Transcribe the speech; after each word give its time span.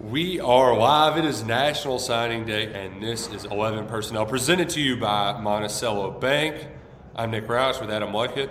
We 0.00 0.38
are 0.38 0.76
live. 0.76 1.16
It 1.18 1.24
is 1.24 1.42
National 1.42 1.98
Signing 1.98 2.46
Day, 2.46 2.72
and 2.72 3.02
this 3.02 3.26
is 3.32 3.44
11 3.46 3.88
Personnel 3.88 4.26
presented 4.26 4.68
to 4.70 4.80
you 4.80 4.96
by 4.96 5.40
Monticello 5.40 6.12
Bank. 6.12 6.68
I'm 7.16 7.32
Nick 7.32 7.48
Roush 7.48 7.80
with 7.80 7.90
Adam 7.90 8.10
Luckett. 8.10 8.48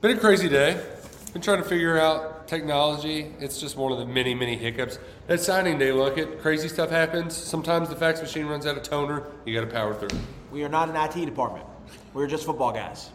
Been 0.00 0.16
a 0.16 0.18
crazy 0.18 0.48
day. 0.48 0.84
Been 1.32 1.40
trying 1.40 1.62
to 1.62 1.68
figure 1.68 1.96
out 1.96 2.48
technology. 2.48 3.32
It's 3.38 3.60
just 3.60 3.76
one 3.76 3.92
of 3.92 3.98
the 3.98 4.04
many, 4.04 4.34
many 4.34 4.56
hiccups. 4.56 4.98
That 5.28 5.38
signing 5.38 5.78
day, 5.78 5.90
Luckett, 5.90 6.40
crazy 6.40 6.66
stuff 6.66 6.90
happens. 6.90 7.36
Sometimes 7.36 7.88
the 7.88 7.94
fax 7.94 8.20
machine 8.20 8.46
runs 8.46 8.66
out 8.66 8.76
of 8.76 8.82
toner. 8.82 9.28
You 9.44 9.54
got 9.54 9.64
to 9.64 9.72
power 9.72 9.94
through. 9.94 10.18
We 10.50 10.64
are 10.64 10.68
not 10.68 10.88
an 10.88 10.96
IT 10.96 11.24
department. 11.24 11.66
We're 12.14 12.26
just 12.26 12.44
football 12.44 12.72
guys. 12.72 13.10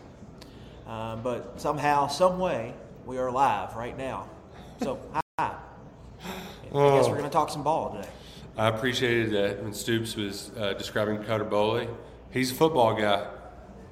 Um, 0.87 1.21
but 1.23 1.59
somehow, 1.59 2.07
some 2.07 2.39
way, 2.39 2.73
we 3.05 3.17
are 3.17 3.29
live 3.29 3.75
right 3.75 3.97
now. 3.97 4.29
So, 4.81 4.97
hi. 5.37 5.57
I 6.73 6.97
guess 6.97 7.07
we're 7.07 7.17
going 7.17 7.23
to 7.23 7.29
talk 7.29 7.49
some 7.49 7.63
ball 7.63 7.95
today. 7.95 8.07
I 8.57 8.67
appreciated 8.69 9.31
that 9.31 9.63
when 9.63 9.73
Stoops 9.73 10.15
was 10.15 10.51
uh, 10.57 10.73
describing 10.73 11.21
Cutter 11.23 11.45
Boley. 11.45 11.89
He's 12.31 12.51
a 12.51 12.55
football 12.55 12.93
guy. 12.95 13.27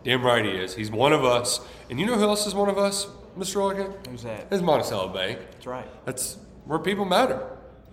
Damn 0.03 0.23
right 0.23 0.43
he 0.43 0.51
is. 0.51 0.75
He's 0.75 0.91
one 0.91 1.13
of 1.13 1.23
us. 1.23 1.59
And 1.89 1.99
you 1.99 2.05
know 2.05 2.15
who 2.15 2.23
else 2.23 2.45
is 2.47 2.55
one 2.55 2.69
of 2.69 2.77
us, 2.77 3.07
Mr. 3.37 3.55
Luckett? 3.57 4.07
Who's 4.07 4.23
that? 4.23 4.47
It's 4.51 4.61
Monticello 4.61 5.09
Bank. 5.09 5.39
That's 5.51 5.67
right. 5.67 6.05
That's 6.05 6.37
where 6.65 6.79
people 6.79 7.05
matter. 7.05 7.45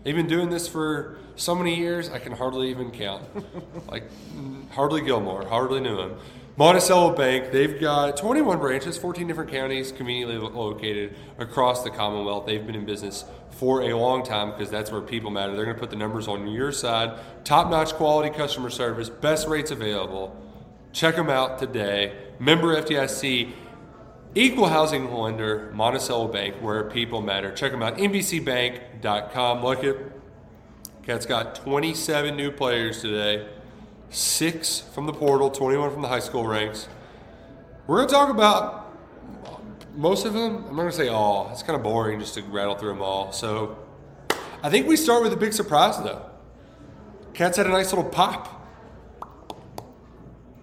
They've 0.03 0.17
been 0.17 0.29
doing 0.29 0.49
this 0.49 0.67
for 0.67 1.19
so 1.37 1.55
many 1.55 1.77
years, 1.77 2.09
I 2.09 2.19
can 2.19 2.33
hardly 2.33 2.71
even 2.71 2.91
count. 2.91 3.25
like 3.89 4.05
mm, 4.35 4.69
Hardley 4.71 5.03
Gilmore, 5.03 5.47
hardly 5.47 5.81
knew 5.81 5.99
him. 5.99 6.17
Monticello 6.57 7.17
Bank, 7.17 7.53
they've 7.53 7.81
got 7.81 8.17
21 8.17 8.59
branches, 8.59 8.99
14 8.99 9.27
different 9.27 9.51
counties, 9.51 9.93
conveniently 9.93 10.37
located 10.37 11.17
across 11.39 11.83
the 11.83 11.91
Commonwealth. 11.91 12.45
They've 12.45 12.65
been 12.65 12.75
in 12.75 12.85
business 12.85 13.25
for 13.51 13.83
a 13.83 13.95
long 13.95 14.25
time 14.25 14.51
because 14.51 14.71
that's 14.71 14.91
where 14.91 15.01
people 15.01 15.31
matter. 15.31 15.55
They're 15.55 15.65
going 15.65 15.77
to 15.77 15.81
put 15.81 15.91
the 15.91 15.97
numbers 15.97 16.29
on 16.29 16.47
your 16.49 16.73
side. 16.73 17.19
Top 17.45 17.71
notch 17.71 17.95
quality 17.95 18.31
customer 18.37 18.69
service, 18.69 19.09
best 19.09 19.49
rates 19.49 19.71
available. 19.71 20.37
Check 20.93 21.17
them 21.17 21.31
out 21.31 21.59
today. 21.59 22.17
Member 22.39 22.81
FDIC, 22.83 23.53
Equal 24.35 24.69
housing 24.69 25.13
lender, 25.13 25.73
Monticello 25.75 26.29
Bank, 26.29 26.55
where 26.61 26.85
people 26.85 27.21
matter. 27.21 27.51
Check 27.53 27.73
them 27.73 27.83
out, 27.83 27.99
MBCBank.com. 27.99 29.65
Look 29.65 29.83
at 29.83 29.97
Cat's 31.03 31.27
got 31.27 31.57
27 31.57 32.37
new 32.37 32.53
players 32.53 33.01
today, 33.01 33.49
six 34.11 34.81
from 34.81 35.07
the 35.07 35.13
portal, 35.13 35.51
21 35.51 35.93
from 35.93 36.03
the 36.03 36.09
high 36.09 36.21
school 36.21 36.47
ranks. 36.47 36.89
We're 37.87 37.97
going 37.97 38.09
to 38.09 38.15
talk 38.15 38.31
about 38.31 38.97
most 39.95 40.27
of 40.27 40.33
them. 40.33 40.57
I'm 40.57 40.77
not 40.77 40.83
going 40.83 40.91
to 40.91 40.97
say 40.97 41.09
all. 41.09 41.49
It's 41.53 41.63
kind 41.63 41.77
of 41.77 41.83
boring 41.83 42.21
just 42.21 42.35
to 42.35 42.43
rattle 42.43 42.75
through 42.75 42.91
them 42.91 43.03
all. 43.03 43.33
So 43.33 43.79
I 44.63 44.71
think 44.71 44.87
we 44.87 44.97
start 44.97 45.23
with 45.23 45.33
a 45.33 45.37
big 45.37 45.53
surprise, 45.53 45.97
though. 45.99 46.25
Cat's 47.35 47.57
had 47.57 47.67
a 47.67 47.71
nice 47.71 47.93
little 47.93 48.09
pop 48.09 48.57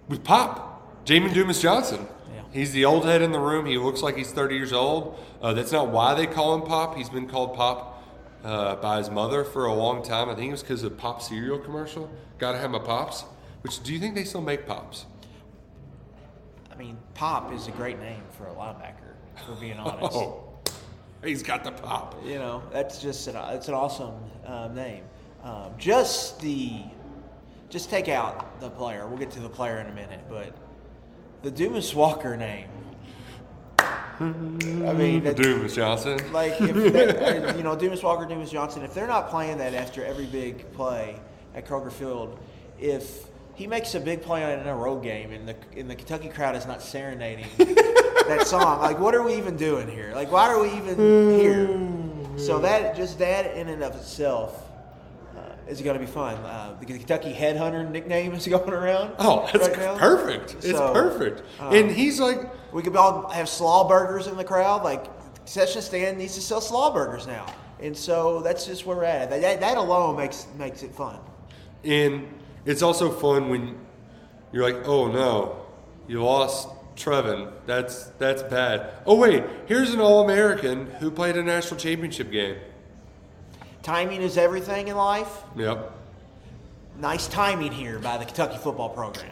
with 0.08 0.24
Pop, 0.24 1.04
Jamon 1.04 1.34
Dumas 1.34 1.60
Johnson. 1.60 2.06
Yeah. 2.32 2.42
He's 2.52 2.72
the 2.72 2.84
old 2.84 3.04
head 3.04 3.22
in 3.22 3.32
the 3.32 3.38
room. 3.38 3.66
He 3.66 3.78
looks 3.78 4.02
like 4.02 4.16
he's 4.16 4.32
30 4.32 4.54
years 4.54 4.72
old. 4.72 5.18
Uh, 5.42 5.52
that's 5.52 5.72
not 5.72 5.88
why 5.88 6.14
they 6.14 6.26
call 6.26 6.54
him 6.54 6.62
Pop. 6.62 6.96
He's 6.96 7.10
been 7.10 7.28
called 7.28 7.54
Pop 7.54 8.02
uh, 8.44 8.76
by 8.76 8.98
his 8.98 9.10
mother 9.10 9.44
for 9.44 9.66
a 9.66 9.74
long 9.74 10.02
time. 10.02 10.28
I 10.28 10.34
think 10.34 10.48
it 10.48 10.52
was 10.52 10.62
because 10.62 10.82
of 10.82 10.96
Pop 10.96 11.20
cereal 11.20 11.58
commercial. 11.58 12.10
Got 12.38 12.52
to 12.52 12.58
have 12.58 12.70
my 12.70 12.78
Pops. 12.78 13.24
Which 13.62 13.82
do 13.82 13.92
you 13.92 13.98
think 13.98 14.14
they 14.14 14.24
still 14.24 14.40
make 14.40 14.66
Pops? 14.66 15.06
I 16.72 16.76
mean, 16.76 16.96
Pop 17.14 17.52
is 17.52 17.66
a 17.66 17.72
great 17.72 17.98
name 17.98 18.22
for 18.36 18.46
a 18.46 18.52
linebacker, 18.54 19.14
for 19.46 19.52
being 19.60 19.72
honest. 19.78 20.14
Oh, 20.16 20.44
he's 21.24 21.42
got 21.42 21.64
the 21.64 21.72
Pop. 21.72 22.14
You 22.24 22.36
know, 22.38 22.62
that's 22.72 23.00
just 23.02 23.26
an, 23.28 23.36
it's 23.54 23.68
an 23.68 23.74
awesome 23.74 24.14
um, 24.46 24.74
name. 24.74 25.02
Um, 25.42 25.72
just 25.78 26.40
the, 26.40 26.82
just 27.68 27.90
take 27.90 28.08
out 28.08 28.60
the 28.60 28.70
player. 28.70 29.06
We'll 29.08 29.18
get 29.18 29.30
to 29.32 29.40
the 29.40 29.48
player 29.48 29.78
in 29.78 29.86
a 29.86 29.92
minute, 29.94 30.20
but 30.28 30.54
the 31.42 31.50
Dumas 31.50 31.94
Walker 31.94 32.36
name. 32.36 32.68
I 33.80 34.22
mean, 34.22 35.22
that- 35.24 35.36
Dumas 35.36 35.74
Johnson. 35.74 36.18
like 36.32 36.58
they- 36.58 37.54
you 37.56 37.62
know 37.62 37.76
Dumas 37.76 38.02
Walker, 38.02 38.24
Dumas 38.26 38.50
Johnson, 38.50 38.82
if 38.82 38.94
they're 38.94 39.06
not 39.06 39.30
playing 39.30 39.58
that 39.58 39.74
after 39.74 40.04
every 40.04 40.26
big 40.26 40.70
play 40.72 41.16
at 41.54 41.66
Kroger 41.66 41.92
Field, 41.92 42.38
if 42.80 43.27
he 43.58 43.66
makes 43.66 43.94
a 43.96 44.00
big 44.00 44.22
play 44.22 44.44
on 44.44 44.60
in 44.60 44.66
a 44.68 44.74
road 44.74 45.02
game 45.02 45.32
and 45.32 45.48
the 45.48 45.56
and 45.76 45.90
the 45.90 45.96
Kentucky 45.96 46.28
crowd 46.28 46.54
is 46.54 46.64
not 46.64 46.80
serenading 46.80 47.46
that 47.58 48.44
song, 48.46 48.80
like 48.80 49.00
what 49.00 49.16
are 49.16 49.22
we 49.24 49.34
even 49.34 49.56
doing 49.56 49.88
here? 49.88 50.12
Like 50.14 50.30
why 50.30 50.48
are 50.48 50.60
we 50.60 50.68
even 50.74 50.96
here? 51.40 52.38
So 52.38 52.60
that 52.60 52.94
just 52.96 53.18
that 53.18 53.56
in 53.56 53.68
and 53.68 53.82
of 53.82 53.96
itself 53.96 54.62
uh, 55.36 55.40
is 55.66 55.82
going 55.82 55.98
to 55.98 56.00
be 56.00 56.10
fun. 56.10 56.36
Uh, 56.36 56.76
the 56.78 56.86
Kentucky 56.86 57.32
Headhunter 57.34 57.90
nickname 57.90 58.32
is 58.32 58.46
going 58.56 58.72
around. 58.72 59.14
Oh, 59.18 59.48
that's 59.52 59.68
right 59.76 59.98
perfect. 59.98 60.54
It's 60.64 60.70
So, 60.70 60.92
perfect. 60.92 61.42
um, 61.58 61.74
and 61.74 61.90
he's 61.90 62.20
like, 62.20 62.40
We 62.72 62.82
could 62.82 62.94
all 62.94 63.28
have 63.28 63.48
slaw 63.48 63.88
burgers 63.88 64.28
in 64.28 64.36
the 64.36 64.44
crowd. 64.44 64.84
Like 64.84 65.06
concession 65.34 65.82
stand 65.82 66.16
needs 66.18 66.36
to 66.36 66.40
sell 66.40 66.60
slaw 66.60 66.92
burgers 66.94 67.26
now, 67.26 67.46
and 67.80 67.96
so 67.96 68.40
that's 68.40 68.66
just 68.66 68.86
where 68.86 68.98
we're 68.98 69.02
at. 69.04 69.30
That, 69.30 69.40
that, 69.40 69.60
that 69.60 69.76
alone 69.78 70.16
makes 70.16 70.46
makes 70.56 70.84
it 70.84 70.94
fun. 70.94 71.18
And 71.82 72.28
it's 72.64 72.82
also 72.82 73.10
fun 73.10 73.48
when 73.48 73.78
you're 74.52 74.62
like, 74.62 74.86
oh 74.86 75.10
no, 75.10 75.66
you 76.06 76.22
lost 76.22 76.68
Trevin. 76.96 77.52
That's 77.66 78.04
that's 78.18 78.42
bad. 78.42 78.92
Oh 79.06 79.14
wait, 79.16 79.44
here's 79.66 79.94
an 79.94 80.00
All-American 80.00 80.86
who 81.00 81.10
played 81.10 81.36
a 81.36 81.42
national 81.42 81.78
championship 81.78 82.30
game. 82.30 82.56
Timing 83.82 84.22
is 84.22 84.36
everything 84.36 84.88
in 84.88 84.96
life. 84.96 85.42
Yep. 85.56 85.92
Nice 86.98 87.28
timing 87.28 87.72
here 87.72 87.98
by 88.00 88.18
the 88.18 88.24
Kentucky 88.24 88.58
football 88.58 88.88
program. 88.88 89.30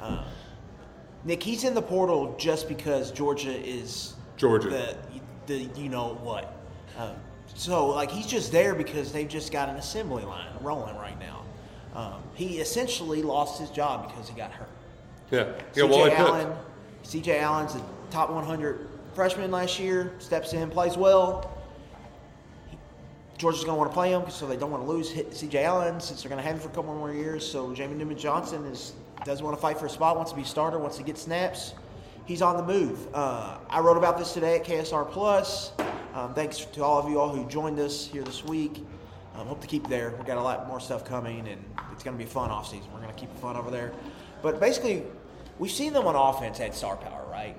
Uh, 0.00 0.24
Nick, 1.24 1.42
he's 1.42 1.64
in 1.64 1.74
the 1.74 1.82
portal 1.82 2.34
just 2.38 2.68
because 2.68 3.10
Georgia 3.12 3.52
is 3.52 4.14
Georgia. 4.36 4.68
the 4.68 4.96
the 5.46 5.80
you 5.80 5.88
know 5.88 6.18
what. 6.22 6.54
Um, 6.98 7.14
so 7.54 7.86
like 7.86 8.10
he's 8.10 8.26
just 8.26 8.52
there 8.52 8.74
because 8.74 9.12
they've 9.12 9.28
just 9.28 9.52
got 9.52 9.68
an 9.68 9.76
assembly 9.76 10.24
line 10.24 10.50
rolling 10.60 10.96
right 10.96 11.18
now. 11.18 11.33
Um, 11.94 12.22
he 12.34 12.58
essentially 12.58 13.22
lost 13.22 13.60
his 13.60 13.70
job 13.70 14.08
because 14.08 14.28
he 14.28 14.34
got 14.34 14.50
hurt. 14.50 14.68
Yeah. 15.30 15.52
Yeah. 15.74 15.84
Well, 15.84 16.00
CJ 16.00 16.08
picked. 16.08 16.20
Allen, 16.20 16.52
CJ 17.04 17.40
Allen's 17.40 17.74
a 17.76 17.82
top 18.10 18.30
100 18.30 18.88
freshman 19.14 19.50
last 19.50 19.78
year. 19.78 20.12
Steps 20.18 20.52
in, 20.52 20.70
plays 20.70 20.96
well. 20.96 21.50
He- 22.70 22.78
Georgia's 23.38 23.64
going 23.64 23.76
to 23.76 23.78
want 23.78 23.90
to 23.90 23.94
play 23.94 24.10
him, 24.10 24.28
so 24.30 24.46
they 24.46 24.56
don't 24.56 24.70
want 24.70 24.84
to 24.84 24.90
lose 24.90 25.12
CJ 25.12 25.62
Allen 25.64 26.00
since 26.00 26.22
they're 26.22 26.28
going 26.30 26.40
to 26.42 26.46
have 26.46 26.56
him 26.56 26.62
for 26.62 26.68
a 26.68 26.72
couple 26.72 26.94
more 26.94 27.12
years. 27.12 27.48
So 27.48 27.68
Jamon 27.68 27.98
Dumas 27.98 28.20
Johnson 28.20 28.64
is 28.66 28.94
doesn't 29.24 29.44
want 29.44 29.56
to 29.56 29.60
fight 29.62 29.78
for 29.78 29.86
a 29.86 29.90
spot, 29.90 30.16
wants 30.16 30.32
to 30.32 30.36
be 30.36 30.42
a 30.42 30.46
starter, 30.46 30.78
wants 30.78 30.96
to 30.98 31.02
get 31.02 31.16
snaps. 31.16 31.74
He's 32.26 32.42
on 32.42 32.56
the 32.56 32.62
move. 32.62 33.06
Uh, 33.14 33.58
I 33.70 33.80
wrote 33.80 33.96
about 33.96 34.18
this 34.18 34.32
today 34.32 34.56
at 34.56 34.64
KSR 34.64 35.10
Plus. 35.10 35.72
Um, 36.14 36.34
thanks 36.34 36.58
to 36.64 36.82
all 36.84 36.98
of 36.98 37.08
you 37.08 37.18
all 37.20 37.28
who 37.28 37.46
joined 37.48 37.78
us 37.78 38.06
here 38.06 38.22
this 38.22 38.44
week. 38.44 38.84
Um, 39.34 39.46
hope 39.46 39.60
to 39.62 39.66
keep 39.66 39.88
there. 39.88 40.14
We've 40.16 40.26
got 40.26 40.38
a 40.38 40.42
lot 40.42 40.68
more 40.68 40.78
stuff 40.80 41.04
coming, 41.04 41.48
and 41.48 41.64
it's 41.92 42.04
going 42.04 42.16
to 42.16 42.18
be 42.18 42.28
a 42.28 42.32
fun 42.32 42.50
off 42.50 42.68
season. 42.68 42.88
We're 42.92 43.00
going 43.00 43.12
to 43.12 43.18
keep 43.20 43.30
it 43.30 43.38
fun 43.38 43.56
over 43.56 43.70
there. 43.70 43.92
But 44.42 44.60
basically, 44.60 45.02
we've 45.58 45.70
seen 45.70 45.92
them 45.92 46.06
on 46.06 46.14
offense 46.14 46.60
add 46.60 46.74
star 46.74 46.96
power, 46.96 47.26
right? 47.30 47.56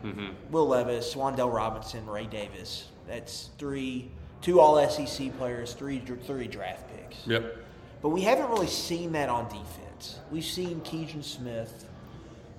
Will 0.52 0.68
Levis, 0.68 1.16
Wan'Dale 1.16 1.54
Robinson, 1.54 2.06
Ray 2.06 2.28
Davis. 2.28 2.88
That's 3.08 3.50
three, 3.58 4.10
two 4.42 4.60
All 4.60 4.88
SEC 4.90 5.38
players, 5.38 5.74
three 5.74 6.00
three 6.00 6.48
draft 6.48 6.86
picks. 6.96 7.28
Yep. 7.28 7.58
But 8.02 8.10
we 8.10 8.22
haven't 8.22 8.50
really 8.50 8.68
seen 8.68 9.12
that 9.14 9.30
on 9.30 9.46
defense. 9.46 10.20
We've 10.32 10.46
seen 10.46 10.80
Keegan 10.82 11.24
Smith. 11.24 11.86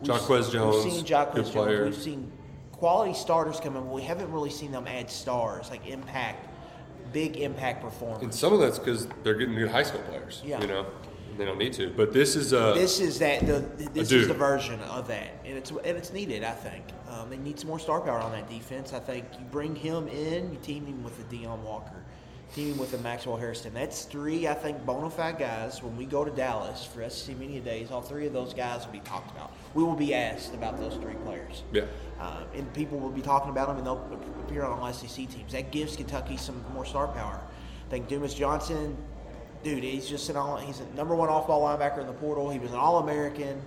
We've 0.00 0.08
Jones, 0.50 0.84
We've 0.84 0.92
seen 0.92 1.06
Jaquez 1.06 1.34
good 1.46 1.52
Jones. 1.52 1.66
player. 1.66 1.84
We've 1.84 1.94
seen 1.94 2.30
quality 2.72 3.14
starters 3.14 3.60
come 3.60 3.76
in, 3.76 3.84
but 3.84 3.94
we 3.94 4.02
haven't 4.02 4.30
really 4.30 4.50
seen 4.50 4.72
them 4.72 4.86
add 4.86 5.10
stars, 5.10 5.70
like 5.70 5.86
impact, 5.86 6.45
big 7.12 7.36
impact 7.36 7.82
performance. 7.82 8.22
And 8.22 8.34
some 8.34 8.52
of 8.52 8.60
that's 8.60 8.78
because 8.78 9.06
they're 9.22 9.34
getting 9.34 9.54
good 9.54 9.70
high 9.70 9.82
school 9.82 10.02
players. 10.02 10.42
Yeah. 10.44 10.60
You 10.60 10.66
know. 10.66 10.86
They 11.36 11.44
don't 11.44 11.58
need 11.58 11.74
to. 11.74 11.90
But 11.90 12.14
this 12.14 12.34
is 12.34 12.52
a 12.54 12.72
This 12.74 12.98
is 12.98 13.18
that 13.18 13.46
the 13.46 13.60
this 13.92 14.10
is 14.10 14.26
the 14.26 14.34
version 14.34 14.80
of 14.80 15.06
that, 15.08 15.34
and 15.44 15.56
it's 15.58 15.70
and 15.70 15.84
it's 15.84 16.12
needed. 16.12 16.42
I 16.44 16.52
think 16.52 16.84
um, 17.10 17.28
they 17.28 17.36
need 17.36 17.58
some 17.58 17.68
more 17.68 17.78
star 17.78 18.00
power 18.00 18.18
on 18.18 18.32
that 18.32 18.48
defense. 18.48 18.92
I 18.92 19.00
think 19.00 19.26
you 19.38 19.44
bring 19.50 19.76
him 19.76 20.08
in, 20.08 20.50
you 20.50 20.58
team 20.62 20.86
him 20.86 21.04
with 21.04 21.16
the 21.18 21.36
Deone 21.36 21.62
Walker, 21.62 22.02
team 22.54 22.72
him 22.72 22.78
with 22.78 22.90
the 22.90 22.98
Maxwell 22.98 23.36
Hairston. 23.36 23.74
That's 23.74 24.04
three, 24.04 24.48
I 24.48 24.54
think, 24.54 24.84
bona 24.86 25.10
fide 25.10 25.38
guys. 25.38 25.82
When 25.82 25.96
we 25.96 26.06
go 26.06 26.24
to 26.24 26.30
Dallas 26.30 26.84
for 26.84 27.08
SEC 27.08 27.36
Media 27.36 27.60
Days, 27.60 27.90
all 27.90 28.00
three 28.00 28.26
of 28.26 28.32
those 28.32 28.54
guys 28.54 28.86
will 28.86 28.92
be 28.92 29.00
talked 29.00 29.30
about. 29.30 29.52
We 29.74 29.84
will 29.84 29.96
be 29.96 30.14
asked 30.14 30.54
about 30.54 30.78
those 30.78 30.94
three 30.94 31.14
players. 31.24 31.62
yeah. 31.72 31.84
Um, 32.20 32.44
and 32.54 32.72
people 32.72 32.98
will 32.98 33.10
be 33.10 33.20
talking 33.20 33.50
about 33.50 33.68
them, 33.68 33.76
and 33.76 33.86
they'll 33.86 34.20
appear 34.46 34.64
on 34.64 34.78
all 34.78 34.92
SEC 34.92 35.28
teams. 35.28 35.52
That 35.52 35.70
gives 35.70 35.96
Kentucky 35.96 36.38
some 36.38 36.64
more 36.72 36.86
star 36.86 37.08
power. 37.08 37.40
I 37.86 37.90
think 37.90 38.08
Dumas 38.08 38.32
Johnson, 38.32 38.96
dude, 39.62 39.84
he's 39.84 40.08
just 40.08 40.30
an 40.30 40.36
all. 40.36 40.56
He's 40.56 40.80
a 40.80 40.86
number 40.94 41.14
one 41.14 41.28
off-ball 41.28 41.60
linebacker 41.60 41.98
in 42.00 42.06
the 42.06 42.14
portal. 42.14 42.48
He 42.48 42.58
was 42.58 42.70
an 42.70 42.78
All-American. 42.78 43.60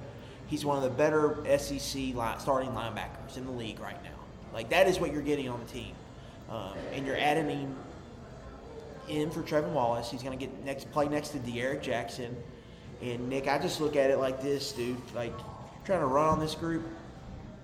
He's 0.48 0.66
one 0.66 0.78
of 0.78 0.84
the 0.84 0.90
better 0.90 1.38
SEC 1.60 2.16
line, 2.16 2.40
starting 2.40 2.72
linebackers 2.72 3.38
in 3.38 3.46
the 3.46 3.52
league 3.52 3.80
right 3.80 4.04
now. 4.04 4.10
Like 4.52 4.70
that 4.70 4.88
is 4.88 5.00
what 5.00 5.14
you're 5.14 5.22
getting 5.22 5.48
on 5.48 5.60
the 5.60 5.72
team, 5.72 5.94
um, 6.50 6.74
and 6.92 7.06
you're 7.06 7.18
adding 7.18 7.48
him 7.48 7.76
in 9.10 9.30
for 9.32 9.42
Trevin 9.42 9.72
Wallace. 9.72 10.10
He's 10.10 10.24
going 10.24 10.38
to 10.38 10.46
get 10.46 10.64
next 10.64 10.92
play 10.92 11.08
next 11.08 11.30
to 11.30 11.40
D'Eryk 11.40 11.82
Jackson. 11.82 12.36
And 13.02 13.30
Nick, 13.30 13.48
I 13.48 13.58
just 13.60 13.80
look 13.80 13.96
at 13.96 14.10
it 14.12 14.18
like 14.18 14.42
this, 14.42 14.72
dude. 14.72 14.98
Like 15.16 15.32
you're 15.32 15.86
trying 15.86 16.02
to 16.02 16.06
run 16.06 16.28
on 16.28 16.40
this 16.40 16.56
group, 16.56 16.86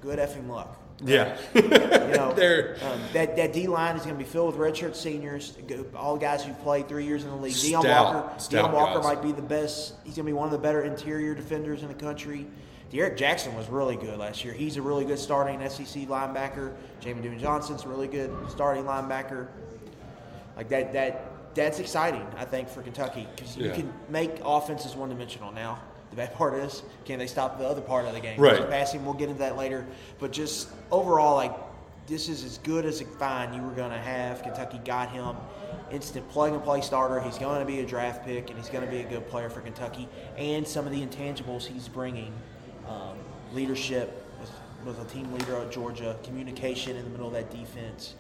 good 0.02 0.20
effing 0.20 0.48
luck. 0.48 0.80
Yeah. 1.04 1.38
You 1.56 2.12
know, 2.12 2.30
um, 2.82 3.00
that 3.14 3.36
that 3.36 3.52
D 3.52 3.68
line 3.68 3.96
is 3.98 4.04
going 4.04 4.16
to 4.16 4.24
be 4.24 4.30
filled 4.30 4.56
with 4.56 4.74
redshirt 4.74 4.96
seniors, 4.96 5.58
all 5.96 6.18
guys 6.18 6.44
who've 6.46 6.58
played 6.62 6.88
three 6.88 7.04
years 7.04 7.24
in 7.24 7.30
the 7.32 7.36
league. 7.36 7.54
Deone 7.54 7.84
Walker, 7.84 8.40
stout 8.40 8.72
Deone 8.72 8.74
Walker 8.74 9.00
guys. 9.02 9.04
might 9.04 9.22
be 9.24 9.32
the 9.32 9.42
best. 9.42 9.96
He's 10.04 10.16
going 10.16 10.26
to 10.26 10.30
be 10.30 10.34
one 10.34 10.46
of 10.46 10.52
the 10.52 10.60
better 10.60 10.84
interior 10.84 11.34
defenders 11.34 11.82
in 11.82 11.88
the 11.88 11.96
country. 11.96 12.46
D'Eryk 12.92 13.18
Jackson 13.18 13.56
was 13.56 13.68
really 13.68 13.96
good 13.96 14.18
last 14.20 14.46
year. 14.46 14.54
He's 14.54 14.78
a 14.78 14.82
really 14.82 15.04
good 15.04 15.20
starting 15.20 15.60
SEC 15.68 16.04
linebacker. 16.04 16.74
Jamon 17.02 17.24
Dumas 17.24 17.42
Johnson's 17.42 17.84
a 17.84 17.90
really 17.90 18.08
good 18.08 18.32
starting 18.50 18.84
linebacker. 18.84 19.48
Like 20.56 20.70
that, 20.70 20.94
that 20.94 21.32
that's 21.56 21.80
exciting. 21.80 22.26
I 22.38 22.46
think 22.46 22.70
for 22.70 22.82
Kentucky 22.82 23.28
because 23.36 23.58
you 23.58 23.66
Yeah. 23.68 23.76
can 23.76 23.94
make 24.10 24.40
offenses 24.44 24.96
one 24.96 25.10
dimensional 25.10 25.52
now. 25.52 25.80
The 26.12 26.18
bad 26.18 26.34
part 26.36 26.54
is, 26.56 26.84
can 27.06 27.18
they 27.20 27.28
stop 27.28 27.58
the 27.58 27.68
other 27.68 27.82
part 27.82 28.06
of 28.06 28.14
the 28.14 28.20
game? 28.20 28.40
Right. 28.40 28.70
Passing, 28.70 29.04
we'll 29.06 29.14
get 29.16 29.30
into 29.30 29.40
that 29.40 29.58
later. 29.58 29.86
But 30.20 30.32
just 30.32 30.70
overall, 30.92 31.36
like 31.36 31.54
this 32.08 32.30
is 32.30 32.44
as 32.44 32.60
good 32.60 32.86
as 32.86 33.02
a 33.02 33.06
find 33.06 33.56
you 33.56 33.62
were 33.64 33.72
going 33.72 33.90
to 33.92 33.98
have. 33.98 34.44
Kentucky 34.44 34.80
got 34.86 35.10
him, 35.10 35.36
instant 35.92 36.28
plug 36.30 36.54
and 36.54 36.64
play 36.64 36.82
starter. 36.82 37.20
He's 37.20 37.40
going 37.40 37.60
to 37.60 37.66
be 37.66 37.80
a 37.80 37.86
draft 37.86 38.24
pick, 38.24 38.50
and 38.52 38.60
he's 38.60 38.70
going 38.70 38.86
to 38.86 38.92
be 38.92 39.00
a 39.00 39.04
good 39.10 39.28
player 39.28 39.50
for 39.50 39.62
Kentucky. 39.62 40.08
And 40.38 40.68
some 40.68 40.86
of 40.86 40.92
the 40.92 41.04
intangibles 41.04 41.66
he's 41.66 41.88
bringing, 41.88 42.32
um, 42.88 43.18
leadership, 43.54 44.24
was, 44.40 44.52
was 44.96 45.04
a 45.04 45.10
team 45.10 45.34
leader 45.34 45.56
at 45.58 45.72
Georgia, 45.72 46.16
communication 46.24 46.96
in 46.96 47.06
the 47.06 47.10
middle 47.10 47.28
of 47.28 47.34
that 47.34 47.50
defense. 47.50 48.14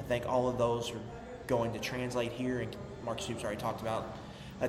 I 0.00 0.02
think 0.02 0.26
all 0.26 0.48
of 0.48 0.58
those 0.58 0.90
are 0.90 1.00
going 1.48 1.72
to 1.72 1.80
translate 1.80 2.30
here, 2.30 2.60
and 2.60 2.76
Mark 3.04 3.20
Stoops 3.20 3.42
already 3.42 3.60
talked 3.60 3.80
about 3.80 4.16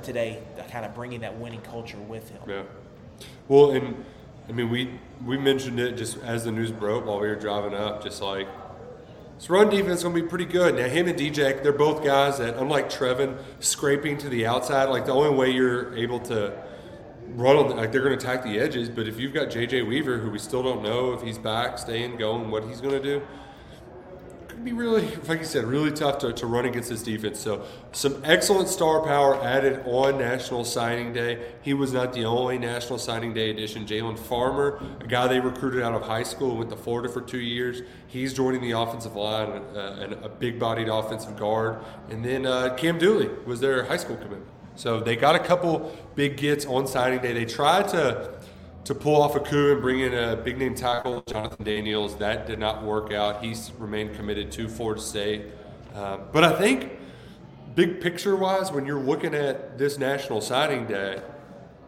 today, 0.01 0.41
kind 0.71 0.85
of 0.85 0.95
bringing 0.95 1.21
that 1.21 1.37
winning 1.37 1.61
culture 1.61 1.99
with 1.99 2.29
him. 2.29 2.41
Yeah. 2.47 2.63
Well, 3.47 3.71
and 3.71 4.03
I 4.47 4.51
mean, 4.51 4.69
we 4.71 4.99
we 5.23 5.37
mentioned 5.37 5.79
it 5.79 5.97
just 5.97 6.17
as 6.23 6.45
the 6.45 6.51
news 6.51 6.71
broke 6.71 7.05
while 7.05 7.19
we 7.19 7.27
were 7.27 7.35
driving 7.35 7.75
up, 7.75 8.03
just 8.03 8.21
like 8.21 8.47
this 9.37 9.49
run 9.49 9.69
defense 9.69 9.99
is 9.99 10.03
going 10.03 10.15
to 10.15 10.21
be 10.21 10.27
pretty 10.27 10.45
good. 10.45 10.75
Now, 10.75 10.87
him 10.87 11.07
and 11.07 11.17
DJ, 11.17 11.63
they're 11.63 11.71
both 11.71 12.03
guys 12.03 12.39
that, 12.39 12.57
unlike 12.57 12.89
Trevin, 12.89 13.37
scraping 13.59 14.17
to 14.17 14.27
the 14.29 14.45
outside. 14.45 14.89
Like 14.89 15.05
the 15.05 15.13
only 15.13 15.29
way 15.29 15.49
you're 15.49 15.95
able 15.95 16.19
to 16.21 16.61
run 17.35 17.55
on, 17.55 17.77
like 17.77 17.91
they're 17.93 18.01
going 18.01 18.17
to 18.17 18.23
attack 18.23 18.43
the 18.43 18.59
edges. 18.59 18.89
But 18.89 19.07
if 19.07 19.17
you've 19.17 19.33
got 19.33 19.47
JJ 19.47 19.87
Weaver, 19.87 20.17
who 20.17 20.29
we 20.29 20.39
still 20.39 20.61
don't 20.61 20.83
know 20.83 21.13
if 21.13 21.21
he's 21.21 21.37
back, 21.37 21.77
staying, 21.77 22.17
going, 22.17 22.51
what 22.51 22.65
he's 22.65 22.81
going 22.81 23.01
to 23.01 23.03
do, 23.03 23.25
could 24.59 24.65
be 24.65 24.73
really, 24.73 25.07
like 25.29 25.39
you 25.39 25.45
said, 25.45 25.63
really 25.63 25.89
tough 25.89 26.17
to, 26.17 26.33
to 26.33 26.45
run 26.45 26.65
against 26.65 26.89
this 26.89 27.01
defense. 27.01 27.39
So, 27.39 27.63
some 27.93 28.21
excellent 28.25 28.67
star 28.67 29.01
power 29.01 29.41
added 29.41 29.81
on 29.85 30.17
National 30.17 30.65
Signing 30.65 31.13
Day. 31.13 31.53
He 31.61 31.73
was 31.73 31.93
not 31.93 32.11
the 32.11 32.25
only 32.25 32.57
National 32.57 32.99
Signing 32.99 33.33
Day 33.33 33.51
addition. 33.51 33.85
Jalen 33.85 34.19
Farmer, 34.19 34.83
a 34.99 35.07
guy 35.07 35.27
they 35.27 35.39
recruited 35.39 35.81
out 35.81 35.93
of 35.93 36.01
high 36.01 36.23
school, 36.23 36.57
went 36.57 36.69
to 36.71 36.75
Florida 36.75 37.07
for 37.07 37.21
two 37.21 37.39
years. 37.39 37.83
He's 38.07 38.33
joining 38.33 38.59
the 38.59 38.71
offensive 38.71 39.15
line, 39.15 39.47
uh, 39.49 39.99
and 40.01 40.13
a 40.25 40.27
big 40.27 40.59
bodied 40.59 40.89
offensive 40.89 41.37
guard. 41.37 41.77
And 42.09 42.25
then 42.25 42.45
uh, 42.45 42.75
Cam 42.75 42.99
Dooley 42.99 43.29
was 43.45 43.61
their 43.61 43.85
high 43.85 43.95
school 43.95 44.17
commitment. 44.17 44.45
So, 44.75 44.99
they 44.99 45.15
got 45.15 45.35
a 45.35 45.39
couple 45.39 45.97
big 46.15 46.35
gets 46.35 46.65
on 46.65 46.85
signing 46.85 47.21
day. 47.21 47.31
They 47.31 47.45
tried 47.45 47.87
to 47.89 48.38
to 48.89 48.95
pull 48.95 49.21
off 49.21 49.35
a 49.35 49.39
coup 49.39 49.73
and 49.73 49.83
bring 49.83 49.99
in 49.99 50.15
a 50.15 50.35
big 50.35 50.57
name 50.57 50.73
tackle, 50.73 51.21
Jonathan 51.27 51.63
Daniels. 51.63 52.15
That 52.17 52.47
did 52.47 52.57
not 52.57 52.81
work 52.81 53.13
out. 53.13 53.43
He's 53.43 53.71
remained 53.77 54.15
committed 54.15 54.51
to 54.53 54.67
Florida 54.67 54.99
State. 54.99 55.45
Um, 55.93 56.21
but 56.33 56.43
I 56.43 56.57
think, 56.57 56.93
big 57.75 58.01
picture 58.01 58.35
wise, 58.35 58.71
when 58.71 58.87
you're 58.87 58.99
looking 58.99 59.35
at 59.35 59.77
this 59.77 59.99
National 59.99 60.41
Signing 60.41 60.87
Day, 60.87 61.21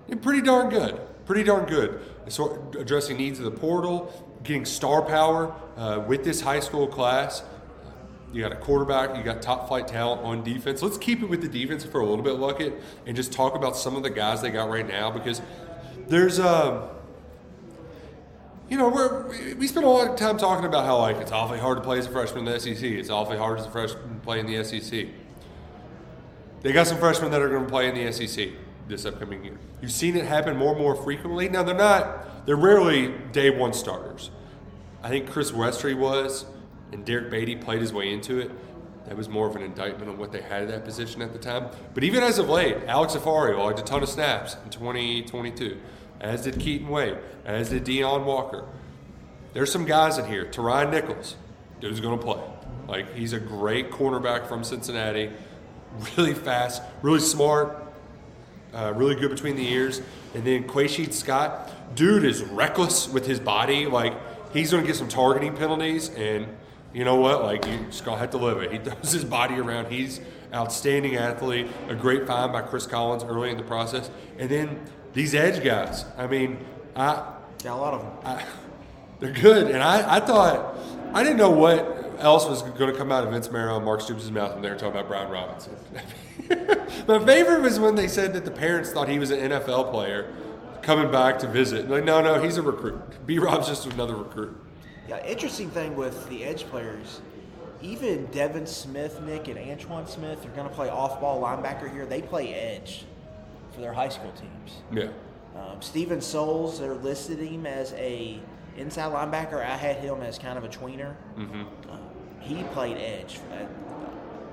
you're 0.08 0.20
pretty 0.20 0.44
darn 0.44 0.70
good. 0.70 1.02
Pretty 1.26 1.42
darn 1.42 1.66
good. 1.66 2.02
So 2.28 2.72
addressing 2.78 3.18
needs 3.18 3.40
of 3.40 3.46
the 3.46 3.60
portal, 3.60 4.14
getting 4.44 4.64
star 4.64 5.02
power 5.02 5.56
uh, 5.78 6.04
with 6.08 6.24
this 6.24 6.40
high 6.40 6.60
school 6.60 6.86
class. 6.86 7.42
You 8.32 8.44
got 8.44 8.52
a 8.52 8.58
quarterback, 8.58 9.18
you 9.18 9.24
got 9.24 9.42
top 9.42 9.68
flight 9.68 9.88
talent 9.88 10.22
on 10.22 10.44
defense. 10.44 10.84
Let's 10.84 11.00
keep 11.00 11.24
it 11.24 11.30
with 11.30 11.42
the 11.42 11.50
defense 11.50 11.84
for 11.84 12.00
a 12.02 12.06
little 12.06 12.24
bit, 12.24 12.36
Luckett, 12.36 12.80
and 13.08 13.16
just 13.16 13.34
talk 13.34 13.56
about 13.56 13.76
some 13.76 13.96
of 13.96 14.04
the 14.04 14.12
guys 14.12 14.44
they 14.44 14.52
got 14.52 14.70
right 14.70 14.88
now 14.88 15.10
because 15.10 15.42
there's 16.08 16.40
um 16.40 16.84
you 18.70 18.78
know 18.78 18.90
we're 18.90 19.28
we- 19.30 19.54
we 19.56 19.68
spend 19.68 19.86
a 19.86 19.90
lot 19.90 20.10
of 20.10 20.16
time 20.16 20.38
talking 20.38 20.66
about 20.66 20.86
how 20.86 20.98
like 20.98 21.18
it's 21.18 21.32
awfully 21.32 21.60
hard 21.60 21.78
to 21.78 21.84
play 21.84 21.98
as 22.00 22.08
a 22.08 22.10
freshman 22.12 22.48
in 22.48 22.54
the 22.54 22.60
SEC. 22.60 22.84
It's 22.84 23.10
awfully 23.10 23.38
hard 23.38 23.60
as 23.60 23.66
a 23.66 23.70
freshman 23.72 24.16
to 24.16 24.20
play 24.22 24.40
in 24.40 24.46
the 24.46 24.64
SEC. 24.64 25.08
They 26.62 26.72
got 26.72 26.88
some 26.88 26.98
freshmen 26.98 27.32
that 27.32 27.42
are 27.42 27.50
going 27.50 27.64
to 27.64 27.70
play 27.70 27.90
in 27.90 27.96
the 27.96 28.12
SEC 28.12 28.50
this 28.88 29.06
upcoming 29.06 29.44
year. 29.44 29.58
You've 29.82 29.92
seen 29.92 30.16
it 30.16 30.26
happen 30.26 30.56
more 30.58 30.74
and 30.74 30.80
more 30.82 30.96
frequently. 30.96 31.50
Now 31.50 31.64
they're 31.64 31.76
not 31.76 32.46
they're 32.46 32.56
rarely 32.56 33.14
day 33.32 33.50
one 33.50 33.74
starters. 33.74 34.30
I 35.04 35.10
think 35.10 35.30
Chris 35.30 35.52
Westry 35.52 35.98
was, 35.98 36.46
and 36.92 37.04
Derrick 37.04 37.32
Baity 37.32 37.60
played 37.60 37.82
his 37.82 37.92
way 37.92 38.14
into 38.14 38.40
it. 38.40 38.52
That 39.12 39.18
was 39.18 39.28
more 39.28 39.46
of 39.46 39.58
an 39.58 39.62
indictment 39.62 40.10
on 40.10 40.18
what 40.18 40.32
they 40.32 40.40
had 40.40 40.62
at 40.62 40.68
that 40.70 40.86
position 40.86 41.22
at 41.22 41.34
the 41.34 41.38
time. 41.38 41.68
But 41.94 42.06
even 42.06 42.24
as 42.24 42.40
of 42.40 42.48
late, 42.48 42.78
Alex 42.88 43.14
Afario 43.14 43.58
logged 43.58 43.78
a 43.78 43.82
ton 43.82 44.02
of 44.02 44.08
snaps 44.08 44.56
in 44.64 44.70
2022, 44.70 45.78
as 46.22 46.44
did 46.44 46.58
Keaton 46.58 46.88
Wade, 46.88 47.18
as 47.44 47.72
did 47.72 47.84
Deone 47.84 48.24
Walker. 48.24 48.70
There's 49.52 49.70
some 49.70 49.84
guys 49.84 50.18
in 50.18 50.28
here. 50.28 50.46
Terhyon 50.46 50.92
Nichols, 50.92 51.36
dude's 51.82 52.00
going 52.00 52.18
to 52.18 52.24
play. 52.24 52.42
Like, 52.88 53.14
he's 53.14 53.34
a 53.34 53.40
great 53.42 53.92
cornerback 53.92 54.48
from 54.48 54.64
Cincinnati, 54.64 55.30
really 56.16 56.34
fast, 56.34 56.82
really 57.02 57.20
smart, 57.20 57.84
uh, 58.74 58.94
really 58.96 59.16
good 59.16 59.32
between 59.32 59.58
the 59.58 59.74
ears. 59.74 60.02
And 60.34 60.46
then 60.46 60.64
Quay'Sheed 60.64 61.12
Scott, 61.12 61.70
dude 61.96 62.24
is 62.24 62.44
reckless 62.44 63.10
with 63.10 63.26
his 63.26 63.42
body. 63.42 63.88
Like 63.88 64.14
he's 64.54 64.72
going 64.72 64.84
to 64.84 64.88
get 64.88 64.96
some 64.96 65.10
targeting 65.10 65.54
penalties, 65.58 66.12
and 66.12 66.48
you 66.94 67.06
know 67.06 67.16
what? 67.16 67.44
Like 67.44 67.66
you 67.68 67.78
just 67.86 68.06
gonna 68.06 68.20
have 68.20 68.32
to 68.32 68.38
live 68.38 68.62
it. 68.62 68.72
He 68.72 68.78
throws 68.90 69.12
his 69.12 69.26
body 69.26 69.56
around. 69.56 69.92
He's 69.92 70.22
outstanding 70.54 71.16
athlete. 71.16 71.68
A 71.88 71.96
great 71.96 72.28
find 72.28 72.52
by 72.52 72.62
Chris 72.62 72.86
Collins 72.86 73.24
early 73.24 73.50
in 73.50 73.58
the 73.58 73.64
process. 73.64 74.10
And 74.38 74.50
then 74.50 74.82
these 75.14 75.34
edge 75.34 75.64
guys. 75.64 76.06
I 76.18 76.28
mean, 76.28 76.66
I 76.96 77.36
Got 77.64 77.78
a 77.78 77.82
lot 77.82 77.94
of 77.94 78.02
them. 78.02 78.12
I, 78.26 78.46
they're 79.20 79.32
good. 79.32 79.70
And 79.70 79.84
I, 79.84 80.18
I 80.18 80.20
thought, 80.20 80.76
I 81.14 81.22
didn't 81.22 81.38
know 81.38 81.52
what 81.52 82.16
else 82.18 82.48
was 82.48 82.64
going 82.64 82.92
to 82.92 82.98
come 82.98 83.12
out 83.12 83.24
of 83.24 83.32
Vince 83.32 83.52
Marrow 83.52 83.76
and 83.76 83.86
Mark 83.86 84.02
Stoops' 84.02 84.30
mouth 84.32 84.54
when 84.54 84.64
they 84.64 84.70
were 84.70 84.76
talking 84.76 85.00
about 85.00 85.08
Brian 85.08 85.30
Robinson. 85.30 85.76
My 87.08 87.24
favorite 87.24 87.62
was 87.62 87.80
when 87.80 87.96
they 87.96 88.08
said 88.08 88.34
that 88.34 88.46
the 88.46 88.52
parents 88.52 88.92
thought 88.92 89.10
he 89.10 89.20
was 89.20 89.32
an 89.32 89.52
NFL 89.52 89.92
player 89.92 90.34
coming 90.82 91.12
back 91.12 91.38
to 91.40 91.48
visit. 91.48 91.88
Like, 91.88 92.04
no, 92.04 92.22
no, 92.22 92.42
he's 92.42 92.58
a 92.58 92.62
recruit. 92.64 93.26
B 93.28 93.38
Rob's 93.38 93.68
just 93.68 93.86
another 93.86 94.16
recruit. 94.16 94.60
Yeah, 95.12 95.26
interesting 95.26 95.70
thing 95.70 95.98
with 95.98 96.30
the 96.30 96.46
edge 96.46 96.64
players, 96.68 97.20
even 97.82 98.28
Devin 98.28 98.66
Smith, 98.66 99.22
Nick, 99.22 99.50
and 99.50 99.60
Antoine 99.60 100.08
Smith 100.08 100.46
are 100.46 100.50
going 100.52 100.70
to 100.70 100.74
play 100.74 100.88
off-ball 100.88 101.42
linebacker 101.42 101.92
here. 101.92 102.06
They 102.06 102.22
play 102.22 102.54
edge 102.54 103.04
for 103.74 103.82
their 103.82 103.92
high 103.92 104.08
school 104.08 104.32
teams. 104.32 104.78
Yeah. 104.90 105.10
Um, 105.60 105.82
Steven 105.82 106.22
Souls, 106.22 106.80
they're 106.80 106.94
listed 106.94 107.40
him 107.40 107.66
as 107.66 107.92
a 107.98 108.40
inside 108.78 109.12
linebacker. 109.12 109.62
I 109.62 109.76
had 109.76 109.98
him 109.98 110.22
as 110.22 110.40
kind 110.40 110.58
of 110.58 110.64
a 110.64 110.70
tweener. 110.70 111.14
Mm-hmm. 111.38 111.64
he 112.40 112.64
played 112.72 112.96
edge 112.96 113.42
that, 113.50 113.68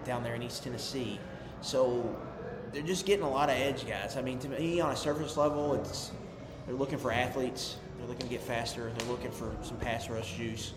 down 0.05 0.25
there 0.25 0.35
in 0.35 0.43
East 0.43 0.65
Tennessee. 0.65 1.21
So 1.61 2.19
they're 2.73 2.83
just 2.83 3.07
getting 3.07 3.25
a 3.25 3.31
lot 3.31 3.49
of 3.49 3.55
edge 3.55 3.87
guys. 3.87 4.17
I 4.17 4.23
mean, 4.23 4.41
to 4.41 4.49
me, 4.49 4.81
on 4.81 4.91
a 4.91 4.97
surface 4.97 5.37
level, 5.37 5.75
it's 5.75 6.11
they're 6.67 6.75
looking 6.75 6.99
for 6.99 7.13
athletes. 7.13 7.77
They're 7.99 8.07
looking 8.07 8.27
to 8.27 8.33
get 8.33 8.43
faster. 8.43 8.91
They're 8.97 9.09
looking 9.09 9.31
for 9.31 9.55
some 9.63 9.77
pass 9.77 10.09
rush 10.09 10.37
juice. 10.37 10.73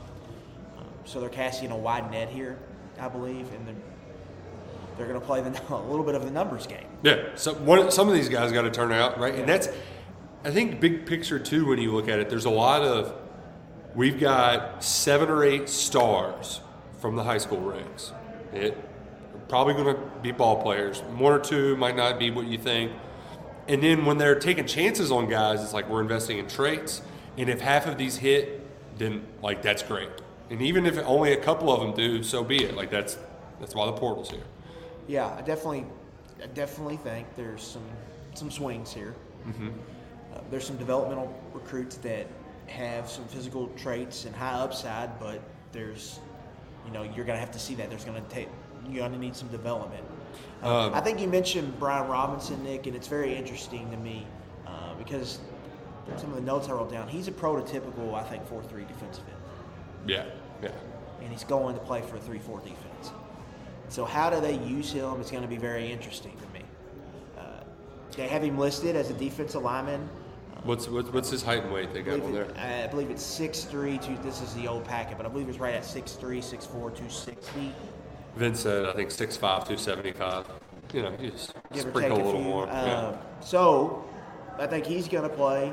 Um, 0.77 0.85
so 1.05 1.19
they're 1.19 1.29
casting 1.29 1.71
a 1.71 1.77
wide 1.77 2.11
net 2.11 2.29
here, 2.29 2.59
I 2.99 3.07
believe, 3.07 3.51
and 3.53 3.67
they're 3.67 3.75
they're 4.97 5.07
going 5.07 5.19
to 5.19 5.25
play 5.25 5.41
the, 5.41 5.49
a 5.75 5.89
little 5.89 6.05
bit 6.05 6.15
of 6.15 6.23
the 6.23 6.31
numbers 6.31 6.67
game. 6.67 6.85
Yeah, 7.03 7.29
so 7.35 7.53
one, 7.53 7.89
some 7.91 8.07
of 8.07 8.13
these 8.13 8.29
guys 8.29 8.51
got 8.51 8.63
to 8.63 8.71
turn 8.71 8.91
out 8.91 9.19
right, 9.19 9.33
and 9.33 9.47
that's, 9.47 9.69
I 10.43 10.51
think, 10.51 10.79
big 10.79 11.05
picture 11.05 11.39
too. 11.39 11.67
When 11.67 11.79
you 11.79 11.91
look 11.91 12.07
at 12.07 12.19
it, 12.19 12.29
there's 12.29 12.45
a 12.45 12.51
lot 12.51 12.83
of, 12.83 13.13
we've 13.95 14.19
got 14.19 14.83
seven 14.83 15.29
or 15.29 15.43
eight 15.43 15.69
stars 15.69 16.61
from 16.99 17.15
the 17.15 17.23
high 17.23 17.39
school 17.39 17.61
ranks. 17.61 18.11
It 18.53 18.77
probably 19.47 19.73
going 19.73 19.95
to 19.95 20.01
be 20.21 20.31
ball 20.31 20.61
players. 20.61 21.01
One 21.01 21.33
or 21.33 21.39
two 21.39 21.75
might 21.77 21.95
not 21.95 22.19
be 22.19 22.29
what 22.29 22.45
you 22.45 22.57
think, 22.57 22.91
and 23.67 23.81
then 23.81 24.05
when 24.05 24.17
they're 24.17 24.39
taking 24.39 24.67
chances 24.67 25.11
on 25.11 25.29
guys, 25.29 25.63
it's 25.63 25.73
like 25.73 25.89
we're 25.89 26.01
investing 26.01 26.37
in 26.37 26.47
traits, 26.47 27.01
and 27.37 27.49
if 27.49 27.61
half 27.61 27.87
of 27.87 27.97
these 27.97 28.17
hit, 28.17 28.61
then 28.97 29.25
like 29.41 29.61
that's 29.61 29.83
great. 29.83 30.09
And 30.49 30.61
even 30.61 30.85
if 30.85 30.97
only 30.99 31.33
a 31.33 31.37
couple 31.37 31.71
of 31.71 31.79
them 31.81 31.93
do, 31.93 32.23
so 32.23 32.43
be 32.43 32.63
it. 32.63 32.75
Like 32.75 32.91
that's 32.91 33.17
that's 33.59 33.73
why 33.75 33.85
the 33.85 33.93
portal's 33.93 34.29
here. 34.29 34.43
Yeah, 35.07 35.27
I 35.37 35.41
definitely, 35.41 35.85
I 36.43 36.47
definitely 36.47 36.97
think 36.97 37.27
there's 37.35 37.63
some 37.63 37.83
some 38.33 38.51
swings 38.51 38.93
here. 38.93 39.15
Mm-hmm. 39.47 39.69
Uh, 40.33 40.39
there's 40.49 40.65
some 40.65 40.77
developmental 40.77 41.33
recruits 41.53 41.97
that 41.97 42.27
have 42.67 43.09
some 43.09 43.25
physical 43.25 43.67
traits 43.75 44.25
and 44.25 44.35
high 44.35 44.53
upside, 44.53 45.19
but 45.19 45.41
there's, 45.73 46.19
you 46.85 46.91
know, 46.91 47.03
you're 47.03 47.25
gonna 47.25 47.39
have 47.39 47.51
to 47.51 47.59
see 47.59 47.75
that. 47.75 47.89
There's 47.89 48.05
gonna 48.05 48.21
take, 48.29 48.47
you're 48.89 49.03
gonna 49.03 49.17
need 49.17 49.35
some 49.35 49.49
development. 49.49 50.03
Uh, 50.63 50.87
Um, 50.87 50.93
I 50.93 51.01
think 51.01 51.19
you 51.19 51.27
mentioned 51.27 51.77
Brian 51.79 52.07
Robinson, 52.07 52.63
Nick, 52.63 52.87
and 52.87 52.95
it's 52.95 53.07
very 53.07 53.35
interesting 53.35 53.89
to 53.91 53.97
me 53.97 54.25
uh, 54.65 54.93
because 54.97 55.39
some 56.17 56.29
of 56.29 56.35
the 56.35 56.41
notes 56.41 56.67
I 56.69 56.73
wrote 56.73 56.91
down. 56.91 57.07
He's 57.07 57.27
a 57.27 57.31
prototypical, 57.31 58.13
I 58.13 58.23
think, 58.23 58.45
four-three 58.47 58.83
defensive 58.85 59.23
end 59.27 60.09
Yeah, 60.09 60.25
yeah. 60.61 60.69
and 61.21 61.29
he's 61.31 61.43
going 61.43 61.75
to 61.75 61.81
play 61.81 62.01
for 62.01 62.15
a 62.17 62.19
3-4 62.19 62.63
defense. 62.63 63.11
So 63.89 64.05
how 64.05 64.29
do 64.29 64.39
they 64.41 64.55
use 64.57 64.91
him? 64.91 65.19
It's 65.19 65.31
going 65.31 65.43
to 65.43 65.49
be 65.49 65.57
very 65.57 65.91
interesting 65.91 66.31
to 66.37 66.59
me. 66.59 66.65
Uh, 67.37 67.41
they 68.15 68.27
have 68.27 68.43
him 68.43 68.57
listed 68.57 68.95
as 68.95 69.09
a 69.09 69.13
defensive 69.13 69.61
lineman. 69.63 70.07
What's 70.63 70.87
what's, 70.87 71.09
what's 71.09 71.29
his 71.31 71.41
height 71.41 71.63
and 71.63 71.73
weight 71.73 71.91
they 71.93 72.01
I 72.01 72.03
got 72.03 72.19
it- 72.19 72.31
there? 72.33 72.83
I 72.83 72.87
believe 72.87 73.09
it's 73.09 73.23
6'3", 73.23 73.97
two, 74.01 74.15
this 74.21 74.41
is 74.41 74.53
the 74.53 74.67
old 74.67 74.85
packet, 74.85 75.17
but 75.17 75.25
I 75.25 75.29
believe 75.29 75.49
it's 75.49 75.57
right 75.59 75.73
at 75.73 75.83
6'3", 75.83 76.37
6'4", 76.39 76.69
260. 76.71 77.73
Vince 78.35 78.59
said 78.61 78.85
I 78.85 78.93
think 78.93 79.09
6'5", 79.09 79.39
275. 79.39 80.45
You 80.93 81.01
know, 81.03 81.13
you 81.19 81.31
just 81.31 81.53
Give 81.73 81.81
sprinkle 81.81 82.17
a 82.17 82.21
a 82.21 82.25
little 82.25 82.31
few. 82.41 82.41
more. 82.49 82.67
Uh, 82.69 82.85
yeah. 82.85 83.17
So 83.41 84.05
I 84.59 84.67
think 84.67 84.85
he's 84.85 85.07
going 85.07 85.27
to 85.29 85.35
play. 85.35 85.71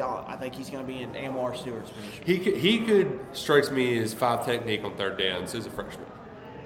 I 0.00 0.36
think 0.38 0.54
he's 0.54 0.70
going 0.70 0.84
to 0.86 0.92
be 0.92 1.02
in 1.02 1.14
Amar 1.16 1.54
Stewart's 1.54 1.90
position. 1.90 2.24
He 2.24 2.38
could, 2.38 2.56
he 2.56 2.78
could 2.80 3.20
strikes 3.32 3.70
me 3.70 3.98
as 3.98 4.14
five 4.14 4.44
technique 4.44 4.84
on 4.84 4.96
third 4.96 5.18
downs 5.18 5.54
as 5.54 5.66
a 5.66 5.70
freshman, 5.70 6.06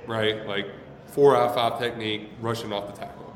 right? 0.06 0.46
Like 0.46 0.66
four 1.06 1.36
out 1.36 1.48
of 1.50 1.54
five 1.54 1.78
technique 1.78 2.30
rushing 2.40 2.72
off 2.72 2.86
the 2.86 2.92
tackle. 2.98 3.34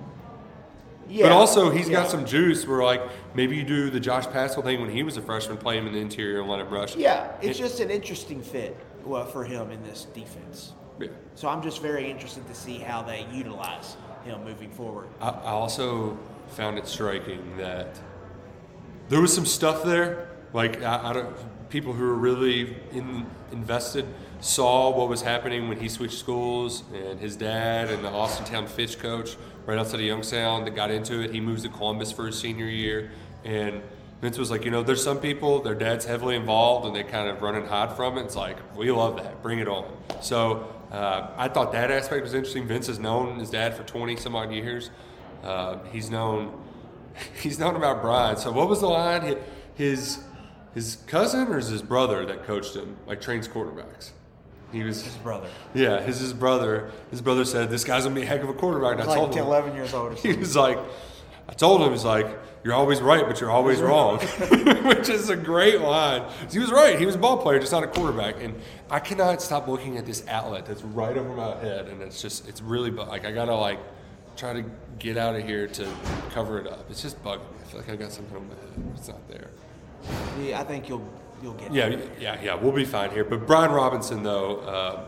Yeah. 1.08 1.24
But 1.26 1.32
also 1.32 1.70
he's 1.70 1.88
yeah. 1.88 2.02
got 2.02 2.10
some 2.10 2.24
juice 2.24 2.66
where 2.66 2.82
like 2.82 3.02
maybe 3.34 3.56
you 3.56 3.64
do 3.64 3.90
the 3.90 4.00
Josh 4.00 4.26
Paschal 4.26 4.62
thing 4.62 4.80
when 4.80 4.90
he 4.90 5.02
was 5.02 5.16
a 5.16 5.22
freshman, 5.22 5.58
play 5.58 5.76
him 5.76 5.86
in 5.86 5.92
the 5.92 5.98
interior 5.98 6.40
and 6.40 6.48
let 6.48 6.60
him 6.60 6.70
rush. 6.70 6.96
Yeah, 6.96 7.32
it's 7.42 7.58
It- 7.58 7.62
just 7.62 7.80
an 7.80 7.90
interesting 7.90 8.40
fit 8.40 8.76
well, 9.04 9.26
for 9.26 9.44
him 9.44 9.70
in 9.70 9.82
this 9.82 10.04
defense. 10.14 10.72
yeah. 11.00 11.08
So 11.34 11.48
I'm 11.48 11.60
just 11.62 11.82
very 11.82 12.08
interested 12.10 12.46
to 12.46 12.54
see 12.54 12.78
how 12.78 13.02
they 13.02 13.26
utilize 13.32 13.96
him 14.24 14.44
moving 14.44 14.70
forward. 14.70 15.08
I, 15.20 15.30
I 15.30 15.50
also 15.50 16.16
found 16.48 16.78
it 16.78 16.86
striking 16.86 17.56
that 17.56 17.98
there 19.12 19.20
was 19.20 19.34
some 19.34 19.44
stuff 19.44 19.84
there. 19.84 20.26
Like 20.54 20.82
I, 20.82 21.10
I 21.10 21.12
don't, 21.12 21.68
people 21.68 21.92
who 21.92 22.02
were 22.02 22.14
really 22.14 22.76
in, 22.92 23.26
invested 23.52 24.06
saw 24.40 24.88
what 24.90 25.08
was 25.08 25.20
happening 25.20 25.68
when 25.68 25.78
he 25.78 25.88
switched 25.88 26.18
schools, 26.18 26.82
and 26.94 27.20
his 27.20 27.36
dad 27.36 27.90
and 27.90 28.02
the 28.02 28.08
Austintown 28.08 28.66
Fitch 28.66 28.98
coach 28.98 29.36
right 29.66 29.78
outside 29.78 30.00
of 30.00 30.06
Youngstown 30.06 30.64
that 30.64 30.74
got 30.74 30.90
into 30.90 31.20
it. 31.20 31.30
He 31.30 31.42
moves 31.42 31.62
to 31.62 31.68
Columbus 31.68 32.10
for 32.10 32.26
his 32.26 32.38
senior 32.38 32.66
year, 32.66 33.10
and 33.44 33.82
Vince 34.22 34.38
was 34.38 34.50
like, 34.50 34.64
you 34.64 34.70
know, 34.70 34.82
there's 34.82 35.04
some 35.04 35.18
people 35.18 35.60
their 35.60 35.74
dad's 35.74 36.06
heavily 36.06 36.34
involved 36.34 36.86
and 36.86 36.96
they 36.96 37.02
kind 37.02 37.28
of 37.28 37.42
run 37.42 37.54
and 37.54 37.68
hide 37.68 37.94
from 37.94 38.16
it. 38.16 38.22
It's 38.22 38.36
like 38.36 38.56
we 38.74 38.90
love 38.90 39.16
that, 39.16 39.42
bring 39.42 39.58
it 39.58 39.68
on. 39.68 39.92
So 40.22 40.72
uh, 40.90 41.28
I 41.36 41.48
thought 41.48 41.72
that 41.72 41.90
aspect 41.90 42.22
was 42.22 42.32
interesting. 42.32 42.66
Vince 42.66 42.86
has 42.86 42.98
known 42.98 43.38
his 43.38 43.50
dad 43.50 43.76
for 43.76 43.82
20 43.82 44.16
some 44.16 44.34
odd 44.34 44.52
years. 44.52 44.90
Uh, 45.42 45.78
he's 45.90 46.08
known 46.08 46.61
he's 47.40 47.58
known 47.58 47.76
about 47.76 48.02
Brian. 48.02 48.36
So 48.36 48.52
what 48.52 48.68
was 48.68 48.80
the 48.80 48.88
line? 48.88 49.36
His 49.74 50.18
his 50.74 50.96
cousin 51.06 51.48
or 51.48 51.58
is 51.58 51.68
his 51.68 51.82
brother 51.82 52.24
that 52.26 52.44
coached 52.44 52.74
him, 52.74 52.96
like 53.06 53.20
trains 53.20 53.48
quarterbacks. 53.48 54.10
He 54.72 54.82
was 54.82 55.02
His 55.02 55.14
brother. 55.16 55.48
yeah, 55.74 56.00
his 56.00 56.20
his 56.20 56.32
brother. 56.32 56.90
His 57.10 57.20
brother 57.20 57.44
said 57.44 57.68
this 57.68 57.84
guy's 57.84 58.04
gonna 58.04 58.14
be 58.14 58.22
a 58.22 58.26
heck 58.26 58.42
of 58.42 58.48
a 58.48 58.54
quarterback. 58.54 58.92
And 58.92 59.02
I 59.02 59.06
like 59.06 59.16
told 59.18 59.32
10, 59.32 59.42
him 59.42 59.46
11 59.48 59.74
years 59.74 59.92
old 59.92 60.12
or 60.12 60.14
he 60.16 60.32
was 60.32 60.56
like, 60.56 60.78
I 61.48 61.52
told 61.52 61.82
him 61.82 61.90
he's 61.92 62.04
like, 62.04 62.26
you're 62.64 62.72
always 62.72 63.00
right, 63.02 63.26
but 63.26 63.38
you're 63.40 63.50
always 63.50 63.80
wrong, 63.80 64.18
which 64.84 65.08
is 65.10 65.28
a 65.28 65.36
great 65.36 65.80
line. 65.80 66.26
He 66.50 66.58
was 66.58 66.70
right. 66.70 66.98
He 66.98 67.04
was 67.04 67.16
a 67.16 67.18
ball 67.18 67.36
player, 67.38 67.58
just 67.58 67.72
not 67.72 67.82
a 67.82 67.88
quarterback. 67.88 68.40
And 68.40 68.54
I 68.88 68.98
cannot 69.00 69.42
stop 69.42 69.68
looking 69.68 69.98
at 69.98 70.06
this 70.06 70.24
outlet 70.28 70.64
that's 70.64 70.82
right 70.82 71.16
over 71.18 71.34
my 71.34 71.56
head, 71.56 71.88
and 71.88 72.00
it's 72.00 72.22
just 72.22 72.48
it's 72.48 72.62
really 72.62 72.90
like 72.90 73.26
I 73.26 73.32
gotta 73.32 73.54
like 73.54 73.78
try 74.36 74.52
to 74.52 74.64
get 74.98 75.16
out 75.16 75.34
of 75.36 75.44
here 75.44 75.66
to 75.68 75.88
cover 76.30 76.58
it 76.58 76.66
up. 76.66 76.90
It's 76.90 77.02
just 77.02 77.22
bugging 77.22 77.40
me. 77.40 77.58
I 77.62 77.66
feel 77.68 77.80
like 77.80 77.90
I 77.90 77.96
got 77.96 78.12
something 78.12 78.36
on 78.36 78.48
my 78.48 78.54
head. 78.54 78.94
It's 78.96 79.08
not 79.08 79.28
there. 79.28 79.50
Yeah, 80.40 80.60
I 80.60 80.64
think 80.64 80.88
you'll 80.88 81.06
you'll 81.42 81.54
get 81.54 81.72
Yeah, 81.72 81.86
it. 81.86 82.10
yeah, 82.20 82.40
yeah. 82.42 82.54
We'll 82.54 82.72
be 82.72 82.84
fine 82.84 83.10
here. 83.10 83.24
But 83.24 83.46
Brian 83.46 83.70
Robinson, 83.72 84.22
though, 84.22 84.58
uh, 84.60 85.04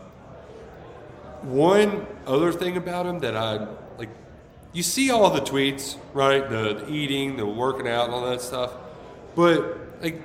one 1.43 2.05
other 2.25 2.51
thing 2.51 2.77
about 2.77 3.05
him 3.05 3.19
that 3.19 3.35
I 3.35 3.67
like, 3.97 4.09
you 4.73 4.83
see 4.83 5.11
all 5.11 5.29
the 5.29 5.41
tweets, 5.41 5.97
right? 6.13 6.49
The, 6.49 6.75
the 6.85 6.89
eating, 6.91 7.37
the 7.37 7.45
working 7.45 7.87
out, 7.87 8.05
and 8.05 8.13
all 8.13 8.29
that 8.29 8.41
stuff. 8.41 8.71
But 9.35 10.01
like, 10.01 10.21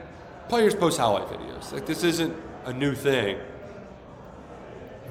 players 0.48 0.74
post 0.74 0.98
highlight 0.98 1.28
videos. 1.28 1.72
Like, 1.72 1.86
this 1.86 2.04
isn't 2.04 2.34
a 2.64 2.72
new 2.72 2.94
thing. 2.94 3.38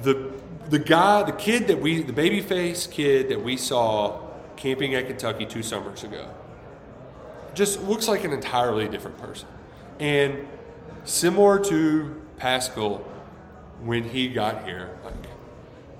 The 0.02 0.32
the 0.70 0.78
guy, 0.78 1.24
the 1.24 1.32
kid 1.32 1.66
that 1.66 1.80
we, 1.80 2.02
the 2.02 2.12
baby 2.12 2.40
face 2.40 2.86
kid 2.86 3.28
that 3.28 3.42
we 3.42 3.56
saw 3.56 4.20
camping 4.56 4.94
at 4.94 5.06
Kentucky 5.06 5.44
two 5.44 5.62
summers 5.62 6.04
ago, 6.04 6.32
just 7.54 7.82
looks 7.82 8.06
like 8.06 8.24
an 8.24 8.32
entirely 8.32 8.88
different 8.88 9.18
person. 9.18 9.48
And 9.98 10.46
similar 11.04 11.58
to 11.64 12.22
Paschal 12.36 12.98
when 13.82 14.04
he 14.04 14.28
got 14.28 14.64
here, 14.64 14.96
like, 15.04 15.14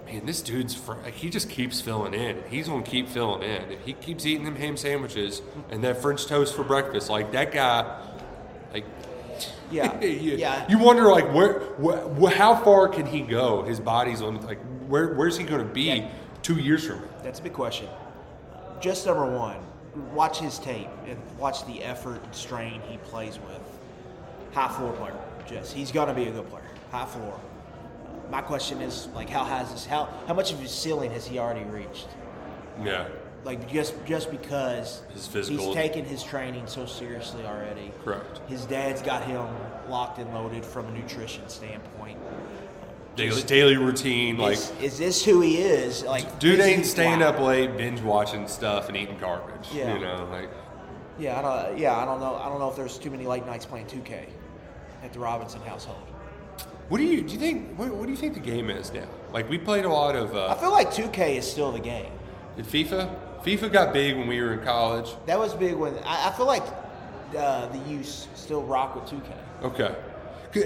man, 0.06 0.24
this 0.24 0.40
dude's 0.40 0.74
fr- 0.74 0.94
like, 0.94 1.14
he 1.14 1.30
just 1.30 1.50
keeps 1.50 1.80
filling 1.80 2.14
in. 2.14 2.42
He's 2.48 2.68
gonna 2.68 2.82
keep 2.82 3.08
filling 3.08 3.42
in. 3.42 3.72
If 3.72 3.84
he 3.84 3.94
keeps 3.94 4.24
eating 4.24 4.44
them 4.44 4.56
ham 4.56 4.76
sandwiches 4.76 5.42
and 5.70 5.82
that 5.82 6.00
French 6.00 6.26
toast 6.26 6.54
for 6.54 6.62
breakfast, 6.62 7.10
like 7.10 7.32
that 7.32 7.52
guy, 7.52 8.00
like. 8.72 8.84
Yeah, 9.70 10.00
you, 10.00 10.36
yeah. 10.36 10.66
you 10.68 10.78
wonder 10.78 11.04
like 11.10 11.32
where, 11.32 11.60
wh- 11.80 12.32
how 12.32 12.56
far 12.56 12.88
can 12.88 13.06
he 13.06 13.20
go? 13.20 13.62
His 13.62 13.78
body's 13.78 14.20
on 14.20 14.40
like 14.44 14.58
where 14.88 15.14
where's 15.14 15.36
he 15.36 15.44
going 15.44 15.64
to 15.66 15.72
be 15.72 15.82
Yeah. 15.82 16.10
two 16.42 16.56
years 16.56 16.84
from 16.86 16.98
now? 17.00 17.04
That's 17.22 17.38
a 17.38 17.42
big 17.42 17.52
question. 17.52 17.88
Just 18.80 19.06
number 19.06 19.26
one, 19.26 19.58
watch 20.12 20.40
his 20.40 20.58
tape 20.58 20.88
and 21.06 21.18
watch 21.38 21.64
the 21.66 21.84
effort 21.84 22.20
and 22.24 22.34
strain 22.34 22.80
he 22.88 22.96
plays 22.98 23.38
with. 23.38 23.60
High 24.52 24.68
floor 24.74 24.92
player, 24.94 25.16
just 25.46 25.72
he's 25.72 25.92
gonna 25.92 26.14
be 26.14 26.24
a 26.24 26.32
good 26.32 26.48
player. 26.50 26.64
High 26.90 27.06
floor. 27.06 27.38
My 28.30 28.40
question 28.42 28.80
is 28.80 29.06
like, 29.14 29.28
how 29.30 29.44
has 29.44 29.70
this? 29.70 29.86
How 29.86 30.08
how 30.26 30.34
much 30.34 30.52
of 30.52 30.58
his 30.58 30.72
ceiling 30.72 31.12
has 31.12 31.26
he 31.26 31.38
already 31.38 31.62
reached? 31.70 32.08
Yeah, 32.82 33.06
Like 33.44 33.70
just 33.70 33.94
just 34.04 34.30
because 34.30 35.02
His 35.14 35.26
physical- 35.26 35.66
he's 35.66 35.74
taken 35.74 36.04
his 36.04 36.22
training 36.22 36.66
so 36.66 36.84
seriously 36.86 37.44
already. 37.44 37.90
Correct. 38.04 38.40
His 38.48 38.66
dad's 38.66 39.00
got 39.02 39.24
him 39.24 39.46
locked 39.88 40.18
and 40.18 40.32
loaded 40.34 40.64
from 40.64 40.86
a 40.86 40.90
nutrition 40.92 41.48
standpoint. 41.48 42.18
daily, 43.16 43.42
daily 43.42 43.76
routine 43.76 44.36
like. 44.36 44.54
is, 44.54 44.72
is 44.82 44.98
this 44.98 45.24
who 45.24 45.40
he 45.40 45.58
is? 45.58 46.04
Like 46.04 46.38
Dude 46.38 46.60
ain't 46.60 46.84
staying 46.86 47.22
up 47.22 47.40
late, 47.40 47.76
binge 47.76 48.00
watching 48.02 48.46
stuff, 48.46 48.88
and 48.88 48.96
eating 48.96 49.16
garbage. 49.18 49.68
Yeah. 49.72 49.94
You 49.94 50.00
know, 50.00 50.28
like 50.30 50.50
Yeah, 51.18 51.38
I 51.38 51.42
don't. 51.42 51.78
Yeah, 51.78 51.96
I 51.96 52.04
don't 52.04 52.20
know. 52.20 52.34
I 52.36 52.48
don't 52.48 52.58
know 52.58 52.68
if 52.68 52.76
there's 52.76 52.98
too 52.98 53.10
many 53.10 53.26
late 53.26 53.46
nights 53.46 53.64
playing 53.64 53.86
2K 53.86 54.26
at 55.02 55.12
the 55.14 55.18
Robinson 55.18 55.62
household. 55.62 56.02
what 56.90 56.98
do 56.98 57.04
you 57.04 57.22
do? 57.22 57.32
You 57.32 57.38
think 57.38 57.78
what, 57.78 57.88
what 57.94 58.04
do 58.04 58.10
you 58.10 58.18
think 58.18 58.34
the 58.34 58.40
game 58.40 58.68
is 58.68 58.92
now? 58.92 59.08
Like 59.32 59.48
we 59.48 59.56
played 59.56 59.86
a 59.86 59.88
lot 59.88 60.14
of 60.14 60.34
I 60.36 60.38
uh, 60.38 60.54
feel 60.56 60.72
like 60.72 60.90
2K 60.90 61.36
is 61.38 61.50
still 61.50 61.72
the 61.72 61.80
game. 61.80 62.12
in 62.58 62.64
FIFA. 62.66 63.28
FIFA 63.44 63.72
got 63.72 63.92
big 63.92 64.16
when 64.16 64.26
we 64.28 64.40
were 64.40 64.52
in 64.54 64.60
college. 64.60 65.08
That 65.26 65.38
was 65.38 65.54
big 65.54 65.74
when 65.74 65.94
I, 66.04 66.28
I 66.28 66.32
feel 66.32 66.46
like 66.46 66.62
uh, 67.36 67.66
the 67.68 67.78
youth 67.90 68.26
still 68.34 68.62
rock 68.62 68.94
with 68.94 69.04
2K. 69.04 69.32
Okay. 69.64 69.94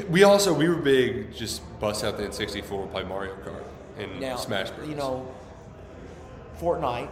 We 0.08 0.22
also 0.24 0.52
we 0.54 0.68
were 0.68 0.76
big. 0.76 1.34
Just 1.34 1.62
bust 1.78 2.04
out 2.04 2.16
the 2.16 2.22
N64 2.24 2.82
and 2.82 2.90
play 2.90 3.04
Mario 3.04 3.34
Kart 3.36 3.62
and 3.98 4.18
Now, 4.20 4.36
Smash 4.36 4.70
Bros. 4.70 4.88
you 4.88 4.94
know, 4.94 5.26
Fortnite. 6.60 7.08
th- 7.08 7.10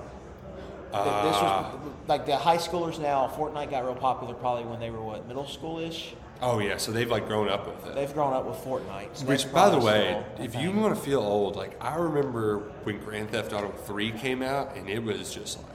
this 0.91 1.37
Ah. 1.37 1.71
was 1.85 1.93
like 2.09 2.25
the 2.27 2.37
high 2.37 2.57
schoolers 2.57 2.99
now. 2.99 3.31
Fortnite 3.37 3.71
got 3.71 3.85
real 3.85 3.95
popular 3.95 4.35
probably 4.35 4.65
when 4.65 4.81
they 4.81 4.91
were 4.91 5.03
what 5.03 5.27
middle 5.29 5.45
schoolish. 5.45 6.15
Oh 6.43 6.59
yeah, 6.59 6.77
so 6.77 6.91
they've 6.93 7.11
like 7.11 7.29
grown 7.29 7.49
up 7.49 7.67
with 7.67 7.87
it. 7.87 7.95
They've 7.95 8.13
grown 8.13 8.33
up 8.33 8.45
with 8.45 8.57
Fortnite. 8.59 9.11
so 9.15 9.27
Which, 9.27 9.51
by 9.53 9.71
the 9.71 9.79
way, 9.79 10.23
still 10.35 10.45
if 10.45 10.55
you 10.57 10.73
want 10.73 10.95
to 10.95 11.01
feel 11.01 11.21
old, 11.21 11.55
like 11.55 11.83
I 11.83 11.95
remember 11.97 12.59
when 12.83 12.99
Grand 12.99 13.31
Theft 13.31 13.53
Auto 13.53 13.71
3 13.71 14.11
came 14.13 14.43
out, 14.43 14.77
and 14.77 14.89
it 14.89 15.03
was 15.03 15.33
just 15.33 15.59
like. 15.59 15.73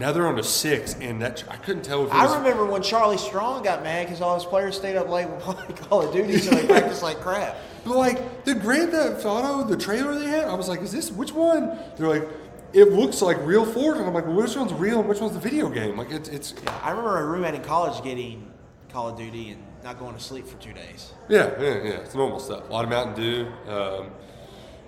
Now 0.00 0.12
they're 0.12 0.26
on 0.26 0.38
a 0.38 0.42
six, 0.42 0.94
and 0.94 1.20
that 1.20 1.44
I 1.50 1.56
couldn't 1.56 1.82
tell 1.82 2.04
if 2.04 2.10
it 2.10 2.14
was. 2.14 2.32
I 2.32 2.38
remember 2.38 2.64
when 2.64 2.80
Charlie 2.80 3.18
Strong 3.18 3.64
got 3.64 3.82
mad 3.82 4.06
because 4.06 4.22
all 4.22 4.34
his 4.34 4.46
players 4.46 4.74
stayed 4.74 4.96
up 4.96 5.10
late 5.10 5.28
with 5.28 5.40
playing 5.40 5.74
Call 5.74 6.08
of 6.08 6.14
Duty, 6.14 6.38
so 6.38 6.54
they 6.54 6.66
practiced 6.66 7.02
like 7.02 7.20
crap. 7.20 7.58
But 7.84 7.96
like 7.96 8.44
the 8.46 8.54
Grand 8.54 8.92
Theft 8.92 9.26
Auto, 9.26 9.62
the 9.68 9.76
trailer 9.76 10.18
they 10.18 10.26
had, 10.26 10.48
I 10.48 10.54
was 10.54 10.70
like, 10.70 10.80
"Is 10.80 10.90
this 10.90 11.12
which 11.12 11.32
one?" 11.34 11.78
They're 11.98 12.08
like, 12.08 12.26
"It 12.72 12.92
looks 12.92 13.20
like 13.20 13.44
real 13.44 13.66
Ford," 13.66 13.98
and 13.98 14.06
I'm 14.06 14.14
like, 14.14 14.26
well, 14.26 14.36
"Which 14.36 14.56
one's 14.56 14.72
real 14.72 15.00
and 15.00 15.08
which 15.08 15.20
one's 15.20 15.34
the 15.34 15.38
video 15.38 15.68
game?" 15.68 15.98
Like 15.98 16.10
it's 16.10 16.30
it's 16.30 16.54
I 16.82 16.90
remember 16.90 17.18
a 17.18 17.26
roommate 17.26 17.54
in 17.56 17.62
college 17.62 18.02
getting 18.02 18.49
Call 18.92 19.08
of 19.08 19.16
Duty 19.18 19.50
and 19.50 19.62
not 19.84 19.98
going 19.98 20.14
to 20.14 20.20
sleep 20.20 20.46
for 20.46 20.56
two 20.58 20.72
days. 20.72 21.12
yeah 21.28 21.50
yeah 21.60 21.74
yeah 21.82 21.90
it's 22.00 22.14
normal 22.14 22.38
stuff. 22.40 22.68
A 22.68 22.72
lot 22.72 22.84
of 22.84 22.90
Mountain 22.90 23.14
Dew, 23.14 23.46
um, 23.68 24.10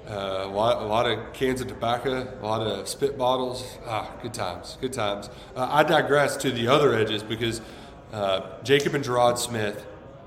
uh, 0.08 0.42
a 0.44 0.48
lot 0.48 0.82
a 0.82 0.86
lot 0.86 1.06
of 1.06 1.32
cans 1.32 1.60
of 1.60 1.68
tobacco, 1.68 2.28
a 2.40 2.44
lot 2.44 2.60
of 2.66 2.88
spit 2.88 3.16
bottles. 3.16 3.78
Ah, 3.86 4.10
good 4.22 4.34
times, 4.34 4.76
good 4.80 4.92
times. 4.92 5.30
Uh, 5.56 5.68
I 5.70 5.82
digress 5.84 6.36
to 6.38 6.50
the 6.50 6.68
other 6.68 6.94
edges 6.94 7.22
because 7.22 7.60
uh, 8.12 8.40
Jacob 8.64 8.94
and 8.94 9.04
Gerard 9.04 9.38
Smith, 9.38 9.86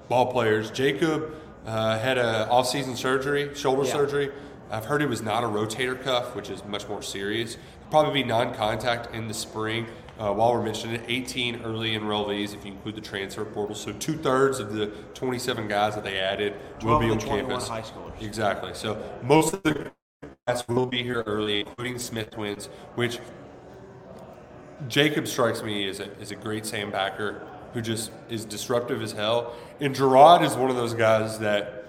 ball 0.10 0.32
players. 0.32 0.72
Jacob 0.72 1.36
uh, 1.67 2.00
had 2.00 2.17
a 2.17 2.48
off-season 2.50 2.96
surgery, 2.96 3.53
shoulder 3.55 3.84
Yeah. 3.86 3.91
surgery. 3.91 4.32
I've 4.72 4.86
heard 4.86 5.01
it 5.03 5.10
was 5.10 5.22
not 5.22 5.44
a 5.44 5.48
rotator 5.48 6.01
cuff, 6.01 6.36
which 6.36 6.50
is 6.50 6.63
much 6.65 6.88
more 6.88 7.03
serious. 7.03 7.58
Probably 7.91 8.24
be 8.24 8.27
non-contact 8.27 9.13
in 9.13 9.27
the 9.27 9.34
spring. 9.34 9.86
Uh, 10.17 10.34
while 10.34 10.53
we're 10.53 10.63
mentioning 10.63 10.95
it, 10.95 11.03
18 11.07 11.62
early 11.63 11.91
enrollees 11.91 12.53
if 12.53 12.65
you 12.65 12.72
include 12.72 12.95
the 12.95 13.01
transfer 13.01 13.43
portal. 13.43 13.75
So 13.75 13.91
two 13.91 14.15
thirds 14.15 14.60
of 14.60 14.74
the 14.74 14.88
27 15.13 15.67
guys 15.67 15.95
that 15.95 16.05
they 16.05 16.19
added 16.19 16.53
will 16.84 17.00
be 17.00 17.10
on 17.10 17.19
campus. 17.19 17.67
high 17.67 17.81
schoolers. 17.81 18.22
Exactly. 18.22 18.74
So 18.74 19.01
most 19.24 19.53
of 19.53 19.63
the 19.63 19.91
guys 20.48 20.65
will 20.69 20.86
be 20.86 21.03
here 21.03 21.22
early, 21.25 21.62
including 21.62 22.00
Smith 22.00 22.31
twins, 22.31 22.67
which 22.95 23.19
Jacob 24.88 25.27
strikes 25.27 25.62
me 25.62 25.88
as 25.89 26.00
a, 26.00 26.10
as 26.22 26.31
a 26.31 26.36
great 26.36 26.63
sandbacker 26.63 27.45
who 27.74 27.81
just 27.81 28.12
is 28.29 28.45
disruptive 28.45 29.01
as 29.01 29.12
hell. 29.12 29.53
And 29.81 29.93
Gerard 29.93 30.43
is 30.43 30.55
one 30.55 30.69
of 30.69 30.77
those 30.77 30.93
guys 30.93 31.39
that 31.39 31.86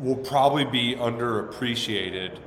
will 0.00 0.16
probably 0.16 0.66
be 0.66 0.94
underappreciated 0.96 2.38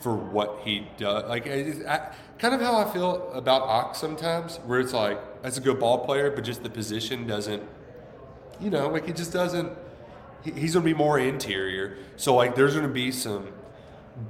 for 0.00 0.14
what 0.14 0.60
he 0.64 0.88
does. 0.96 1.28
Like, 1.28 1.46
I, 1.46 1.74
I, 1.88 2.12
kind 2.38 2.54
of 2.54 2.60
how 2.60 2.76
I 2.76 2.90
feel 2.90 3.30
about 3.32 3.62
Ox 3.62 3.98
sometimes, 3.98 4.56
where 4.58 4.80
it's 4.80 4.92
like, 4.92 5.42
that's 5.42 5.58
a 5.58 5.60
good 5.60 5.78
ball 5.78 6.04
player, 6.04 6.30
but 6.30 6.44
just 6.44 6.62
the 6.62 6.70
position 6.70 7.26
doesn't, 7.26 7.62
you 8.60 8.70
know, 8.70 8.88
like 8.88 9.06
he 9.06 9.12
just 9.12 9.32
doesn't, 9.32 9.72
he, 10.44 10.52
he's 10.52 10.74
going 10.74 10.84
to 10.84 10.92
be 10.92 10.96
more 10.96 11.18
interior. 11.18 11.98
So, 12.16 12.34
like, 12.34 12.54
there's 12.54 12.74
going 12.74 12.86
to 12.86 12.92
be 12.92 13.12
some 13.12 13.48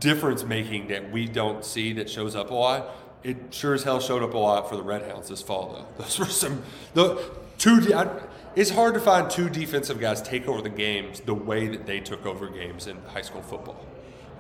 difference 0.00 0.44
making 0.44 0.88
that 0.88 1.10
we 1.10 1.26
don't 1.26 1.64
see 1.64 1.92
that 1.94 2.08
shows 2.08 2.34
up 2.34 2.50
a 2.50 2.54
lot. 2.54 2.88
It 3.24 3.36
sure 3.50 3.74
as 3.74 3.82
hell 3.82 4.00
showed 4.00 4.22
up 4.22 4.34
a 4.34 4.38
lot 4.38 4.68
for 4.68 4.76
the 4.76 4.82
Red 4.82 5.02
Hounds 5.10 5.28
this 5.28 5.42
fall, 5.42 5.72
though. 5.72 5.86
Those 6.04 6.18
were 6.18 6.26
some 6.26 6.62
the 6.94 7.22
two. 7.58 7.92
I, 7.94 8.08
it's 8.54 8.70
hard 8.70 8.94
to 8.94 9.00
find 9.00 9.30
two 9.30 9.48
defensive 9.48 10.00
guys 10.00 10.22
take 10.22 10.48
over 10.48 10.62
the 10.62 10.68
games 10.68 11.20
the 11.20 11.34
way 11.34 11.68
that 11.68 11.86
they 11.86 12.00
took 12.00 12.26
over 12.26 12.48
games 12.48 12.86
in 12.86 12.96
high 13.06 13.22
school 13.22 13.42
football. 13.42 13.84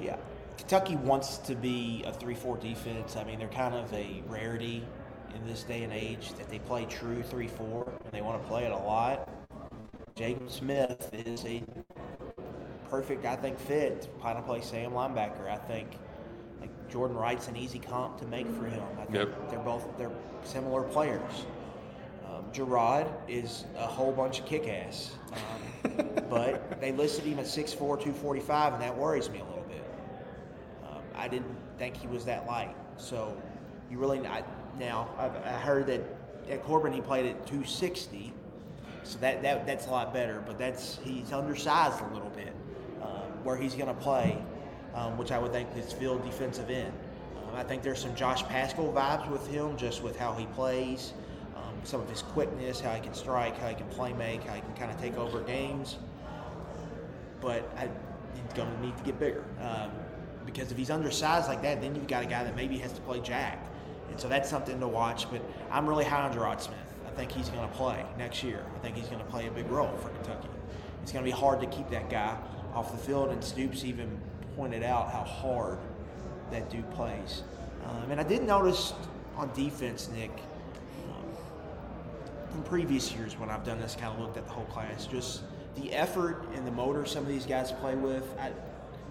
Yeah. 0.00 0.16
Kentucky 0.68 0.96
wants 0.96 1.38
to 1.38 1.54
be 1.54 2.04
a 2.06 2.12
3 2.12 2.34
4 2.34 2.58
defense. 2.58 3.16
I 3.16 3.24
mean, 3.24 3.38
they're 3.38 3.48
kind 3.48 3.74
of 3.74 3.90
a 3.94 4.22
rarity 4.26 4.84
in 5.34 5.46
this 5.46 5.62
day 5.62 5.82
and 5.82 5.90
age 5.94 6.34
that 6.34 6.50
they 6.50 6.58
play 6.58 6.84
true 6.84 7.22
3 7.22 7.48
4 7.48 7.92
and 8.04 8.12
they 8.12 8.20
want 8.20 8.42
to 8.42 8.46
play 8.46 8.64
it 8.66 8.72
a 8.72 8.76
lot. 8.76 9.30
Jacob 10.14 10.50
Smith 10.50 11.10
is 11.14 11.42
a 11.46 11.62
perfect, 12.90 13.24
I 13.24 13.36
think, 13.36 13.58
fit 13.58 14.02
to 14.02 14.08
kind 14.20 14.36
of 14.36 14.44
play 14.44 14.60
Sam 14.60 14.92
linebacker. 14.92 15.48
I 15.48 15.56
think 15.56 15.88
like 16.60 16.90
Jordan 16.90 17.16
Wright's 17.16 17.48
an 17.48 17.56
easy 17.56 17.78
comp 17.78 18.18
to 18.18 18.26
make 18.26 18.46
for 18.46 18.66
him. 18.66 18.82
I 19.00 19.04
think 19.06 19.14
Yep. 19.14 19.50
they're 19.50 19.58
both 19.60 19.96
they're 19.96 20.12
similar 20.44 20.82
players. 20.82 21.46
Um, 22.26 22.44
Gerard 22.52 23.06
is 23.26 23.64
a 23.78 23.86
whole 23.86 24.12
bunch 24.12 24.40
of 24.40 24.44
kick 24.44 24.68
ass. 24.68 25.12
Um, 25.32 26.10
but 26.28 26.78
they 26.78 26.92
listed 26.92 27.24
him 27.24 27.38
at 27.38 27.46
6'4, 27.46 27.78
245, 27.78 28.74
and 28.74 28.82
that 28.82 28.94
worries 28.94 29.30
me 29.30 29.38
a 29.38 29.44
little 29.44 29.54
bit. 29.54 29.57
I 31.18 31.28
didn't 31.28 31.56
think 31.78 31.96
he 31.96 32.06
was 32.06 32.24
that 32.24 32.46
light. 32.46 32.74
So 32.96 33.36
you 33.90 33.98
really, 33.98 34.26
I, 34.26 34.42
now, 34.78 35.08
I've, 35.18 35.36
I 35.44 35.58
heard 35.58 35.86
that 35.88 36.00
at 36.48 36.62
Corbin 36.64 36.92
he 36.92 37.00
played 37.00 37.26
at 37.26 37.46
260. 37.46 38.32
So 39.02 39.18
that, 39.18 39.42
that 39.42 39.66
that's 39.66 39.86
a 39.86 39.90
lot 39.90 40.12
better, 40.12 40.42
but 40.46 40.58
that's 40.58 40.98
he's 41.02 41.32
undersized 41.32 42.00
a 42.02 42.14
little 42.14 42.30
bit. 42.30 42.54
Um, 43.02 43.44
where 43.44 43.56
he's 43.56 43.74
going 43.74 43.88
to 43.88 43.94
play, 43.94 44.36
um, 44.94 45.16
which 45.16 45.32
I 45.32 45.38
would 45.38 45.52
think 45.52 45.68
is 45.76 45.92
field 45.92 46.24
defensive 46.24 46.68
end. 46.68 46.92
Um, 47.36 47.54
I 47.54 47.62
think 47.62 47.82
there's 47.82 48.00
some 48.00 48.14
Josh 48.14 48.42
Paschal 48.44 48.92
vibes 48.92 49.30
with 49.30 49.46
him, 49.46 49.76
just 49.76 50.02
with 50.02 50.18
how 50.18 50.34
he 50.34 50.46
plays, 50.46 51.14
um, 51.56 51.74
some 51.84 52.00
of 52.00 52.10
his 52.10 52.22
quickness, 52.22 52.80
how 52.80 52.92
he 52.94 53.00
can 53.00 53.14
strike, 53.14 53.56
how 53.58 53.68
he 53.68 53.74
can 53.76 53.86
play 53.88 54.12
make, 54.12 54.42
how 54.44 54.54
he 54.54 54.60
can 54.60 54.74
kind 54.74 54.90
of 54.90 55.00
take 55.00 55.16
over 55.16 55.40
games. 55.40 55.96
But 57.40 57.70
I, 57.78 57.88
he's 58.34 58.52
going 58.54 58.70
to 58.70 58.80
need 58.84 58.96
to 58.98 59.04
get 59.04 59.18
bigger 59.18 59.44
um, 59.60 59.90
because 60.48 60.72
if 60.72 60.78
he's 60.78 60.88
undersized 60.88 61.46
like 61.46 61.60
that, 61.60 61.82
then 61.82 61.94
you've 61.94 62.06
got 62.06 62.22
a 62.22 62.26
guy 62.26 62.42
that 62.42 62.56
maybe 62.56 62.78
has 62.78 62.90
to 62.92 63.00
play 63.02 63.20
jack, 63.20 63.62
and 64.10 64.18
so 64.18 64.28
that's 64.28 64.48
something 64.48 64.80
to 64.80 64.88
watch. 64.88 65.30
But 65.30 65.42
I'm 65.70 65.86
really 65.86 66.06
high 66.06 66.22
on 66.22 66.32
Gerard 66.32 66.62
Smith. 66.62 66.78
I 67.06 67.10
think 67.10 67.30
he's 67.30 67.50
going 67.50 67.68
to 67.68 67.74
play 67.74 68.02
next 68.16 68.42
year. 68.42 68.64
I 68.74 68.78
think 68.78 68.96
he's 68.96 69.08
going 69.08 69.22
to 69.22 69.30
play 69.30 69.46
a 69.46 69.50
big 69.50 69.70
role 69.70 69.94
for 69.98 70.08
Kentucky. 70.08 70.48
It's 71.02 71.12
going 71.12 71.22
to 71.22 71.30
be 71.30 71.36
hard 71.36 71.60
to 71.60 71.66
keep 71.66 71.90
that 71.90 72.08
guy 72.08 72.34
off 72.74 72.92
the 72.92 72.98
field, 72.98 73.30
and 73.30 73.44
Stoops 73.44 73.84
even 73.84 74.18
pointed 74.56 74.82
out 74.82 75.12
how 75.12 75.22
hard 75.22 75.78
that 76.50 76.70
dude 76.70 76.90
plays. 76.92 77.42
Um, 77.84 78.10
and 78.10 78.18
I 78.18 78.24
did 78.24 78.42
notice 78.42 78.94
on 79.36 79.52
defense, 79.54 80.08
Nick, 80.16 80.30
um, 81.10 81.24
from 82.50 82.62
previous 82.62 83.12
years 83.12 83.38
when 83.38 83.50
I've 83.50 83.64
done 83.64 83.80
this, 83.80 83.94
kind 83.94 84.14
of 84.14 84.18
looked 84.18 84.38
at 84.38 84.46
the 84.46 84.52
whole 84.52 84.64
class, 84.66 85.06
just 85.06 85.42
the 85.76 85.92
effort 85.92 86.46
and 86.54 86.66
the 86.66 86.70
motor 86.70 87.04
some 87.04 87.22
of 87.22 87.28
these 87.28 87.44
guys 87.44 87.70
play 87.70 87.94
with. 87.94 88.24
I, 88.40 88.52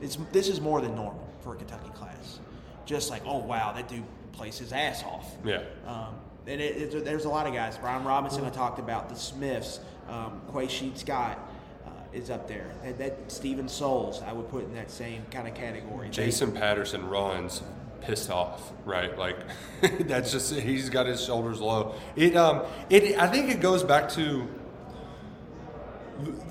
it's 0.02 0.18
this 0.32 0.48
is 0.50 0.62
more 0.62 0.82
than 0.82 0.96
normal 0.96 1.28
for 1.42 1.54
a 1.54 1.58
Kentucky 1.58 1.90
class. 1.94 2.40
Just 2.86 3.10
like, 3.10 3.24
oh 3.26 3.40
wow, 3.40 3.74
that 3.74 3.88
dude 3.88 4.04
plays 4.32 4.58
his 4.58 4.72
ass 4.72 5.04
off. 5.04 5.30
Yeah. 5.44 5.64
Um, 5.86 6.16
and 6.46 6.62
it, 6.62 6.94
it, 6.94 7.06
there's 7.06 7.26
a 7.26 7.30
lot 7.30 7.46
of 7.48 7.54
guys. 7.54 7.78
Brian 7.78 8.06
Robinson, 8.06 8.46
I 8.46 8.50
talked 8.50 8.80
about 8.80 9.10
the 9.10 9.16
Smiths. 9.16 9.82
Um, 10.08 10.42
Quay'Sheed 10.54 10.98
Scott 10.98 11.38
uh, 11.86 11.90
is 12.14 12.30
up 12.30 12.48
there. 12.48 12.72
That, 12.84 12.98
that 13.00 13.32
Steven 13.32 13.68
Souls, 13.68 14.22
I 14.26 14.32
would 14.32 14.48
put 14.48 14.64
in 14.64 14.74
that 14.76 14.90
same 14.90 15.26
kind 15.32 15.48
of 15.48 15.54
category. 15.56 16.08
They- 16.08 16.14
Jason 16.14 16.54
Patterson 16.54 17.10
runs 17.10 17.62
pissed 18.02 18.30
off, 18.30 18.72
right? 18.86 19.18
Like 19.18 19.38
that's 20.02 20.32
just 20.32 20.54
he's 20.54 20.90
got 20.90 21.08
his 21.08 21.24
shoulders 21.24 21.60
low. 21.60 21.96
It 22.16 22.36
um 22.38 22.64
it 22.90 23.20
I 23.20 23.28
think 23.28 23.50
it 23.50 23.60
goes 23.60 23.84
back 23.84 24.10
to 24.10 24.48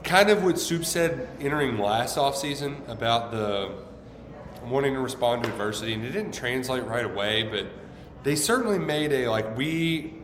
kind 0.05 0.31
of 0.31 0.44
what 0.44 0.59
Soup 0.59 0.85
said 0.85 1.29
entering 1.40 1.79
last 1.79 2.16
offseason 2.16 2.88
about 2.88 3.31
the 3.31 3.72
wanting 4.64 4.94
to 4.94 5.00
respond 5.00 5.44
to 5.44 5.50
adversity 5.50 5.92
and 5.92 6.05
it 6.05 6.11
didn't 6.11 6.33
translate 6.35 6.85
right 6.85 7.05
away, 7.05 7.42
but 7.44 7.66
they 8.22 8.35
certainly 8.35 8.79
made 8.79 9.12
a 9.12 9.29
like 9.29 9.57
we 9.57 10.14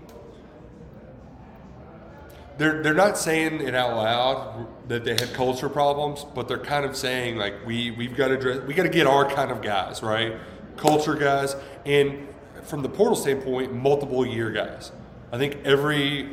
they're 2.59 2.83
they're 2.83 2.95
not 2.95 3.17
saying 3.17 3.61
it 3.61 3.75
out 3.75 3.97
loud 3.97 4.67
that 4.89 5.05
they 5.05 5.13
had 5.13 5.33
culture 5.33 5.69
problems, 5.69 6.25
but 6.35 6.49
they're 6.49 6.59
kind 6.59 6.85
of 6.85 6.97
saying 6.97 7.37
like 7.37 7.55
we 7.67 7.91
we've 7.93 8.17
got 8.17 8.29
to 8.29 8.35
address, 8.35 8.61
we 8.67 8.75
got 8.75 8.83
to 8.85 8.89
get 8.89 9.07
our 9.07 9.29
kind 9.29 9.51
of 9.51 9.63
guys 9.63 10.03
right, 10.03 10.37
culture 10.77 11.15
guys, 11.15 11.57
and 11.87 12.29
from 12.63 12.83
the 12.83 12.89
portal 12.89 13.17
standpoint, 13.17 13.73
multiple 13.73 14.25
year 14.27 14.51
guys. 14.51 14.93
I 15.33 15.39
think 15.39 15.59
every 15.65 16.29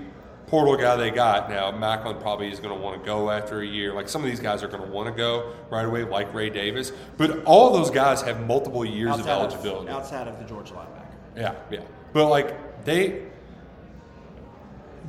portal 0.50 0.76
guy 0.76 0.96
they 0.96 1.12
got 1.12 1.50
now, 1.50 1.72
Macklin 1.72 2.18
probably 2.18 2.52
is 2.52 2.60
going 2.60 2.76
to 2.76 2.82
want 2.82 3.00
to 3.00 3.06
go 3.06 3.30
after 3.30 3.62
a 3.62 3.66
year. 3.66 3.94
Like 3.94 4.10
some 4.10 4.24
of 4.24 4.30
these 4.30 4.40
guys 4.40 4.64
are 4.64 4.68
going 4.68 4.82
to 4.82 4.90
want 4.90 5.08
to 5.08 5.16
go 5.16 5.54
right 5.70 5.86
away, 5.86 6.04
like 6.04 6.34
Ray 6.34 6.50
Davis, 6.50 6.92
but 7.18 7.44
all 7.46 7.72
those 7.72 7.92
guys 7.92 8.22
have 8.24 8.46
multiple 8.46 8.84
years 8.84 9.14
of 9.14 9.22
outside 9.22 9.32
eligibility. 9.32 9.90
outside 9.90 10.28
of 10.28 10.40
the 10.40 10.46
Georgia 10.46 10.74
linebacker. 10.74 11.16
Yeah, 11.38 11.56
yeah. 11.70 11.82
But 12.14 12.30
like 12.30 12.84
they 12.84 13.28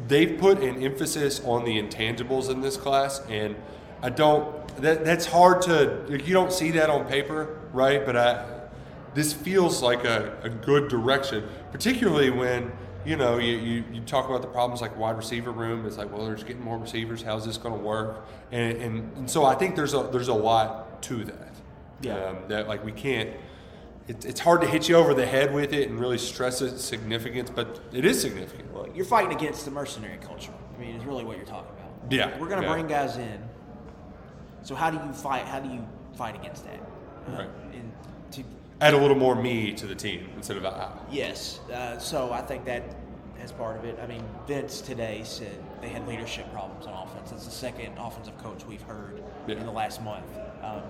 they've 0.06 0.38
put 0.38 0.60
an 0.60 0.82
emphasis 0.82 1.40
on 1.44 1.64
the 1.64 1.80
intangibles 1.80 2.50
in 2.50 2.60
this 2.60 2.76
class 2.76 3.20
and 3.28 3.56
I 4.02 4.10
don't 4.10 4.66
that 4.78 5.04
that's 5.04 5.26
hard 5.26 5.62
to 5.62 6.06
you 6.08 6.32
don't 6.32 6.52
see 6.52 6.70
that 6.72 6.90
on 6.90 7.06
paper, 7.06 7.58
right? 7.72 8.04
But 8.04 8.16
I 8.16 8.46
this 9.14 9.32
feels 9.32 9.82
like 9.82 10.04
a, 10.04 10.38
a 10.42 10.48
good 10.48 10.88
direction, 10.88 11.48
particularly 11.72 12.30
when 12.30 12.72
you 13.04 13.16
know 13.16 13.38
you, 13.38 13.56
you, 13.56 13.84
you 13.92 14.00
talk 14.02 14.28
about 14.28 14.42
the 14.42 14.48
problems 14.48 14.80
like 14.80 14.96
wide 14.96 15.16
receiver 15.16 15.50
room. 15.50 15.86
It's 15.86 15.96
like, 15.96 16.12
well, 16.12 16.26
there's 16.26 16.44
getting 16.44 16.62
more 16.62 16.78
receivers. 16.78 17.22
How's 17.22 17.46
this 17.46 17.56
going 17.56 17.74
to 17.74 17.80
work? 17.80 18.26
And, 18.52 18.76
and 18.78 19.16
and 19.16 19.30
so 19.30 19.44
I 19.44 19.54
think 19.54 19.76
there's 19.76 19.94
a 19.94 20.08
there's 20.12 20.28
a 20.28 20.34
lot 20.34 21.02
to 21.04 21.24
that. 21.24 21.54
Yeah. 22.02 22.14
Um, 22.14 22.38
that 22.48 22.68
like 22.68 22.84
we 22.84 22.92
can't 22.92 23.30
it, 24.10 24.24
it's 24.24 24.40
hard 24.40 24.60
to 24.62 24.66
hit 24.66 24.88
you 24.88 24.96
over 24.96 25.14
the 25.14 25.24
head 25.24 25.54
with 25.54 25.72
it 25.72 25.88
and 25.88 26.00
really 26.00 26.18
stress 26.18 26.60
its 26.62 26.82
significance, 26.84 27.48
but 27.48 27.80
it 27.92 28.04
is 28.04 28.20
significant. 28.20 28.72
Well, 28.72 28.88
you're 28.92 29.04
fighting 29.04 29.32
against 29.32 29.64
the 29.64 29.70
mercenary 29.70 30.18
culture. 30.18 30.52
I 30.76 30.80
mean, 30.80 30.96
it's 30.96 31.04
really 31.04 31.24
what 31.24 31.36
you're 31.36 31.46
talking 31.46 31.70
about. 31.78 32.12
Yeah, 32.12 32.36
we're 32.38 32.48
going 32.48 32.60
to 32.60 32.66
yeah. 32.66 32.72
bring 32.72 32.88
guys 32.88 33.16
in. 33.16 33.40
So 34.62 34.74
how 34.74 34.90
do 34.90 34.96
you 35.06 35.12
fight? 35.12 35.44
How 35.44 35.60
do 35.60 35.68
you 35.72 35.86
fight 36.16 36.34
against 36.34 36.64
that? 36.64 36.80
Uh, 36.80 37.38
Right. 37.38 37.48
and 37.72 37.92
to 38.32 38.42
Add 38.80 38.94
a 38.94 38.96
little 38.96 39.16
more 39.16 39.34
me 39.34 39.72
to 39.74 39.86
the 39.86 39.94
team 39.94 40.30
instead 40.36 40.56
of 40.56 40.64
I. 40.64 40.90
Yes. 41.10 41.60
Uh, 41.72 41.98
so 41.98 42.32
I 42.32 42.40
think 42.40 42.64
that 42.64 42.82
as 43.42 43.52
part 43.52 43.76
of 43.76 43.84
it. 43.84 43.98
I 44.02 44.06
mean, 44.06 44.22
Vince 44.46 44.80
today 44.80 45.22
said 45.24 45.52
they 45.80 45.88
had 45.88 46.06
leadership 46.06 46.50
problems 46.52 46.86
on 46.86 46.92
offense. 47.06 47.30
That's 47.30 47.44
the 47.46 47.50
second 47.50 47.96
offensive 47.98 48.36
coach 48.38 48.64
we've 48.66 48.82
heard 48.82 49.22
Yeah. 49.46 49.56
in 49.56 49.64
the 49.66 49.72
last 49.72 50.02
month. 50.02 50.26
Um, 50.62 50.82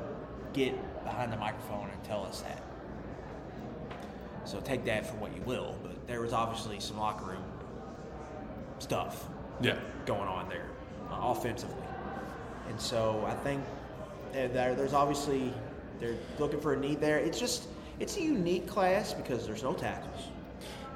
get 0.52 0.74
behind 1.04 1.32
the 1.32 1.36
microphone 1.36 1.88
and 1.90 2.02
tell 2.04 2.24
us 2.26 2.40
that. 2.42 2.62
So 4.44 4.60
take 4.60 4.84
that 4.86 5.06
for 5.06 5.14
what 5.16 5.34
you 5.34 5.42
will, 5.42 5.76
but 5.82 6.06
there 6.08 6.20
was 6.20 6.32
obviously 6.32 6.80
some 6.80 6.98
locker 6.98 7.24
room 7.26 7.44
stuff 8.80 9.28
Yeah. 9.60 9.78
going 10.06 10.26
on 10.28 10.48
there 10.48 10.66
uh, 11.10 11.18
offensively. 11.22 11.76
And 12.68 12.80
so 12.80 13.24
I 13.28 13.34
think 13.44 13.62
there, 14.32 14.74
there's 14.74 14.92
obviously 14.94 15.52
they're 16.00 16.16
looking 16.38 16.60
for 16.60 16.72
a 16.72 16.76
need 16.76 17.00
there. 17.00 17.18
It's 17.18 17.38
just 17.38 17.68
it's 18.00 18.16
a 18.16 18.22
unique 18.22 18.66
class 18.66 19.12
because 19.14 19.46
there's 19.46 19.62
no 19.62 19.74
tackles. 19.74 20.28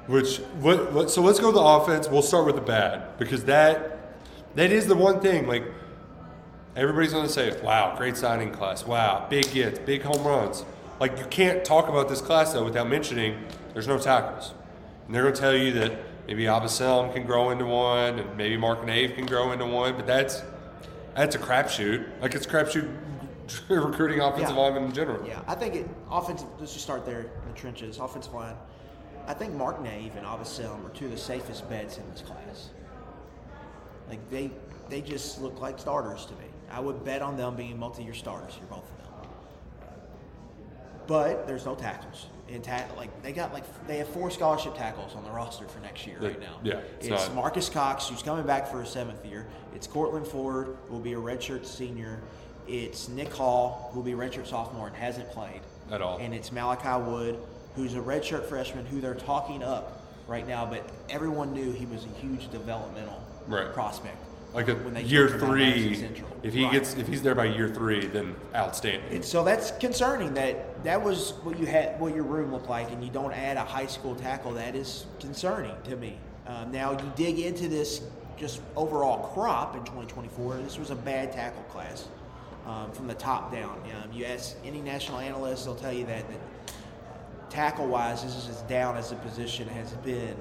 Which 0.07 0.37
what, 0.59 0.91
what 0.91 1.09
so 1.09 1.21
let's 1.21 1.39
go 1.39 1.51
to 1.51 1.55
the 1.55 1.63
offense. 1.63 2.09
We'll 2.09 2.21
start 2.21 2.45
with 2.45 2.55
the 2.55 2.61
bad 2.61 3.17
because 3.17 3.45
that 3.45 4.17
that 4.55 4.71
is 4.71 4.87
the 4.87 4.95
one 4.95 5.19
thing 5.19 5.47
like 5.47 5.63
everybody's 6.75 7.13
going 7.13 7.25
to 7.25 7.31
say, 7.31 7.59
"Wow, 7.61 7.95
great 7.97 8.17
signing 8.17 8.51
class. 8.51 8.85
Wow, 8.85 9.27
big 9.29 9.45
hits, 9.45 9.79
big 9.79 10.03
home 10.03 10.25
runs." 10.25 10.65
Like 10.99 11.17
you 11.17 11.25
can't 11.25 11.63
talk 11.63 11.87
about 11.87 12.09
this 12.09 12.21
class 12.21 12.53
though 12.53 12.63
without 12.63 12.87
mentioning 12.87 13.45
there's 13.73 13.87
no 13.87 13.97
tackles. 13.97 14.53
And 15.05 15.15
they're 15.15 15.23
going 15.23 15.35
to 15.35 15.39
tell 15.39 15.55
you 15.55 15.71
that 15.73 15.99
maybe 16.27 16.43
Abaselm 16.43 17.13
can 17.13 17.25
grow 17.25 17.51
into 17.51 17.65
one 17.65 18.19
and 18.19 18.37
maybe 18.37 18.57
Mark 18.57 18.85
Nave 18.85 19.13
can 19.13 19.25
grow 19.25 19.51
into 19.51 19.65
one, 19.65 19.95
but 19.95 20.07
that's 20.07 20.43
that's 21.15 21.35
a 21.35 21.39
crapshoot. 21.39 22.07
Like 22.21 22.35
it's 22.35 22.45
crapshoot 22.45 22.89
recruiting 23.69 24.19
offensive 24.19 24.55
Yeah. 24.55 24.61
linemen 24.61 24.83
in 24.85 24.93
general. 24.93 25.25
Yeah, 25.27 25.41
I 25.47 25.55
think 25.55 25.75
it 25.75 25.87
offensive. 26.11 26.47
Let's 26.59 26.73
just 26.73 26.83
start 26.85 27.05
there 27.05 27.21
in 27.21 27.47
the 27.47 27.53
trenches. 27.55 27.97
Offensive 27.99 28.33
line. 28.33 28.55
I 29.27 29.33
think 29.33 29.53
Mark 29.53 29.81
Nave 29.81 30.15
and 30.15 30.25
Abaselm 30.25 30.75
um, 30.75 30.85
are 30.85 30.89
two 30.89 31.05
of 31.05 31.11
the 31.11 31.17
safest 31.17 31.67
bets 31.69 31.97
in 31.97 32.09
this 32.11 32.21
class. 32.21 32.69
Like 34.07 34.29
they, 34.29 34.51
they 34.89 35.01
just 35.01 35.41
look 35.41 35.59
like 35.59 35.79
starters 35.79 36.25
to 36.27 36.33
me. 36.33 36.45
I 36.69 36.79
would 36.79 37.03
bet 37.03 37.21
on 37.21 37.35
them 37.37 37.55
being 37.55 37.77
multi-year 37.79 38.13
starters 38.13 38.53
here, 38.55 38.65
both 38.69 38.83
of 38.83 38.97
them. 38.97 39.29
But 41.07 41.47
there's 41.47 41.65
no 41.65 41.75
tackles. 41.75 42.27
And 42.49 42.63
ta- 42.63 42.85
like 42.95 43.23
they 43.23 43.31
got 43.31 43.51
like 43.53 43.63
they 43.87 43.97
have 43.97 44.07
four 44.07 44.29
scholarship 44.29 44.75
tackles 44.75 45.15
on 45.15 45.23
the 45.23 45.31
roster 45.31 45.67
for 45.67 45.79
next 45.79 46.05
year 46.05 46.17
right 46.19 46.39
now. 46.39 46.59
yeah, 46.63 46.81
it's 46.99 47.07
it's 47.07 47.33
Marcus 47.33 47.69
Cox, 47.69 48.07
who's 48.07 48.21
coming 48.21 48.45
back 48.45 48.67
for 48.67 48.81
a 48.81 48.85
seventh 48.85 49.25
year. 49.25 49.47
It's 49.73 49.87
Courtland 49.87 50.27
Ford, 50.27 50.77
who 50.87 50.93
will 50.93 50.99
be 51.01 51.13
a 51.13 51.17
redshirt 51.17 51.65
senior. 51.65 52.21
It's 52.67 53.07
Nick 53.09 53.31
Hall, 53.33 53.89
who 53.91 53.99
will 53.99 54.05
be 54.05 54.13
a 54.13 54.15
redshirt 54.15 54.47
sophomore 54.47 54.87
and 54.87 54.95
hasn't 54.95 55.29
played 55.31 55.61
At 55.91 56.01
all. 56.01 56.17
And 56.17 56.33
it's 56.33 56.51
Malachi 56.51 57.01
Wood, 57.09 57.37
who's 57.75 57.93
a 57.95 57.99
redshirt 57.99 58.45
freshman, 58.45 58.85
who 58.85 58.99
they're 59.01 59.13
talking 59.13 59.61
up 59.63 60.01
right 60.27 60.47
now. 60.47 60.65
But 60.65 60.89
everyone 61.09 61.53
knew 61.53 61.71
he 61.71 61.85
was 61.85 62.05
a 62.05 62.19
huge 62.19 62.49
developmental 62.51 63.21
Right. 63.47 63.71
prospect. 63.73 64.17
Like 64.55 64.69
a 64.69 64.75
when 64.75 64.93
they 64.93 65.01
year 65.03 65.27
took 65.27 65.41
him 65.41 65.43
out 65.43 65.51
of 65.51 65.57
Madison 65.57 65.87
three, 65.89 65.95
Central. 65.99 66.29
if 66.41 66.53
he 66.53 66.63
Right. 66.63 66.71
gets 66.71 66.93
if 66.95 67.07
he's 67.07 67.21
there 67.21 67.35
by 67.35 67.45
year 67.45 67.67
three, 67.69 68.07
then 68.07 68.35
outstanding. 68.55 69.11
And 69.11 69.23
so 69.23 69.43
that's 69.43 69.71
concerning 69.71 70.33
that 70.35 70.83
that 70.85 71.03
was 71.03 71.33
what 71.43 71.59
you 71.59 71.65
had, 71.65 71.99
what 71.99 72.15
your 72.15 72.23
room 72.23 72.51
looked 72.53 72.69
like, 72.69 72.89
and 72.91 73.03
you 73.03 73.09
don't 73.11 73.33
add 73.33 73.57
a 73.57 73.63
high 73.65 73.85
school 73.85 74.15
tackle. 74.15 74.53
That 74.53 74.73
is 74.75 75.05
concerning 75.19 75.73
to 75.83 75.97
me. 75.97 76.17
Um, 76.47 76.71
now 76.71 76.91
you 76.93 77.11
dig 77.17 77.37
into 77.39 77.67
this 77.67 78.01
just 78.37 78.61
overall 78.77 79.27
crop 79.33 79.75
in 79.75 79.83
2024. 79.83 80.55
This 80.57 80.79
was 80.79 80.89
a 80.89 80.95
bad 80.95 81.31
tackle 81.33 81.63
class 81.63 82.07
um, 82.65 82.91
from 82.91 83.07
the 83.07 83.13
top 83.13 83.51
down. 83.51 83.77
Um, 84.03 84.11
you 84.11 84.25
ask 84.25 84.55
any 84.63 84.81
national 84.81 85.19
analyst, 85.19 85.65
they'll 85.65 85.75
tell 85.75 85.93
you 85.93 86.05
that, 86.05 86.27
that 86.29 86.39
tackle 87.49 87.87
wise, 87.87 88.23
this 88.23 88.35
is 88.35 88.49
as 88.49 88.61
down 88.63 88.97
as 88.97 89.09
the 89.09 89.15
position 89.17 89.67
has 89.69 89.91
been 89.93 90.35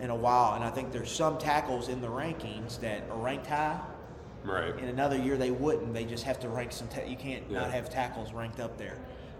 in 0.00 0.10
a 0.10 0.14
while. 0.14 0.54
And 0.54 0.64
I 0.64 0.70
think 0.70 0.92
there's 0.92 1.10
some 1.10 1.38
tackles 1.38 1.88
in 1.88 2.00
the 2.00 2.08
rankings 2.08 2.78
that 2.80 3.02
are 3.10 3.16
ranked 3.18 3.46
high. 3.46 3.80
right. 4.44 4.76
In 4.78 4.88
another 4.88 5.16
year, 5.16 5.36
they 5.36 5.50
wouldn't. 5.50 5.92
They 5.94 6.04
just 6.04 6.24
have 6.24 6.38
to 6.40 6.48
rank 6.48 6.72
some. 6.72 6.88
Ta- 6.88 7.00
you 7.06 7.16
can't 7.16 7.42
Yeah. 7.48 7.60
not 7.60 7.70
have 7.72 7.90
tackles 7.90 8.32
ranked 8.32 8.60
up 8.60 8.76
there. 8.76 8.98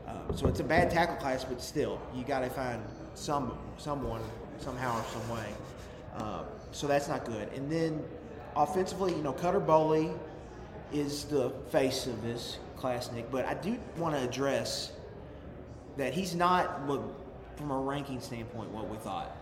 Um, 0.08 0.36
so 0.36 0.46
it's 0.48 0.60
a 0.60 0.64
bad 0.64 0.90
tackle 0.90 1.16
class, 1.16 1.44
but 1.44 1.60
still, 1.60 2.00
you 2.14 2.24
got 2.24 2.40
to 2.40 2.48
find 2.50 2.82
some 3.14 3.56
someone 3.76 4.22
somehow 4.58 4.98
or 4.98 5.04
some 5.12 5.28
way. 5.28 5.46
Um, 6.16 6.46
so 6.72 6.86
that's 6.86 7.08
not 7.08 7.24
good. 7.24 7.52
And 7.54 7.70
then 7.70 8.02
offensively, 8.56 9.12
you 9.14 9.22
know, 9.22 9.32
Cutter 9.32 9.60
Boley 9.60 10.16
is 10.92 11.24
the 11.24 11.50
face 11.70 12.06
of 12.06 12.22
this 12.22 12.58
class, 12.76 13.10
Nick. 13.12 13.30
But 13.30 13.44
I 13.46 13.54
do 13.54 13.78
want 13.96 14.14
to 14.14 14.22
address 14.22 14.92
that 15.96 16.12
he's 16.14 16.34
not 16.34 16.80
what, 16.82 17.00
from 17.56 17.70
a 17.70 17.78
ranking 17.78 18.20
standpoint, 18.20 18.70
what 18.70 18.88
we 18.88 18.96
thought. 18.98 19.34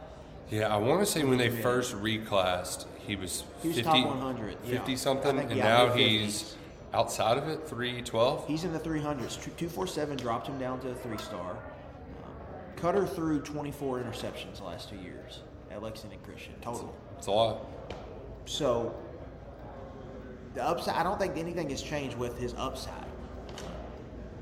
Yeah, 0.51 0.73
I 0.73 0.77
want 0.77 1.01
to 1.01 1.07
say 1.07 1.25
when 1.25 1.39
they 1.39 1.49
Yeah. 1.51 1.63
first 1.63 1.95
reclassed, 1.95 2.87
he 3.07 3.17
was 3.17 3.45
He 3.63 3.69
was 3.69 3.77
50, 3.79 3.83
top 3.91 4.07
100, 4.07 4.59
50 4.65 4.93
I 4.93 4.95
something, 4.97 5.37
think, 5.37 5.51
and 5.51 5.59
yeah, 5.59 5.65
now 5.65 5.87
mid-50s. 5.95 5.97
he's 6.21 6.57
outside 6.93 7.39
of 7.39 7.49
it, 7.49 7.67
312. 7.69 8.47
He's 8.47 8.65
in 8.65 8.73
the 8.73 8.79
300s. 8.79 9.37
247 9.37 10.17
dropped 10.17 10.47
him 10.47 10.59
down 10.59 10.81
to 10.81 10.91
a 10.91 10.95
three 10.95 11.19
star. 11.19 11.53
Um, 11.53 11.57
Cutter 12.77 13.07
threw 13.07 13.41
24 13.41 14.01
interceptions 14.01 14.59
the 14.59 14.65
last 14.65 14.91
two 14.91 14.97
years 14.97 15.41
at 15.71 15.83
Lexington 15.83 16.21
Christian 16.23 16.55
total. 16.61 16.95
It's 17.19 17.27
a 17.27 17.33
lot. 17.33 17.67
So 18.45 18.95
the 20.55 20.65
upside, 20.65 20.97
I 20.97 21.03
don't 21.03 21.19
think 21.19 21.37
anything 21.37 21.71
has 21.71 21.83
changed 21.83 22.17
with 22.19 22.39
his 22.39 22.55
upside. 22.57 23.07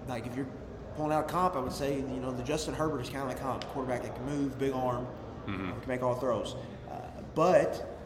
Like 0.09 0.27
if 0.27 0.37
you're 0.37 0.48
pulling 0.96 1.12
out 1.12 1.25
a 1.25 1.29
comp, 1.29 1.57
I 1.57 1.61
would 1.61 1.72
say 1.72 1.96
you 1.96 2.20
know 2.20 2.33
the 2.33 2.42
Justin 2.44 2.75
Herbert 2.75 3.01
is 3.03 3.09
kind 3.11 3.22
of 3.22 3.29
like 3.29 3.40
comp 3.40 3.64
quarterback 3.68 4.03
that 4.03 4.14
can 4.16 4.27
move, 4.27 4.59
big 4.59 4.72
arm, 4.72 5.07
can 5.81 5.88
make 5.88 6.03
all 6.03 6.14
throws. 6.14 6.57
Uh, 6.90 6.96
but 7.35 7.98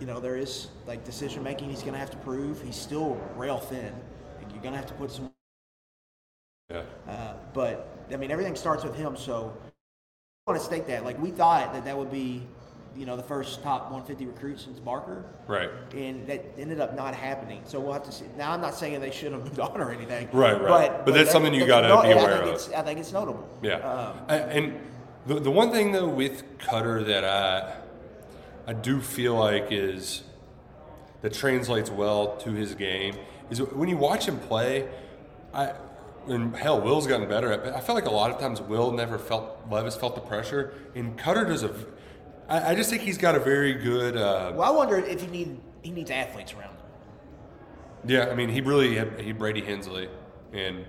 you 0.00 0.06
know 0.06 0.20
there 0.20 0.36
is 0.36 0.68
like 0.86 1.04
decision 1.04 1.42
making 1.42 1.70
he's 1.70 1.82
going 1.82 1.94
to 1.94 1.98
have 2.00 2.10
to 2.10 2.16
prove. 2.18 2.62
He's 2.62 2.76
still 2.76 3.20
rail 3.36 3.58
thin. 3.58 3.92
Like, 4.42 4.52
you're 4.52 4.62
going 4.62 4.72
to 4.74 4.78
have 4.78 4.88
to 4.88 4.94
put 4.94 5.10
some 5.12 5.30
Yeah. 6.70 6.82
uh, 7.08 7.34
but 7.54 7.88
I 8.12 8.16
mean, 8.16 8.30
everything 8.30 8.56
starts 8.56 8.84
with 8.84 8.94
him. 8.96 9.16
So 9.16 9.56
I 10.46 10.50
want 10.50 10.60
to 10.60 10.66
state 10.66 10.86
that. 10.88 11.04
Like 11.04 11.20
we 11.20 11.30
thought 11.30 11.72
that 11.74 11.84
that 11.84 11.96
would 11.96 12.10
be, 12.12 12.46
you 12.96 13.06
know, 13.06 13.16
the 13.16 13.22
first 13.22 13.62
top 13.62 13.84
150 13.90 14.26
recruit 14.26 14.60
since 14.60 14.78
Barker, 14.78 15.24
Right. 15.46 15.70
and 15.94 16.26
that 16.26 16.44
ended 16.58 16.80
up 16.80 16.94
not 16.96 17.14
happening. 17.14 17.62
So 17.64 17.80
we'll 17.80 17.92
have 17.94 18.04
to 18.04 18.12
see. 18.12 18.24
Now 18.36 18.52
I'm 18.52 18.60
not 18.60 18.74
saying 18.74 19.00
they 19.00 19.10
should 19.10 19.32
have 19.32 19.42
moved 19.44 19.58
on 19.60 19.80
or 19.80 19.90
anything. 19.90 20.28
Right, 20.32 20.60
right. 20.60 20.90
But, 20.90 21.06
But 21.06 21.14
that's 21.14 21.26
that- 21.28 21.32
something 21.32 21.54
you 21.54 21.66
gotta 21.66 21.88
be 22.06 22.12
aware 22.12 22.44
think 22.44 22.56
of. 22.56 22.74
I 22.74 22.82
think 22.82 23.00
it's 23.00 23.12
notable. 23.12 23.48
Yeah. 23.62 23.76
Um, 23.76 24.16
and 24.28 24.80
the, 25.26 25.40
the 25.40 25.50
one 25.50 25.70
thing, 25.72 25.92
though, 25.92 26.08
with 26.08 26.42
Cutter 26.58 27.02
that 27.04 27.24
I, 27.24 27.74
I 28.66 28.72
do 28.72 29.00
feel 29.00 29.34
like 29.36 29.68
is 29.70 30.22
that 31.22 31.32
translates 31.32 31.90
well 31.90 32.36
to 32.38 32.50
his 32.52 32.74
game 32.74 33.16
is 33.50 33.60
when 33.62 33.88
you 33.88 33.96
watch 33.96 34.26
him 34.26 34.38
play, 34.38 34.88
I. 35.54 35.72
And 36.28 36.54
hell, 36.54 36.80
Will's 36.80 37.08
gotten 37.08 37.28
better 37.28 37.50
at 37.52 37.66
it. 37.66 37.74
I 37.74 37.80
feel 37.80 37.96
like 37.96 38.06
a 38.06 38.10
lot 38.10 38.30
of 38.30 38.38
times 38.38 38.60
Will 38.60 38.92
never 38.92 39.18
felt 39.18 39.58
Levis 39.68 39.96
felt 39.96 40.14
the 40.14 40.20
pressure, 40.20 40.72
and 40.94 41.18
Cutter 41.18 41.44
does 41.44 41.64
a. 41.64 41.74
I, 42.52 42.72
I 42.72 42.74
just 42.74 42.90
think 42.90 43.02
he's 43.02 43.16
got 43.16 43.34
a 43.34 43.40
very 43.40 43.72
good. 43.72 44.16
Uh, 44.16 44.52
well, 44.54 44.70
I 44.70 44.76
wonder 44.76 44.98
if 44.98 45.20
he 45.22 45.26
need 45.26 45.58
he 45.80 45.90
needs 45.90 46.10
athletes 46.10 46.52
around 46.52 46.74
him. 46.74 46.76
Yeah, 48.04 48.26
I 48.26 48.34
mean, 48.34 48.50
he 48.50 48.60
really 48.60 48.94
had 48.96 49.18
he 49.20 49.32
Brady 49.32 49.62
Hensley, 49.62 50.08
and 50.52 50.84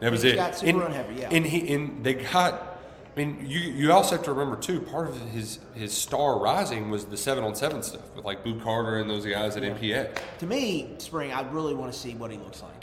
that 0.00 0.12
was 0.12 0.22
He's 0.22 0.34
it. 0.34 0.36
got 0.36 0.54
super 0.54 0.70
and, 0.70 0.78
run 0.78 0.92
heavy, 0.92 1.20
yeah. 1.20 1.28
And 1.30 1.44
he 1.44 1.74
and 1.74 2.04
they 2.04 2.14
got. 2.14 2.76
I 3.16 3.20
mean, 3.24 3.44
you 3.44 3.58
you 3.58 3.90
also 3.90 4.14
have 4.14 4.24
to 4.26 4.32
remember 4.32 4.60
too. 4.60 4.80
Part 4.80 5.08
of 5.08 5.20
his 5.30 5.58
his 5.74 5.92
star 5.92 6.38
rising 6.38 6.88
was 6.88 7.06
the 7.06 7.16
seven 7.16 7.42
on 7.42 7.56
seven 7.56 7.82
stuff 7.82 8.14
with 8.14 8.24
like 8.24 8.44
Boo 8.44 8.60
Carter 8.60 8.98
and 8.98 9.10
those 9.10 9.26
guys 9.26 9.56
at 9.56 9.64
NPA. 9.64 10.16
To 10.38 10.46
me, 10.46 10.94
spring, 10.98 11.32
I 11.32 11.40
really 11.50 11.74
want 11.74 11.92
to 11.92 11.98
see 11.98 12.14
what 12.14 12.30
he 12.30 12.36
looks 12.36 12.62
like 12.62 12.70
in 12.70 12.70
the 12.70 12.76
spring. 12.76 12.77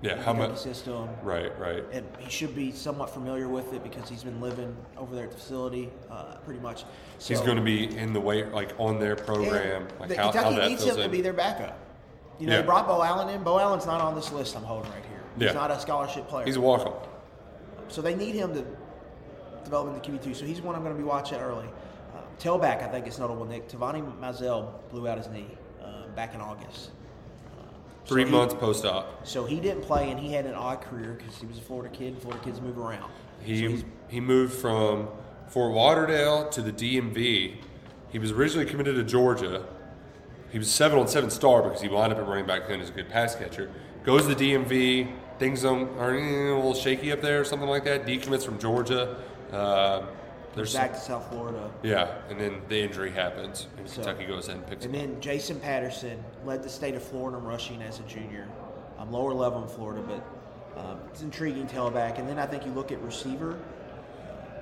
Yeah, 0.00 0.22
how 0.22 0.32
much? 0.32 0.58
system. 0.58 1.08
Right, 1.22 1.56
right. 1.58 1.84
and 1.92 2.06
he 2.20 2.30
should 2.30 2.54
be 2.54 2.70
somewhat 2.70 3.10
familiar 3.10 3.48
with 3.48 3.72
it 3.72 3.82
because 3.82 4.08
he's 4.08 4.22
been 4.22 4.40
living 4.40 4.76
over 4.96 5.14
there 5.14 5.24
at 5.24 5.32
the 5.32 5.36
facility, 5.36 5.90
uh, 6.10 6.36
pretty 6.44 6.60
much. 6.60 6.84
So, 7.18 7.34
He's 7.34 7.40
going 7.40 7.56
to 7.56 7.62
be 7.62 7.96
in 7.96 8.12
the 8.12 8.20
way 8.20 8.44
like 8.44 8.72
on 8.78 9.00
their 9.00 9.16
program. 9.16 9.88
Like 9.98 10.10
the- 10.10 10.16
how, 10.16 10.22
how 10.26 10.30
Kentucky 10.32 10.56
that 10.56 10.68
needs 10.68 10.84
him 10.84 10.96
to 10.96 11.08
be 11.08 11.20
their 11.20 11.32
backup. 11.32 11.76
You 12.38 12.46
know, 12.46 12.52
Yeah. 12.52 12.60
they 12.60 12.66
brought 12.66 12.86
Bo 12.86 13.02
Allen 13.02 13.28
in. 13.34 13.42
Bo 13.42 13.58
Allen's 13.58 13.86
not 13.86 14.00
on 14.00 14.14
this 14.14 14.30
list 14.32 14.54
I'm 14.56 14.62
holding 14.62 14.90
right 14.92 15.04
here. 15.08 15.20
He's 15.36 15.46
Yeah. 15.46 15.52
not 15.52 15.72
a 15.72 15.80
scholarship 15.80 16.28
player. 16.28 16.46
He's 16.46 16.56
a 16.56 16.60
walk 16.60 16.86
on. 16.86 17.08
so 17.88 18.00
they 18.02 18.14
need 18.14 18.34
him 18.36 18.54
to 18.54 18.64
develop 19.64 19.94
into 19.96 20.10
QB 20.10 20.22
two. 20.22 20.34
So 20.34 20.44
he's 20.44 20.60
one 20.60 20.76
I'm 20.76 20.82
going 20.82 20.94
to 20.94 20.98
be 21.02 21.06
watching 21.08 21.38
early. 21.40 21.66
Uh, 22.14 22.20
tailback, 22.38 22.82
I 22.82 22.88
think 22.88 23.06
it's 23.08 23.18
notable. 23.18 23.44
Nick 23.46 23.68
Tavani 23.68 24.16
Mazel 24.20 24.80
blew 24.90 25.08
out 25.08 25.18
his 25.18 25.26
knee 25.28 25.48
uh, 25.82 26.06
back 26.14 26.34
in 26.34 26.40
August. 26.40 26.90
So 28.08 28.14
Three 28.14 28.24
he- 28.24 28.30
months 28.30 28.54
post 28.54 28.86
op. 28.86 29.26
So 29.26 29.44
he 29.44 29.60
didn't 29.60 29.82
play, 29.82 30.10
and 30.10 30.18
he 30.18 30.32
had 30.32 30.46
an 30.46 30.54
odd 30.54 30.80
career 30.80 31.14
because 31.18 31.36
he 31.36 31.44
was 31.46 31.58
a 31.58 31.60
Florida 31.60 31.94
kid. 31.94 32.14
and 32.14 32.22
Florida 32.22 32.42
kids 32.42 32.58
move 32.60 32.78
around. 32.78 33.10
He 33.42 33.68
he's- 33.68 33.84
he 34.08 34.18
moved 34.20 34.54
from 34.54 35.08
Fort 35.48 35.74
Lauderdale 35.74 36.48
to 36.48 36.62
the 36.62 36.72
DMV. 36.72 37.60
He 38.08 38.18
was 38.18 38.32
originally 38.32 38.64
committed 38.64 38.96
to 38.96 39.04
Georgia, 39.04 39.64
he 40.50 40.58
was 40.58 40.70
seven 40.70 40.98
on 40.98 41.06
seven 41.06 41.28
star 41.28 41.60
because 41.62 41.82
he 41.82 41.88
wound 41.88 42.10
up 42.10 42.18
at 42.18 42.26
running 42.26 42.46
back 42.46 42.66
then 42.68 42.80
as 42.80 42.88
a 42.88 42.92
good 42.92 43.10
pass 43.10 43.34
catcher. 43.34 43.70
Goes 44.04 44.22
to 44.26 44.34
the 44.34 44.34
DMV. 44.34 45.08
Things 45.38 45.60
don't, 45.62 45.90
are 45.98 46.14
eh, 46.14 46.50
a 46.50 46.54
little 46.56 46.72
shaky 46.74 47.12
up 47.12 47.20
there 47.20 47.40
or 47.40 47.44
something 47.44 47.68
like 47.68 47.84
that. 47.84 48.06
Decommits 48.06 48.44
from 48.46 48.58
Georgia. 48.58 49.16
Uh, 49.52 50.02
there's 50.58 50.74
Back 50.74 50.92
to 50.92 51.00
South 51.00 51.28
Florida. 51.30 51.70
yeah, 51.82 52.16
and 52.28 52.38
then 52.40 52.60
the 52.68 52.78
injury 52.80 53.10
happens, 53.10 53.68
and 53.78 53.88
So- 53.88 54.02
Kentucky 54.02 54.26
goes 54.26 54.48
ahead 54.48 54.58
and 54.60 54.66
picks 54.68 54.84
And 54.84 54.94
him. 54.94 55.00
up. 55.02 55.08
then 55.12 55.20
Jason 55.20 55.60
Patterson 55.60 56.22
led 56.44 56.62
the 56.62 56.68
state 56.68 56.94
of 56.94 57.02
Florida 57.02 57.38
in 57.38 57.44
rushing 57.44 57.80
as 57.82 58.00
a 58.00 58.02
junior. 58.02 58.46
I'm 58.98 59.08
um, 59.08 59.12
lower 59.12 59.32
level 59.32 59.62
in 59.62 59.68
Florida, 59.68 60.02
but 60.06 60.80
um, 60.80 60.98
it's 61.10 61.22
intriguing 61.22 61.66
tailback. 61.68 62.18
And 62.18 62.28
then 62.28 62.38
I 62.38 62.46
think 62.46 62.66
you 62.66 62.72
look 62.72 62.90
at 62.92 63.00
receiver. 63.02 63.56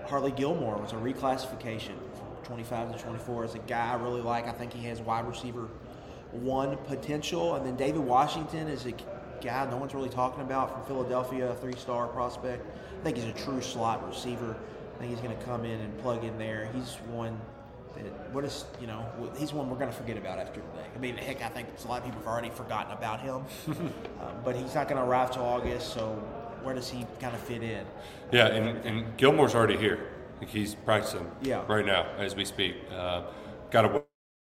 Hardley 0.06 0.30
Gilmore 0.32 0.76
was 0.76 0.92
a 0.92 0.96
reclassification 0.96 1.94
from 2.14 2.44
25 2.44 2.92
to 2.96 3.02
24 3.02 3.44
as 3.44 3.54
a 3.54 3.58
guy 3.60 3.92
I 3.92 3.94
really 3.96 4.20
like. 4.20 4.46
I 4.46 4.52
think 4.52 4.72
he 4.72 4.86
has 4.86 5.00
wide 5.00 5.26
receiver 5.26 5.68
one 6.32 6.76
potential. 6.86 7.54
And 7.56 7.66
then 7.66 7.76
David 7.76 8.00
Washington 8.02 8.68
is 8.68 8.86
a 8.86 8.92
guy 9.42 9.68
no 9.70 9.76
one's 9.78 9.94
really 9.94 10.08
talking 10.08 10.42
about 10.42 10.72
from 10.72 10.84
Philadelphia, 10.84 11.50
a 11.50 11.54
three 11.54 11.74
star 11.76 12.06
prospect. 12.08 12.64
I 13.00 13.04
think 13.04 13.16
he's 13.16 13.26
a 13.26 13.32
true 13.32 13.60
slot 13.62 14.06
receiver. 14.06 14.56
I 14.96 14.98
think 14.98 15.10
he's 15.10 15.20
going 15.20 15.36
to 15.36 15.44
come 15.44 15.66
in 15.66 15.78
and 15.78 15.98
plug 15.98 16.24
in 16.24 16.38
there. 16.38 16.70
He's 16.74 16.94
one 17.10 17.38
that, 17.94 18.32
what 18.32 18.44
is, 18.44 18.64
you 18.80 18.86
know, 18.86 19.04
he's 19.36 19.52
one 19.52 19.68
we're 19.68 19.76
going 19.76 19.90
to 19.90 19.96
forget 19.96 20.16
about 20.16 20.38
after 20.38 20.60
today. 20.60 20.86
I 20.94 20.98
mean, 20.98 21.18
heck, 21.18 21.42
I 21.42 21.48
think 21.48 21.68
a 21.84 21.88
lot 21.88 21.98
of 21.98 22.04
people 22.04 22.20
have 22.20 22.28
already 22.28 22.48
forgotten 22.48 22.92
about 22.92 23.20
him. 23.20 23.42
um, 23.68 24.36
but 24.42 24.56
he's 24.56 24.74
not 24.74 24.88
going 24.88 25.00
to 25.00 25.06
arrive 25.06 25.32
till 25.32 25.44
August, 25.44 25.92
so 25.92 26.12
where 26.62 26.74
does 26.74 26.88
he 26.88 27.06
kind 27.20 27.34
of 27.34 27.40
fit 27.42 27.62
in? 27.62 27.84
Yeah, 28.32 28.46
and, 28.46 28.78
and 28.86 29.16
Gilmore's 29.18 29.54
already 29.54 29.76
here. 29.76 30.08
Like 30.40 30.48
he's 30.48 30.74
practicing 30.74 31.30
Yeah. 31.42 31.62
right 31.68 31.84
now 31.84 32.06
as 32.18 32.34
we 32.34 32.46
speak. 32.46 32.76
Uh, 32.90 33.24
got 33.70 33.84
a 33.84 34.02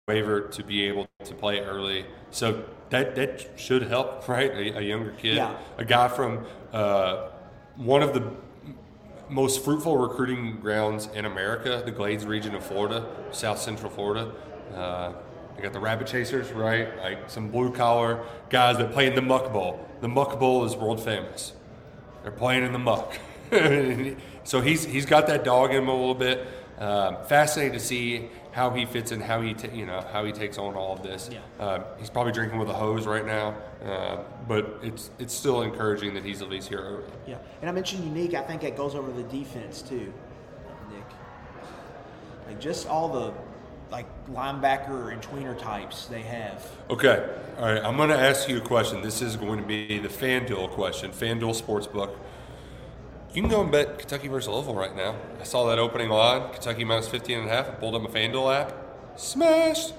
waiver 0.07 0.41
to 0.41 0.63
be 0.63 0.83
able 0.85 1.07
to 1.25 1.33
play 1.35 1.59
early, 1.59 2.05
so 2.31 2.63
that 2.91 3.15
that 3.15 3.47
should 3.57 3.83
help, 3.83 4.27
right? 4.29 4.51
A, 4.51 4.77
a 4.77 4.81
younger 4.81 5.11
kid, 5.11 5.35
Yeah. 5.35 5.57
a 5.77 5.83
guy 5.85 6.07
from 6.07 6.45
uh, 6.73 7.29
one 7.75 8.01
of 8.03 8.13
the 8.13 8.23
most 9.29 9.63
fruitful 9.63 9.97
recruiting 9.97 10.59
grounds 10.59 11.07
in 11.13 11.25
America, 11.25 11.81
the 11.85 11.91
Glades 11.91 12.25
region 12.25 12.55
of 12.55 12.65
Florida, 12.65 13.05
South 13.31 13.59
Central 13.59 13.89
Florida. 13.91 14.31
Uh, 14.73 15.13
got 15.61 15.73
the 15.73 15.79
Rabbit 15.79 16.07
Chasers, 16.07 16.51
right? 16.51 16.97
Like 16.97 17.29
some 17.29 17.49
blue 17.49 17.71
collar 17.71 18.25
guys 18.49 18.77
that 18.77 18.91
play 18.91 19.07
in 19.07 19.15
the 19.15 19.21
Muck 19.21 19.51
Bowl. 19.51 19.85
The 20.01 20.07
Muck 20.07 20.39
Bowl 20.39 20.65
is 20.65 20.75
world 20.75 21.03
famous. 21.03 21.53
They're 22.23 22.31
playing 22.31 22.63
in 22.63 22.73
the 22.73 22.79
muck. 22.79 23.17
so 24.43 24.61
he's 24.61 24.85
he's 24.85 25.05
got 25.05 25.27
that 25.27 25.43
dog 25.43 25.71
in 25.71 25.77
him 25.83 25.89
a 25.89 25.93
little 25.93 26.15
bit. 26.15 26.47
Um, 26.77 27.17
fascinating 27.25 27.73
to 27.73 27.79
see 27.79 28.29
how 28.51 28.71
he 28.71 28.85
fits 28.85 29.11
in, 29.11 29.21
how 29.21 29.41
he 29.41 29.53
ta- 29.53 29.73
you 29.73 29.85
know 29.85 30.01
how 30.11 30.25
he 30.25 30.31
takes 30.31 30.57
on 30.57 30.75
all 30.75 30.93
of 30.93 31.03
this. 31.03 31.29
Yeah. 31.31 31.39
Um, 31.63 31.83
he's 31.97 32.09
probably 32.09 32.31
drinking 32.31 32.59
with 32.59 32.69
a 32.69 32.73
hose 32.73 33.05
right 33.05 33.25
now, 33.25 33.55
uh, 33.85 34.23
but 34.47 34.79
it's 34.81 35.11
it's 35.19 35.33
still 35.33 35.61
encouraging 35.61 36.13
that 36.15 36.23
he's 36.23 36.41
at 36.41 36.49
least 36.49 36.69
here 36.69 36.79
early. 36.79 37.03
Yeah, 37.27 37.37
and 37.61 37.69
I 37.69 37.73
mentioned 37.73 38.03
unique. 38.03 38.33
I 38.33 38.41
think 38.41 38.63
it 38.63 38.75
goes 38.75 38.95
over 38.95 39.11
the 39.11 39.23
defense 39.23 39.81
too, 39.81 40.11
Nick. 40.91 41.03
Like 42.47 42.59
just 42.59 42.87
all 42.87 43.09
the 43.09 43.33
like 43.91 44.07
linebacker 44.27 45.11
and 45.11 45.21
tweener 45.21 45.57
types 45.57 46.05
they 46.05 46.21
have. 46.21 46.67
Okay, 46.89 47.27
all 47.57 47.65
right. 47.65 47.83
I'm 47.83 47.97
going 47.97 48.09
to 48.09 48.19
ask 48.19 48.47
you 48.47 48.57
a 48.57 48.61
question. 48.61 49.01
This 49.01 49.21
is 49.21 49.35
going 49.35 49.59
to 49.59 49.65
be 49.65 49.97
the 49.99 50.07
FanDuel 50.07 50.69
question. 50.71 51.11
FanDuel 51.11 51.59
Sportsbook. 51.59 52.15
You 53.31 53.43
can 53.43 53.51
go 53.51 53.61
and 53.61 53.71
bet 53.71 53.99
Kentucky 53.99 54.27
versus 54.27 54.49
Louisville 54.49 54.73
right 54.73 54.95
now. 54.95 55.15
I 55.39 55.43
saw 55.43 55.67
that 55.67 55.77
opening 55.77 56.09
line, 56.09 56.51
Kentucky 56.51 56.83
minus 56.83 57.07
15 57.07 57.39
and 57.39 57.47
a 57.47 57.53
half. 57.53 57.67
I 57.67 57.71
pulled 57.73 57.93
up 57.93 58.01
my 58.01 58.09
FanDuel 58.09 58.61
app. 58.61 58.73
Smashed. 59.17 59.93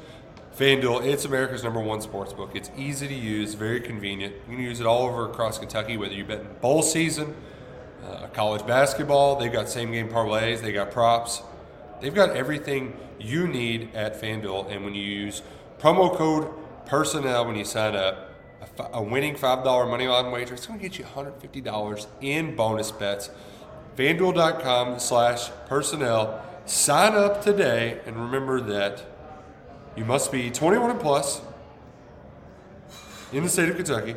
FanDuel, 0.59 1.05
it's 1.07 1.25
America's 1.25 1.63
number 1.63 1.81
one 1.81 2.01
sports 2.01 2.33
book. 2.33 2.51
It's 2.55 2.73
easy 2.77 3.07
to 3.07 3.15
use, 3.15 3.55
very 3.55 3.81
convenient. 3.81 4.35
You 4.49 4.57
can 4.57 4.65
use 4.65 4.81
it 4.81 4.87
all 4.87 5.07
over 5.07 5.31
across 5.31 5.59
Kentucky, 5.59 5.97
whether 5.97 6.13
you 6.13 6.25
bet 6.25 6.41
in 6.41 6.49
bowl 6.61 6.83
season, 6.83 7.37
uh, 8.05 8.27
college 8.33 8.67
basketball. 8.67 9.37
They've 9.37 9.53
got 9.53 9.69
same 9.69 9.93
game 9.93 10.09
parlays, 10.09 10.61
they 10.61 10.73
got 10.73 10.91
props. 10.91 11.43
They've 12.01 12.15
got 12.15 12.31
everything 12.31 12.97
you 13.21 13.47
need 13.47 13.95
at 13.95 14.21
FanDuel. 14.21 14.73
And 14.73 14.85
when 14.85 14.97
you 14.97 15.05
use 15.05 15.43
promo 15.79 16.15
code 16.15 16.51
personnel 16.85 17.47
when 17.47 17.55
you 17.55 17.65
sign 17.65 17.95
up, 17.95 18.30
a, 18.61 18.89
a 18.95 19.03
winning 19.03 19.35
$5 19.35 19.91
money 19.91 20.07
line 20.07 20.31
wager, 20.31 20.55
it's 20.55 20.67
going 20.67 20.79
to 20.79 20.83
get 20.89 20.99
you 20.99 21.05
$150 21.05 22.07
in 22.21 22.57
bonus 22.57 22.91
bets. 22.91 23.31
FanDuel.com 23.97 24.99
slash 24.99 25.51
personnel. 25.67 26.45
Sign 26.67 27.15
up 27.15 27.43
today 27.43 28.01
and 28.07 28.17
remember 28.17 28.61
that 28.61 29.05
you 29.97 30.05
must 30.05 30.31
be 30.31 30.51
21 30.51 30.93
and 30.93 31.01
plus 31.01 31.41
in 33.33 33.43
the 33.43 33.49
state 33.49 33.69
of 33.69 33.77
Kentucky. 33.77 34.15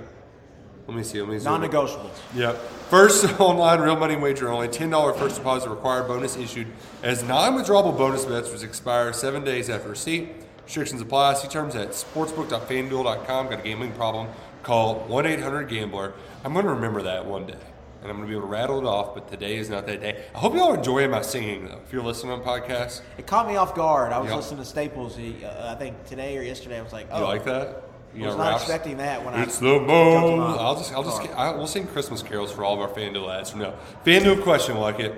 Let 0.87 0.97
me 0.97 1.03
see. 1.03 1.21
Let 1.21 1.29
me 1.29 1.39
see. 1.39 1.45
Non-negotiables. 1.45 2.11
Yep. 2.35 2.57
First 2.89 3.25
online 3.39 3.79
real 3.79 3.95
money 3.95 4.15
wager 4.15 4.49
only. 4.49 4.67
$10 4.67 5.17
first 5.17 5.37
deposit 5.37 5.69
required. 5.69 6.07
Bonus 6.07 6.35
issued 6.35 6.67
as 7.01 7.23
non-withdrawable 7.23 7.97
bonus 7.97 8.25
bets 8.25 8.51
which 8.51 8.63
expire 8.63 9.13
seven 9.13 9.43
days 9.43 9.69
after 9.69 9.89
receipt. 9.89 10.42
Restrictions 10.65 11.01
apply. 11.01 11.33
See 11.35 11.47
terms 11.47 11.75
at 11.75 11.89
sportsbook.fanduel.com. 11.89 13.49
Got 13.49 13.59
a 13.59 13.63
gambling 13.63 13.91
problem? 13.93 14.27
Call 14.63 15.05
1-800-GAMBLER. 15.09 16.13
I'm 16.45 16.53
going 16.53 16.65
to 16.65 16.71
remember 16.73 17.01
that 17.03 17.25
one 17.25 17.45
day. 17.45 17.57
And 18.01 18.09
I'm 18.11 18.17
going 18.17 18.27
to 18.27 18.27
be 18.27 18.33
able 18.37 18.47
to 18.47 18.51
rattle 18.51 18.79
it 18.79 18.85
off, 18.85 19.13
but 19.15 19.29
today 19.31 19.55
is 19.57 19.69
not 19.69 19.85
that 19.87 20.01
day. 20.01 20.25
I 20.35 20.37
hope 20.39 20.55
y'all 20.55 20.73
enjoy 20.73 21.07
my 21.07 21.21
singing, 21.21 21.65
though. 21.65 21.79
If 21.85 21.93
you're 21.93 22.03
listening 22.03 22.33
on 22.33 22.41
podcasts, 22.41 23.01
It 23.17 23.27
caught 23.27 23.47
me 23.47 23.55
off 23.55 23.75
guard. 23.75 24.11
I 24.11 24.19
was 24.19 24.29
Yeah. 24.29 24.35
listening 24.37 24.59
to 24.59 24.65
Staples. 24.65 25.17
Uh, 25.17 25.69
I 25.73 25.75
think 25.79 26.03
today 26.05 26.37
or 26.37 26.41
yesterday. 26.43 26.79
I 26.79 26.81
was 26.81 26.91
like, 26.93 27.07
oh, 27.11 27.19
you 27.19 27.25
like 27.25 27.45
that? 27.45 27.83
You 28.13 28.23
I 28.23 28.27
was 28.27 28.35
got 28.35 28.43
not 28.43 28.49
Ralph's- 28.49 28.63
expecting 28.65 28.97
that 28.97 29.23
when 29.25 29.33
It's 29.35 29.57
I. 29.59 29.65
the 29.65 29.75
on 29.75 30.59
I'll 30.59 30.75
just, 30.75 30.93
I'll 30.93 31.03
just. 31.03 31.21
I, 31.33 31.51
we'll 31.55 31.65
sing 31.67 31.87
Christmas 31.87 32.21
carols 32.21 32.51
for 32.51 32.63
all 32.65 32.73
of 32.73 32.79
our 32.81 32.89
FanDuel 32.89 33.33
ads 33.39 33.49
from 33.51 33.61
now. 33.61 33.73
FanDuel 34.05 34.43
question, 34.43 34.77
like 34.77 34.99
it. 34.99 35.13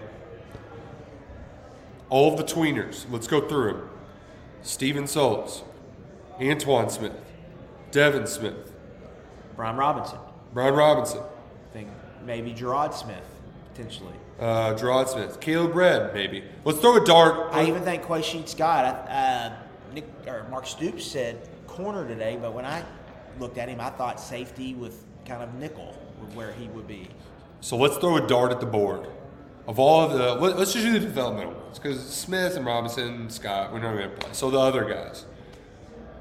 All 2.10 2.31
of 2.31 2.38
the 2.38 2.43
tweeners. 2.43 3.05
Let's 3.12 3.27
go 3.27 3.47
through 3.47 3.73
them. 3.73 3.89
Steven 4.65 5.06
Souls, 5.06 5.63
Antoine 6.41 6.89
Smith, 6.89 7.13
Devin 7.91 8.25
Smith, 8.25 8.73
Brian 9.56 9.78
Robinson. 9.78 10.17
Brian 10.56 10.73
Robinson, 10.73 11.19
I 11.21 11.73
think 11.73 11.88
maybe 12.25 12.51
Gerard 12.51 12.93
Smith 12.93 13.23
potentially. 13.71 14.13
uh, 14.39 14.73
Gerard 14.73 15.08
Smith, 15.08 15.39
Caleb 15.39 15.75
Red, 15.75 16.13
maybe. 16.15 16.43
Let's 16.63 16.80
throw 16.80 16.95
a 17.01 17.06
dart. 17.06 17.54
I 17.54 17.65
even 17.65 17.84
think 17.84 18.04
Quay'Sheed 18.04 18.47
Scott. 18.49 18.86
I- 19.08 19.12
Uh, 19.13 19.54
Nick 19.93 20.06
or 20.28 20.45
Mark 20.49 20.65
Stoops 20.65 21.06
said 21.06 21.47
corner 21.67 22.06
today, 22.08 22.38
but 22.41 22.54
when 22.54 22.65
I 22.65 22.84
looked 23.39 23.58
at 23.60 23.69
him, 23.69 23.80
I 23.80 23.91
thought 23.91 24.19
safety 24.19 24.73
with 24.73 25.04
kind 25.25 25.43
of 25.43 25.54
nickel 25.54 25.93
where 26.34 26.51
he 26.54 26.67
would 26.69 26.88
be. 26.88 27.08
So 27.62 27.78
let's 27.78 27.97
throw 27.97 28.17
a 28.17 28.21
dart 28.28 28.51
at 28.51 28.60
the 28.60 28.65
board. 28.65 29.08
Of 29.67 29.80
all 29.80 30.01
of 30.01 30.13
the, 30.13 30.36
let- 30.36 30.58
let's 30.58 30.73
just 30.73 30.86
do 30.86 30.93
the 30.93 30.99
developmental 30.99 31.54
ones 31.54 31.80
because 31.80 31.99
Smith 32.08 32.56
and 32.56 32.65
Robinson, 32.65 33.30
Scott, 33.30 33.73
we're 33.73 33.80
not 33.80 33.95
going 33.95 34.10
to 34.10 34.15
play. 34.15 34.30
So 34.34 34.49
the 34.51 34.60
other 34.60 34.86
guys, 34.86 35.25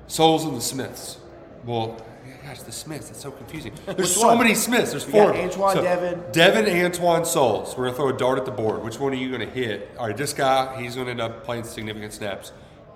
Souls 0.07 0.45
and 0.45 0.57
the 0.57 0.61
Smiths. 0.63 1.19
Well, 1.65 1.97
gosh, 2.45 2.61
the 2.63 2.73
Smiths. 2.73 3.09
That's 3.09 3.21
so 3.21 3.31
confusing. 3.31 3.73
There's 3.87 4.15
so 4.15 4.29
one? 4.29 4.39
many 4.39 4.55
Smiths. 4.55 4.91
There's 4.91 5.05
four. 5.05 5.33
got 5.33 5.41
Antoine, 5.41 5.77
Devin. 5.77 6.23
Devin, 6.33 6.85
Antoine, 6.85 7.25
Souls. 7.25 7.77
We're 7.77 7.87
gonna 7.87 7.97
throw 7.97 8.09
a 8.09 8.17
dart 8.17 8.39
at 8.39 8.45
the 8.45 8.51
board. 8.51 8.83
Which 8.83 8.99
one 8.99 9.13
are 9.13 9.17
you 9.17 9.31
gonna 9.31 9.47
hit? 9.47 9.91
All 9.99 10.07
right, 10.07 10.17
this 10.17 10.33
guy, 10.33 10.81
he's 10.81 10.97
gonna 10.97 11.11
end 11.11 11.21
up 11.21 11.45
playing 11.45 11.65
significant 11.65 12.13
snaps. 12.13 12.53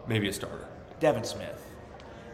Maybe 0.06 0.28
a 0.28 0.32
starter. 0.32 0.66
Devin 1.00 1.24
Smith. 1.24 1.64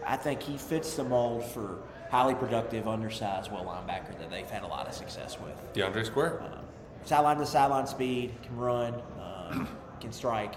I 0.06 0.16
think 0.16 0.42
he 0.42 0.56
fits 0.58 0.94
the 0.94 1.04
mold 1.04 1.44
for 1.44 1.78
highly 2.10 2.34
productive, 2.34 2.86
undersized, 2.86 3.50
well 3.50 3.64
linebacker 3.64 4.16
that 4.18 4.30
they've 4.30 4.48
had 4.48 4.62
a 4.62 4.66
lot 4.66 4.86
of 4.86 4.94
success 4.94 5.38
with. 5.40 5.54
DeAndre 5.74 6.04
Square. 6.06 6.42
Uh, 6.42 6.58
Sideline 7.04 7.36
to 7.38 7.46
sideline 7.46 7.86
speed, 7.86 8.32
can 8.42 8.56
run, 8.56 8.94
um, 9.20 9.68
can 10.00 10.12
strike. 10.12 10.54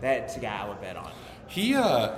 That's 0.00 0.36
a 0.36 0.40
guy 0.40 0.64
I 0.64 0.68
would 0.68 0.80
bet 0.80 0.96
on. 0.96 1.10
He 1.46 1.74
uh, 1.74 2.16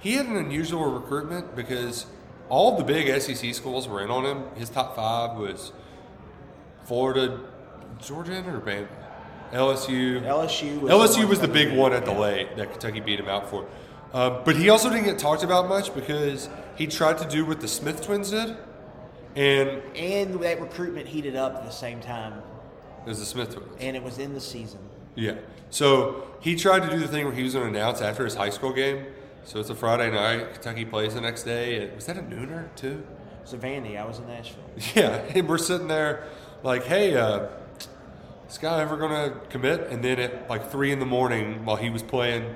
he 0.00 0.12
had 0.12 0.26
an 0.26 0.36
unusual 0.36 0.84
recruitment 0.90 1.56
because 1.56 2.06
all 2.48 2.76
the 2.76 2.84
big 2.84 3.20
SEC 3.20 3.54
schools 3.54 3.88
were 3.88 4.02
in 4.02 4.10
on 4.10 4.24
him. 4.24 4.44
His 4.56 4.68
top 4.68 4.94
five 4.94 5.38
was 5.38 5.72
Florida, 6.84 7.40
Georgia, 8.00 8.38
or 8.46 8.60
Bama, 8.60 8.88
LSU. 9.52 10.22
LSU 10.22 10.80
was 10.80 10.92
LSU 10.92 11.20
the 11.22 11.26
was 11.26 11.40
the 11.40 11.48
big 11.48 11.74
one 11.76 11.92
at 11.92 12.04
the 12.04 12.12
yeah. 12.12 12.18
late 12.18 12.56
that 12.56 12.70
Kentucky 12.72 13.00
beat 13.00 13.18
him 13.18 13.28
out 13.28 13.48
for. 13.48 13.66
Uh, 14.12 14.42
but 14.44 14.54
he 14.54 14.68
also 14.68 14.90
didn't 14.90 15.06
get 15.06 15.18
talked 15.18 15.42
about 15.42 15.68
much 15.68 15.92
because 15.94 16.48
he 16.76 16.86
tried 16.86 17.18
to 17.18 17.28
do 17.28 17.44
what 17.44 17.60
the 17.60 17.66
Smith 17.66 18.04
twins 18.04 18.30
did, 18.30 18.56
and 19.34 19.82
And 19.96 20.40
that 20.40 20.60
recruitment 20.60 21.08
heated 21.08 21.34
up 21.34 21.56
at 21.56 21.64
the 21.64 21.70
same 21.70 22.00
time, 22.00 22.42
it 23.04 23.08
was 23.08 23.18
the 23.18 23.26
Smith 23.26 23.54
twins. 23.54 23.76
and 23.80 23.96
it 23.96 24.02
was 24.02 24.18
in 24.18 24.34
the 24.34 24.40
season. 24.40 24.80
Yeah. 25.14 25.36
So 25.70 26.26
he 26.40 26.56
tried 26.56 26.80
to 26.82 26.90
do 26.90 26.98
the 26.98 27.08
thing 27.08 27.24
where 27.24 27.34
he 27.34 27.42
was 27.42 27.54
going 27.54 27.72
to 27.72 27.78
announce 27.78 28.00
after 28.00 28.24
his 28.24 28.34
high 28.34 28.50
school 28.50 28.72
game. 28.72 29.04
So 29.44 29.60
it's 29.60 29.70
a 29.70 29.74
Friday 29.74 30.10
night. 30.10 30.54
Kentucky 30.54 30.84
plays 30.84 31.14
the 31.14 31.20
next 31.20 31.42
day. 31.44 31.90
Was 31.94 32.06
that 32.06 32.16
a 32.16 32.22
nooner 32.22 32.74
too? 32.76 33.02
It 33.38 33.42
was 33.42 33.52
a 33.52 33.58
Vandy. 33.58 33.98
I 34.00 34.04
was 34.06 34.18
in 34.18 34.26
Nashville. 34.26 34.62
Yeah. 34.94 35.22
And 35.34 35.48
we're 35.48 35.58
sitting 35.58 35.86
there 35.88 36.24
like, 36.62 36.84
hey, 36.84 37.14
uh, 37.16 37.48
this 38.46 38.58
guy 38.58 38.80
ever 38.80 38.96
going 38.96 39.10
to 39.32 39.38
commit? 39.50 39.88
And 39.88 40.02
then 40.02 40.18
at 40.18 40.48
like 40.48 40.70
three 40.70 40.92
in 40.92 40.98
the 40.98 41.06
morning 41.06 41.64
while 41.64 41.76
he 41.76 41.90
was 41.90 42.02
playing 42.02 42.54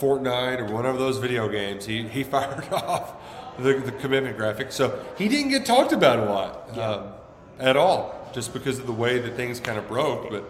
Fortnite 0.00 0.58
or 0.60 0.72
one 0.72 0.86
of 0.86 0.98
those 0.98 1.18
video 1.18 1.48
games, 1.48 1.84
he, 1.86 2.08
he 2.08 2.22
fired 2.34 2.72
off 2.72 3.12
the, 3.58 3.74
the 3.74 3.92
commitment 3.92 4.36
graphic. 4.36 4.72
So 4.72 5.04
he 5.18 5.28
didn't 5.28 5.50
get 5.50 5.66
talked 5.66 5.92
about 5.92 6.18
a 6.18 6.24
lot 6.24 6.78
um, 6.78 7.12
at 7.58 7.76
all, 7.76 8.14
just 8.36 8.52
because 8.52 8.78
of 8.78 8.86
the 8.86 8.92
way 8.92 9.18
that 9.18 9.34
things 9.34 9.58
kind 9.58 9.78
of 9.78 9.88
broke. 9.88 10.30
But 10.30 10.48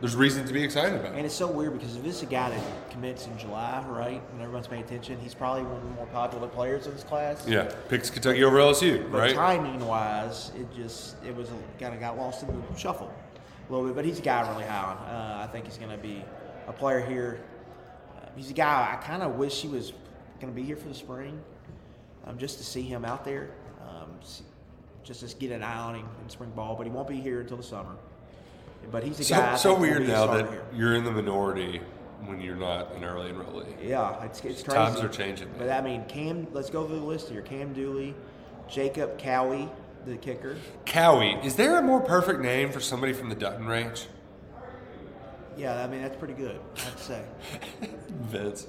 there's 0.00 0.16
reason 0.16 0.44
to 0.46 0.52
be 0.52 0.64
excited 0.64 0.98
about 0.98 1.12
It. 1.12 1.18
And 1.18 1.24
it's 1.24 1.34
so 1.34 1.46
weird 1.46 1.72
because 1.72 1.94
if 1.96 2.02
this 2.02 2.16
is 2.16 2.22
a 2.24 2.26
guy 2.26 2.50
that 2.50 2.90
commits 2.90 3.26
in 3.28 3.38
July, 3.38 3.84
right, 3.88 4.20
when 4.32 4.42
everyone's 4.42 4.66
paying 4.66 4.82
attention, 4.82 5.16
he's 5.20 5.32
probably 5.32 5.62
one 5.62 5.76
of 5.76 5.82
the 5.82 5.90
more 5.90 6.06
popular 6.06 6.48
players 6.48 6.86
in 6.86 6.92
this 6.92 7.04
class. 7.04 7.46
Yeah, 7.46 7.72
picks 7.88 8.10
Kentucky 8.10 8.42
over 8.42 8.56
LSU, 8.58 9.10
But 9.12 9.18
right? 9.18 9.34
timing 9.34 9.86
wise, 9.86 10.50
it 10.58 10.66
just 10.74 11.22
it 11.24 11.34
was 11.34 11.48
kind 11.78 11.94
of 11.94 12.00
got 12.00 12.18
lost 12.18 12.42
in 12.42 12.48
the 12.48 12.78
shuffle 12.78 13.12
a 13.68 13.72
little 13.72 13.86
bit. 13.86 13.94
But 13.94 14.04
he's 14.04 14.18
a 14.18 14.22
guy 14.22 14.40
really 14.50 14.64
high 14.64 14.90
on. 14.90 14.96
Uh, 14.96 15.46
I 15.48 15.52
think 15.52 15.66
he's 15.66 15.78
going 15.78 15.92
to 15.92 16.02
be 16.02 16.24
a 16.66 16.72
player 16.72 17.00
here. 17.00 17.40
Uh, 18.16 18.26
he's 18.34 18.50
a 18.50 18.54
guy 18.54 18.90
I 18.92 18.96
kind 19.06 19.22
of 19.22 19.36
wish 19.36 19.62
he 19.62 19.68
was 19.68 19.92
going 20.40 20.52
to 20.52 20.56
be 20.60 20.66
here 20.66 20.76
for 20.76 20.88
the 20.88 20.94
spring, 20.94 21.40
um, 22.26 22.38
just 22.38 22.58
to 22.58 22.64
see 22.64 22.82
him 22.82 23.04
out 23.04 23.24
there, 23.24 23.50
um, 23.88 24.08
see, 24.24 24.42
just 25.04 25.26
to 25.26 25.36
get 25.36 25.52
an 25.52 25.62
eye 25.62 25.78
on 25.78 25.94
him 25.96 26.08
in 26.22 26.28
spring 26.28 26.50
ball. 26.50 26.74
But 26.76 26.86
he 26.86 26.92
won't 26.92 27.08
be 27.08 27.20
here 27.20 27.40
until 27.40 27.56
the 27.56 27.62
summer. 27.62 27.96
But 28.90 29.04
he's 29.04 29.20
a 29.20 29.34
guy. 29.34 29.56
So, 29.56 29.62
so 29.62 29.68
think 29.70 29.80
will 29.80 29.98
weird 29.98 30.08
now 30.08 30.26
that 30.26 30.48
here. 30.48 30.64
you're 30.74 30.94
in 30.94 31.04
the 31.04 31.10
minority 31.10 31.80
when 32.24 32.40
you're 32.40 32.56
not 32.56 32.94
an 32.94 33.04
early 33.04 33.30
enrollee. 33.32 33.66
Yeah, 33.82 34.22
it's, 34.24 34.42
it's 34.44 34.62
crazy. 34.62 34.76
Times 34.76 35.00
are 35.00 35.08
changing, 35.08 35.48
But 35.58 35.70
I 35.70 35.80
mean, 35.80 36.04
Cam. 36.06 36.46
Let's 36.52 36.70
go 36.70 36.86
through 36.86 37.00
the 37.00 37.04
list 37.04 37.28
here. 37.28 37.42
Cam 37.42 37.72
Dooley, 37.72 38.14
Jacob 38.68 39.18
Cowie, 39.18 39.68
the 40.06 40.16
kicker. 40.16 40.56
Cowie, 40.86 41.38
is 41.44 41.56
there 41.56 41.78
a 41.78 41.82
more 41.82 42.00
perfect 42.00 42.40
name 42.40 42.70
for 42.72 42.80
somebody 42.80 43.12
from 43.12 43.28
the 43.28 43.34
Dutton 43.34 43.66
Ranch? 43.66 44.06
Yeah, 45.56 45.82
I 45.82 45.86
mean 45.88 46.02
that's 46.02 46.16
pretty 46.16 46.34
good. 46.34 46.58
I 46.76 46.80
have 46.80 46.96
to 46.96 47.02
say. 47.02 47.22
Vince. 48.08 48.66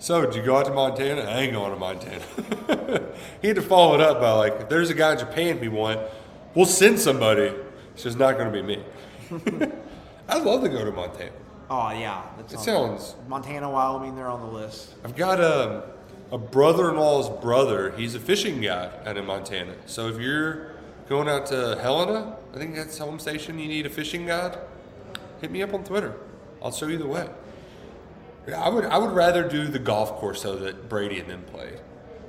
So, 0.00 0.24
did 0.24 0.34
you 0.34 0.42
go 0.42 0.56
out 0.56 0.64
to 0.64 0.72
Montana? 0.72 1.20
I 1.20 1.40
ain't 1.40 1.52
going 1.52 1.72
to 1.72 1.78
Montana. 1.78 2.24
he 3.42 3.48
had 3.48 3.56
to 3.56 3.62
follow 3.62 3.94
it 3.94 4.00
up 4.00 4.18
by 4.18 4.32
like, 4.32 4.54
if 4.62 4.68
there's 4.70 4.88
a 4.88 4.94
guy 4.94 5.12
in 5.12 5.18
Japan 5.18 5.60
we 5.60 5.68
want, 5.68 6.00
we'll 6.54 6.64
send 6.64 6.98
somebody. 6.98 7.52
It's 7.92 8.04
just 8.04 8.18
not 8.18 8.38
going 8.38 8.50
to 8.50 8.62
be 8.62 8.62
me. 8.62 8.82
I'd 10.28 10.42
love 10.42 10.62
to 10.62 10.70
go 10.70 10.86
to 10.86 10.90
Montana. 10.90 11.32
Oh 11.68 11.90
yeah, 11.90 12.22
that's 12.38 12.54
It 12.54 12.60
sounds. 12.60 13.14
Montana, 13.28 13.68
Wyoming. 13.68 14.16
They're 14.16 14.26
on 14.26 14.40
the 14.40 14.46
list. 14.46 14.94
I've 15.04 15.14
got 15.14 15.38
a, 15.38 15.90
a 16.32 16.38
brother-in-law's 16.38 17.42
brother. 17.42 17.92
He's 17.94 18.14
a 18.14 18.20
fishing 18.20 18.62
guide 18.62 18.92
out 19.04 19.18
in 19.18 19.26
Montana. 19.26 19.74
So 19.84 20.08
if 20.08 20.18
you're 20.18 20.76
going 21.10 21.28
out 21.28 21.44
to 21.48 21.78
Helena, 21.82 22.38
I 22.54 22.56
think 22.56 22.74
that's 22.74 22.96
home 22.96 23.18
station. 23.18 23.58
You 23.58 23.68
need 23.68 23.84
a 23.84 23.90
fishing 23.90 24.26
guide. 24.26 24.56
Hit 25.42 25.50
me 25.50 25.62
up 25.62 25.74
on 25.74 25.84
Twitter. 25.84 26.16
I'll 26.62 26.72
show 26.72 26.86
you 26.86 26.96
the 26.96 27.06
way. 27.06 27.28
Yeah, 28.48 28.60
I 28.60 28.68
would 28.68 28.84
I 28.84 28.98
would 28.98 29.12
rather 29.12 29.46
do 29.48 29.66
the 29.66 29.78
golf 29.78 30.12
course 30.16 30.42
though 30.42 30.56
that 30.56 30.88
Brady 30.88 31.20
and 31.20 31.28
them 31.28 31.42
played, 31.44 31.78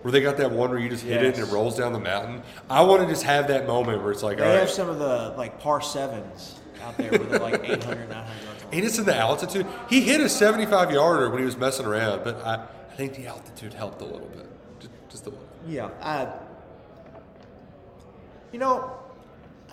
where 0.01 0.11
they 0.11 0.21
got 0.21 0.37
that 0.37 0.51
one 0.51 0.69
where 0.69 0.79
you 0.79 0.89
just 0.89 1.03
hit 1.03 1.23
it 1.23 1.37
and 1.37 1.47
it 1.47 1.51
rolls 1.51 1.77
down 1.77 1.93
the 1.93 1.99
mountain. 1.99 2.43
I 2.69 2.83
want 2.83 3.01
to 3.03 3.07
just 3.07 3.23
have 3.23 3.47
that 3.47 3.67
moment 3.67 4.01
where 4.03 4.11
it's 4.11 4.23
like, 4.23 4.37
They 4.37 4.43
have 4.43 4.59
right, 4.61 4.69
some 4.69 4.89
of 4.89 4.99
the 4.99 5.33
like 5.37 5.59
par 5.59 5.81
sevens 5.81 6.59
out 6.83 6.97
there 6.97 7.11
where 7.11 7.19
they're 7.19 7.39
like 7.39 7.63
800, 7.63 8.09
900 8.09 8.09
yards. 8.09 8.65
and 8.71 8.85
it's 8.85 8.97
in 8.97 9.05
the 9.05 9.15
altitude. 9.15 9.65
He 9.89 10.01
hit 10.01 10.19
a 10.21 10.29
75 10.29 10.91
yarder 10.91 11.29
when 11.29 11.39
he 11.39 11.45
was 11.45 11.57
messing 11.57 11.85
around, 11.85 12.23
but 12.23 12.43
I, 12.45 12.55
I 12.55 12.95
think 12.95 13.15
the 13.15 13.27
altitude 13.27 13.73
helped 13.73 14.01
a 14.01 14.05
little 14.05 14.27
bit, 14.27 14.47
just, 14.79 14.91
just 15.09 15.25
a 15.27 15.29
little. 15.29 15.47
Yeah, 15.67 15.89
I. 16.01 16.27
You 18.51 18.59
know, 18.59 18.91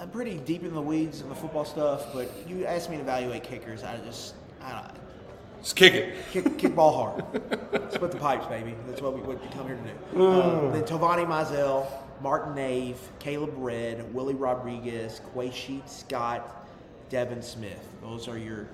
I'm 0.00 0.10
pretty 0.10 0.38
deep 0.38 0.62
in 0.62 0.72
the 0.72 0.80
weeds 0.80 1.20
in 1.20 1.28
the 1.28 1.34
football 1.34 1.64
stuff, 1.64 2.12
but 2.14 2.30
you 2.46 2.64
asked 2.64 2.90
me 2.90 2.96
to 2.96 3.02
evaluate 3.02 3.42
kickers. 3.42 3.82
I 3.82 3.96
just, 4.06 4.34
I 4.62 4.72
don't. 4.72 5.07
Just 5.62 5.76
kick 5.76 5.94
it. 5.94 6.14
Kick, 6.32 6.58
kick 6.58 6.74
ball 6.74 6.92
hard. 6.92 7.24
Split 7.92 8.10
the 8.10 8.18
pipes, 8.18 8.46
baby. 8.46 8.74
That's 8.86 9.02
what 9.02 9.14
we, 9.14 9.20
what 9.20 9.42
we 9.42 9.48
come 9.48 9.66
here 9.66 9.76
to 9.76 10.16
do. 10.16 10.26
Uh, 10.26 10.72
then 10.72 10.84
Tovani 10.84 11.26
Mizell, 11.26 11.86
Martin 12.20 12.54
Nave, 12.54 12.98
Caleb 13.18 13.52
Red, 13.56 14.12
Willie 14.14 14.34
Rodriguez, 14.34 15.20
Quay'Sheed 15.34 15.88
Scott, 15.88 16.68
Devin 17.10 17.42
Smith. 17.42 17.86
Those 18.02 18.28
are 18.28 18.38
your 18.38 18.68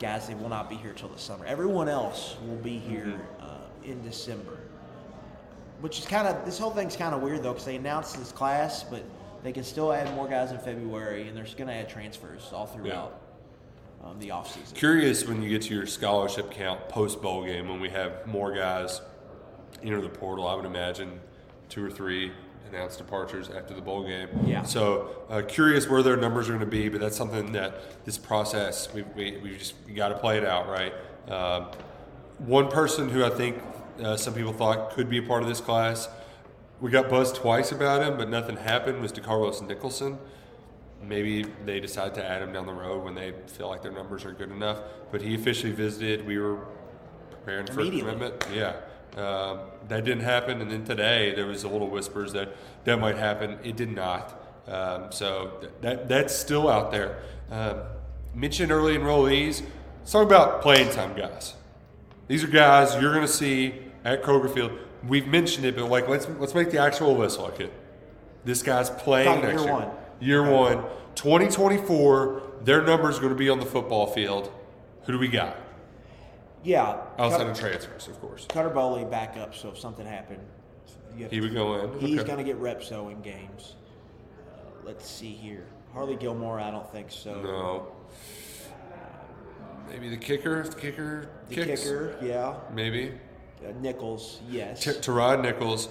guys 0.00 0.26
They 0.26 0.34
will 0.34 0.48
not 0.48 0.68
be 0.68 0.76
here 0.76 0.92
till 0.92 1.08
the 1.08 1.18
summer. 1.18 1.46
Everyone 1.46 1.88
else 1.88 2.36
will 2.46 2.56
be 2.56 2.78
here 2.78 3.20
uh, 3.40 3.58
in 3.84 4.02
December. 4.02 4.58
Which 5.80 5.98
is 5.98 6.06
kind 6.06 6.26
of, 6.26 6.44
this 6.44 6.58
whole 6.58 6.70
thing's 6.70 6.96
kind 6.96 7.14
of 7.14 7.22
weird 7.22 7.42
though, 7.42 7.52
because 7.52 7.66
they 7.66 7.76
announced 7.76 8.18
this 8.18 8.32
class, 8.32 8.84
but 8.84 9.02
they 9.42 9.52
can 9.52 9.64
still 9.64 9.92
add 9.92 10.12
more 10.14 10.26
guys 10.26 10.50
in 10.50 10.58
February, 10.58 11.28
and 11.28 11.36
they're 11.36 11.44
going 11.56 11.68
to 11.68 11.74
add 11.74 11.88
transfers 11.88 12.50
all 12.52 12.66
throughout 12.66 13.20
um, 14.04 14.18
the 14.18 14.28
offseason. 14.28 14.74
Curious 14.74 15.26
when 15.26 15.42
you 15.42 15.48
get 15.48 15.62
to 15.62 15.74
your 15.74 15.86
scholarship 15.86 16.50
count 16.50 16.88
post 16.88 17.22
bowl 17.22 17.44
game 17.44 17.68
when 17.68 17.80
we 17.80 17.88
have 17.90 18.26
more 18.26 18.54
guys 18.54 19.00
enter 19.82 20.00
the 20.00 20.08
portal. 20.08 20.46
I 20.46 20.54
would 20.54 20.64
imagine 20.64 21.20
two 21.68 21.84
or 21.84 21.90
three 21.90 22.32
announced 22.68 22.98
departures 22.98 23.50
after 23.50 23.74
the 23.74 23.80
bowl 23.80 24.04
game. 24.04 24.28
Yeah. 24.44 24.62
So 24.62 25.24
uh, 25.28 25.42
curious 25.42 25.88
where 25.88 26.02
their 26.02 26.16
numbers 26.16 26.48
are 26.48 26.52
going 26.52 26.60
to 26.60 26.66
be, 26.66 26.88
but 26.88 27.00
that's 27.00 27.16
something 27.16 27.52
that 27.52 28.04
this 28.04 28.18
process 28.18 28.92
we 28.92 29.02
we, 29.14 29.38
we 29.38 29.56
just 29.56 29.74
got 29.94 30.08
to 30.08 30.18
play 30.18 30.38
it 30.38 30.44
out 30.44 30.68
right. 30.68 30.94
Um, 31.28 31.66
one 32.38 32.68
person 32.68 33.08
who 33.08 33.24
I 33.24 33.30
think 33.30 33.62
uh, 34.02 34.16
some 34.16 34.34
people 34.34 34.52
thought 34.52 34.90
could 34.90 35.08
be 35.08 35.18
a 35.18 35.22
part 35.22 35.42
of 35.42 35.48
this 35.48 35.60
class. 35.60 36.08
We 36.80 36.90
got 36.90 37.08
buzzed 37.08 37.36
twice 37.36 37.70
about 37.72 38.02
him, 38.02 38.18
but 38.18 38.28
nothing 38.28 38.56
happened. 38.56 39.00
Was 39.00 39.12
DeCarlos 39.12 39.66
Nicholson? 39.66 40.18
Maybe 41.08 41.44
they 41.64 41.80
decide 41.80 42.14
to 42.14 42.24
add 42.24 42.42
him 42.42 42.52
down 42.52 42.66
the 42.66 42.72
road 42.72 43.04
when 43.04 43.14
they 43.14 43.34
feel 43.46 43.68
like 43.68 43.82
their 43.82 43.92
numbers 43.92 44.24
are 44.24 44.32
good 44.32 44.50
enough. 44.50 44.80
But 45.10 45.22
he 45.22 45.34
officially 45.34 45.72
visited. 45.72 46.26
We 46.26 46.38
were 46.38 46.66
preparing 47.30 47.66
for 47.66 47.84
commitment. 47.84 48.46
Yeah, 48.52 48.76
um, 49.16 49.60
that 49.88 50.04
didn't 50.04 50.24
happen. 50.24 50.60
And 50.60 50.70
then 50.70 50.84
today 50.84 51.34
there 51.34 51.46
was 51.46 51.64
a 51.64 51.68
little 51.68 51.88
whispers 51.88 52.32
that 52.32 52.56
that 52.84 52.98
might 52.98 53.16
happen. 53.16 53.58
It 53.62 53.76
did 53.76 53.90
not. 53.90 54.40
Um, 54.66 55.12
so 55.12 55.58
th- 55.60 55.72
that 55.82 56.08
that's 56.08 56.34
still 56.34 56.68
out 56.68 56.90
there. 56.90 57.18
Um, 57.50 57.80
mentioned 58.34 58.72
early 58.72 58.96
enrollees. 58.96 59.62
Let's 60.00 60.12
talk 60.12 60.26
about 60.26 60.62
playing 60.62 60.90
time 60.90 61.16
guys. 61.16 61.54
These 62.28 62.44
are 62.44 62.48
guys 62.48 62.94
you're 63.00 63.12
going 63.12 63.26
to 63.26 63.32
see 63.32 63.74
at 64.04 64.22
Kroger 64.22 64.52
Field. 64.52 64.72
We've 65.06 65.26
mentioned 65.26 65.66
it, 65.66 65.76
but 65.76 65.90
like 65.90 66.08
let's 66.08 66.26
let's 66.38 66.54
make 66.54 66.70
the 66.70 66.78
actual 66.78 67.14
list 67.16 67.38
like 67.38 67.60
it. 67.60 67.72
This 68.44 68.62
guy's 68.62 68.90
playing 68.90 69.42
next 69.42 69.62
year 69.62 69.64
year. 69.64 69.72
one. 69.72 69.90
Year 70.24 70.42
one, 70.42 70.82
2024. 71.16 72.42
Their 72.62 72.82
number 72.82 73.10
is 73.10 73.18
going 73.18 73.28
to 73.32 73.38
be 73.38 73.50
on 73.50 73.60
the 73.60 73.66
football 73.66 74.06
field. 74.06 74.50
Who 75.02 75.12
do 75.12 75.18
we 75.18 75.28
got? 75.28 75.58
Yeah. 76.62 76.96
Outside 77.18 77.40
Cut- 77.40 77.48
of 77.48 77.58
transfers, 77.58 78.08
of 78.08 78.18
course. 78.22 78.46
Cutter 78.48 78.70
Boley 78.70 79.08
back 79.10 79.36
up, 79.36 79.54
so 79.54 79.68
if 79.68 79.78
something 79.78 80.06
happened, 80.06 80.40
you 81.14 81.24
have 81.24 81.30
He 81.32 81.42
would 81.42 81.52
go 81.52 81.74
in. 81.74 82.00
He's 82.00 82.20
Okay. 82.20 82.26
going 82.26 82.38
to 82.38 82.44
get 82.44 82.56
reps 82.56 82.88
though 82.88 83.10
in 83.10 83.20
games. 83.20 83.74
Uh, 84.50 84.60
let's 84.82 85.06
see 85.06 85.28
here. 85.32 85.66
Hardley 85.92 86.16
Gilmore, 86.16 86.58
I 86.58 86.70
don't 86.70 86.90
think 86.90 87.10
so. 87.10 87.42
No. 87.42 87.86
Maybe 89.90 90.08
the 90.08 90.16
kicker. 90.16 90.60
If 90.62 90.70
the 90.70 90.80
kicker 90.80 91.28
The 91.50 91.54
kicks. 91.54 91.82
kicker, 91.82 92.16
yeah. 92.22 92.54
Maybe. 92.72 93.12
Uh, 93.62 93.72
Nichols, 93.82 94.40
yes. 94.48 94.82
T- 94.82 94.90
Terhyon 94.92 95.42
Nichols, 95.42 95.90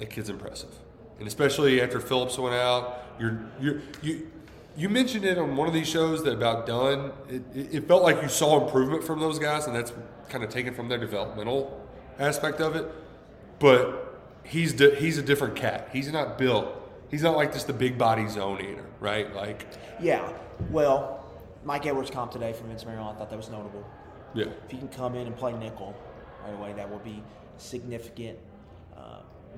that 0.00 0.10
kid's 0.10 0.28
impressive, 0.28 0.74
and 1.20 1.28
especially 1.28 1.80
after 1.80 2.00
Phillips 2.00 2.36
went 2.36 2.56
out. 2.56 3.04
You're 3.20 3.38
you 3.60 3.82
you 4.02 4.30
you 4.76 4.88
mentioned 4.88 5.24
it 5.24 5.36
on 5.36 5.56
one 5.56 5.68
of 5.68 5.74
these 5.74 5.88
shows 5.88 6.24
that 6.24 6.32
about 6.32 6.66
Dunn. 6.66 7.12
It, 7.28 7.42
it, 7.54 7.88
felt 7.88 8.02
like 8.02 8.22
you 8.22 8.28
saw 8.28 8.64
improvement 8.64 9.04
from 9.04 9.20
those 9.20 9.38
guys, 9.38 9.66
and 9.66 9.76
that's 9.76 9.92
kind 10.28 10.42
of 10.42 10.48
taken 10.50 10.74
from 10.74 10.88
their 10.88 10.98
developmental 10.98 11.86
aspect 12.18 12.60
of 12.60 12.76
it. 12.76 12.90
But 13.58 14.20
he's 14.44 14.72
di- 14.72 14.94
he's 14.94 15.18
a 15.18 15.22
different 15.22 15.54
cat. 15.56 15.90
He's 15.92 16.10
not 16.10 16.38
built. 16.38 16.68
He's 17.10 17.22
not 17.22 17.36
like 17.36 17.52
just 17.52 17.66
the 17.66 17.72
big 17.72 17.98
body 17.98 18.28
zone 18.28 18.60
eater, 18.60 18.86
right? 19.00 19.34
Like, 19.34 19.66
yeah. 20.00 20.32
Well, 20.70 21.26
Mike 21.64 21.84
Edwards 21.84 22.10
comp 22.10 22.30
today 22.30 22.52
from 22.52 22.68
Vince 22.68 22.86
Maryland. 22.86 23.16
I 23.16 23.18
thought 23.18 23.30
that 23.30 23.36
was 23.36 23.50
notable. 23.50 23.84
yeah, 24.32 24.46
If 24.64 24.70
he 24.70 24.78
can 24.78 24.88
come 24.88 25.14
in 25.14 25.26
and 25.26 25.36
play 25.36 25.52
nickel 25.52 25.94
right 26.44 26.54
away, 26.54 26.72
that 26.74 26.88
will 26.88 27.00
be 27.00 27.22
significant. 27.58 28.38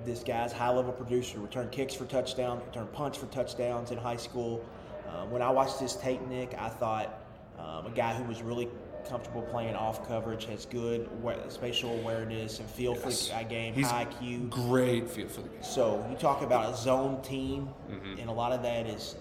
This 0.05 0.22
guy's 0.24 0.52
high 0.52 0.70
level 0.70 0.92
producer, 0.92 1.38
return 1.38 1.68
kicks 1.70 1.94
for 1.94 2.05
touchdowns, 2.07 2.64
return 2.66 2.88
punts 2.92 3.16
for 3.18 3.26
touchdowns 3.26 3.90
in 3.92 3.98
high 3.98 4.16
school. 4.16 4.64
Uh, 5.09 5.26
when 5.26 5.42
I 5.42 5.50
watched 5.50 5.78
this 5.78 5.94
tape, 5.96 6.20
Nick, 6.28 6.55
I 6.59 6.68
thought 6.68 7.20
um, 7.59 7.87
a 7.87 7.90
guy 7.94 8.14
who 8.14 8.24
was 8.24 8.42
really 8.42 8.68
comfortable 9.09 9.42
playing 9.42 9.74
off 9.76 10.07
coverage, 10.09 10.44
has 10.46 10.64
good 10.66 11.09
spatial 11.48 11.92
awareness 12.00 12.59
and 12.61 12.68
feel 12.68 12.94
for 12.94 13.11
Yes. 13.11 13.28
the 13.28 13.37
uh, 13.37 13.42
game, 13.44 13.74
He's 13.74 13.90
high 13.90 14.07
IQ. 14.07 14.48
great 14.50 15.09
feel 15.11 15.28
for 15.28 15.42
the 15.42 15.48
game. 15.48 15.62
So 15.62 16.05
you 16.11 16.17
talk 16.17 16.42
about 16.42 16.73
a 16.73 16.77
zone 16.77 17.21
team, 17.23 17.69
Mm-hmm. 17.90 18.19
and 18.21 18.29
a 18.31 18.33
lot 18.33 18.52
of 18.52 18.62
that 18.62 18.87
is 18.87 19.17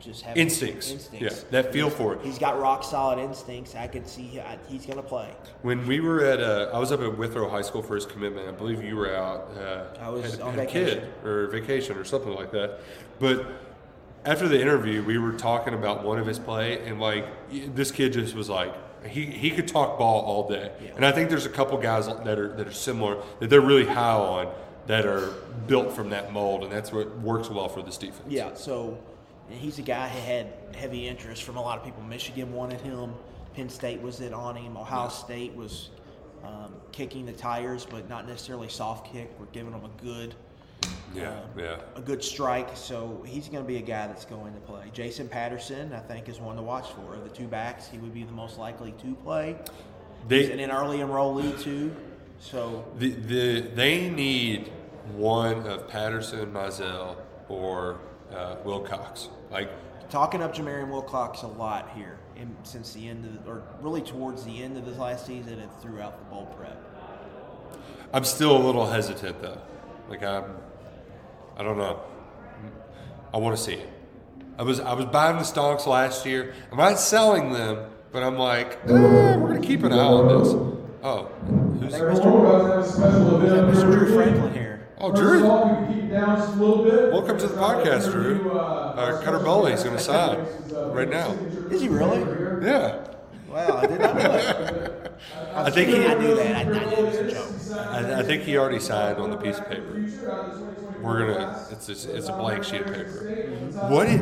just 0.00 0.22
having 0.22 0.42
Instincts. 0.42 0.90
Instincts. 0.90 1.44
Yeah, 1.44 1.50
that 1.50 1.72
feel 1.72 1.90
for 1.90 2.14
it. 2.14 2.20
He's 2.22 2.38
got 2.38 2.60
rock 2.60 2.84
solid 2.84 3.18
instincts. 3.18 3.74
I 3.74 3.86
could 3.86 4.08
see 4.08 4.40
I, 4.40 4.58
he's 4.68 4.86
going 4.86 4.98
to 4.98 5.02
play. 5.02 5.30
When 5.62 5.86
we 5.86 6.00
were 6.00 6.24
at, 6.24 6.40
uh, 6.40 6.70
I 6.72 6.78
was 6.78 6.92
up 6.92 7.00
at 7.00 7.16
Withrow 7.16 7.48
High 7.48 7.62
School 7.62 7.82
for 7.82 7.94
his 7.94 8.06
commitment. 8.06 8.48
I 8.48 8.52
believe 8.52 8.82
you 8.82 8.96
were 8.96 9.14
out. 9.14 9.50
Uh, 9.56 9.84
I 10.00 10.08
was 10.10 10.32
had, 10.32 10.40
on 10.40 10.54
had 10.54 10.68
a 10.68 10.70
kid 10.70 10.86
vacation. 10.86 11.12
or 11.24 11.46
vacation 11.48 11.96
or 11.96 12.04
something 12.04 12.34
like 12.34 12.52
that. 12.52 12.80
But 13.18 13.46
after 14.24 14.48
the 14.48 14.60
interview, 14.60 15.02
we 15.02 15.18
were 15.18 15.32
talking 15.32 15.74
about 15.74 16.04
one 16.04 16.18
of 16.18 16.26
his 16.26 16.38
play, 16.38 16.86
and 16.86 17.00
like 17.00 17.26
this 17.74 17.90
kid 17.90 18.12
just 18.12 18.34
was 18.34 18.48
like 18.48 18.74
he, 19.06 19.26
he 19.26 19.50
could 19.50 19.68
talk 19.68 19.98
ball 19.98 20.22
all 20.22 20.48
day. 20.48 20.72
And 20.96 21.04
I 21.04 21.12
think 21.12 21.30
there's 21.30 21.46
a 21.46 21.50
couple 21.50 21.78
guys 21.78 22.06
that 22.06 22.38
are 22.38 22.48
that 22.56 22.66
are 22.66 22.72
similar 22.72 23.22
that 23.40 23.50
they're 23.50 23.60
really 23.60 23.86
high 23.86 24.12
on 24.12 24.52
that 24.86 25.06
are 25.06 25.32
built 25.66 25.92
from 25.92 26.10
that 26.10 26.32
mold, 26.32 26.62
and 26.62 26.72
that's 26.72 26.92
what 26.92 27.18
works 27.20 27.50
well 27.50 27.68
for 27.68 27.82
this 27.82 27.98
defense. 27.98 28.28
Yeah, 28.28 28.54
so 28.54 28.98
and 29.50 29.58
he's 29.58 29.78
a 29.78 29.82
guy 29.82 30.08
who 30.08 30.20
had 30.20 30.46
heavy 30.74 31.06
interest 31.06 31.42
from 31.42 31.56
a 31.56 31.60
lot 31.60 31.78
of 31.78 31.84
people. 31.84 32.02
Michigan 32.02 32.52
wanted 32.52 32.80
him. 32.80 33.14
Penn 33.54 33.68
State 33.68 34.00
was 34.02 34.20
in 34.20 34.34
on 34.34 34.56
him. 34.56 34.76
Ohio 34.76 35.08
State 35.08 35.54
was 35.54 35.90
um, 36.44 36.74
kicking 36.92 37.24
the 37.26 37.32
tires, 37.32 37.86
but 37.88 38.08
not 38.08 38.26
necessarily 38.26 38.68
soft 38.68 39.12
kick. 39.12 39.30
We're 39.38 39.46
giving 39.46 39.72
him 39.72 39.84
a 39.84 40.02
good, 40.02 40.34
yeah, 41.14 41.30
um, 41.30 41.36
yeah. 41.58 41.76
a 41.94 42.00
good 42.00 42.22
strike. 42.22 42.76
So 42.76 43.22
he's 43.26 43.48
going 43.48 43.64
to 43.64 43.66
be 43.66 43.78
a 43.78 43.82
guy 43.82 44.06
that's 44.06 44.24
going 44.24 44.52
to 44.52 44.60
play. 44.60 44.90
Jason 44.92 45.28
Patterson, 45.28 45.92
I 45.92 46.00
think, 46.00 46.28
is 46.28 46.38
one 46.38 46.56
to 46.56 46.62
watch 46.62 46.90
for. 46.90 47.14
Of 47.14 47.24
the 47.24 47.30
two 47.30 47.46
backs, 47.46 47.88
he 47.88 47.98
would 47.98 48.12
be 48.12 48.24
the 48.24 48.32
most 48.32 48.58
likely 48.58 48.92
to 49.02 49.14
play. 49.16 49.56
He's 50.28 50.48
They 50.48 50.62
an 50.62 50.70
early 50.70 50.98
enrollee 50.98 51.60
too. 51.62 51.94
So 52.38 52.84
the, 52.98 53.10
the 53.10 53.60
they 53.74 54.10
need 54.10 54.70
one 55.14 55.66
of 55.66 55.88
Patterson, 55.88 56.52
Mizell, 56.52 57.16
or 57.48 58.00
uh, 58.34 58.56
Wilcox. 58.64 59.28
Like 59.50 59.70
talking 60.10 60.42
up 60.42 60.54
Jamarian 60.54 60.88
Wilcox 60.88 61.42
a 61.42 61.46
lot 61.46 61.90
here 61.94 62.18
in, 62.36 62.54
since 62.62 62.92
the 62.92 63.08
end 63.08 63.24
of, 63.24 63.48
or 63.48 63.62
really 63.80 64.02
towards 64.02 64.44
the 64.44 64.62
end 64.62 64.76
of 64.76 64.84
this 64.84 64.98
last 64.98 65.26
season 65.26 65.58
and 65.58 65.70
throughout 65.80 66.18
the 66.18 66.24
bowl 66.26 66.46
prep. 66.56 66.82
I'm 68.12 68.24
still 68.24 68.56
a 68.56 68.62
little 68.64 68.86
hesitant 68.86 69.40
though. 69.42 69.60
Like 70.08 70.22
I'm, 70.22 70.44
I 71.56 71.62
don't 71.62 71.78
know. 71.78 72.00
I 73.34 73.38
want 73.38 73.56
to 73.56 73.62
see 73.62 73.74
it. 73.74 73.88
I 74.58 74.62
was 74.62 74.80
I 74.80 74.94
was 74.94 75.06
buying 75.06 75.36
the 75.36 75.42
stonks 75.42 75.86
last 75.86 76.24
year. 76.24 76.54
I'm 76.70 76.78
not 76.78 76.98
selling 76.98 77.52
them, 77.52 77.90
but 78.12 78.22
I'm 78.22 78.38
like, 78.38 78.78
eh, 78.86 79.36
we're 79.36 79.48
gonna 79.48 79.60
keep 79.60 79.82
an 79.82 79.92
eye 79.92 79.98
on 79.98 80.28
this. 80.28 80.48
Oh, 81.02 81.24
who's 81.78 81.92
I 81.94 81.98
think 81.98 82.10
Mr. 82.10 82.40
about 82.40 82.62
to 82.62 82.72
have 82.72 82.84
a 82.84 82.88
special 82.88 83.42
event. 83.42 83.76
Mr. 83.76 83.98
Drew. 83.98 84.14
Franklin 84.14 84.54
here. 84.54 84.65
Oh, 84.98 85.10
First 85.10 85.22
Drew. 85.22 85.38
of 85.44 85.50
all, 85.50 85.68
we 85.68 85.74
can 85.86 86.00
keep 86.00 86.10
down 86.10 86.36
just 86.38 86.56
a 86.56 86.56
little 86.56 86.84
bit. 86.84 87.12
Welcome 87.12 87.38
to 87.38 87.46
the 87.46 87.54
podcast, 87.56 88.10
Drew. 88.10 88.50
Uh, 88.50 89.22
Cutter 89.22 89.40
Boley's 89.40 89.84
gonna 89.84 89.98
sign 89.98 90.46
right 90.72 91.08
now. 91.08 91.32
Is 91.70 91.82
he 91.82 91.88
really? 91.88 92.20
Yeah, 92.66 93.04
Wow, 93.50 93.76
I 93.76 93.86
did 93.86 94.00
not 94.00 94.14
know 94.16 94.22
that. 94.22 95.12
I 95.54 95.70
think 95.70 95.88
he, 95.90 96.06
I 96.06 96.14
knew 96.14 96.34
that. 96.36 96.56
I, 96.56 96.60
I 96.60 96.64
knew 96.64 96.78
it 96.78 97.04
was 97.04 97.16
a 97.16 97.30
joke. 97.30 97.78
I, 97.78 98.20
I 98.20 98.22
think 98.22 98.42
he 98.44 98.56
already 98.56 98.80
signed 98.80 99.18
on 99.18 99.30
the 99.30 99.36
piece 99.36 99.58
of 99.58 99.68
paper. 99.68 100.08
We're 101.02 101.26
gonna. 101.26 101.66
It's 101.70 101.88
it's, 101.90 102.04
it's 102.06 102.28
a 102.28 102.32
blank 102.32 102.64
sheet 102.64 102.80
of 102.82 102.86
paper. 102.86 103.68
What 103.90 104.08
do, 104.08 104.16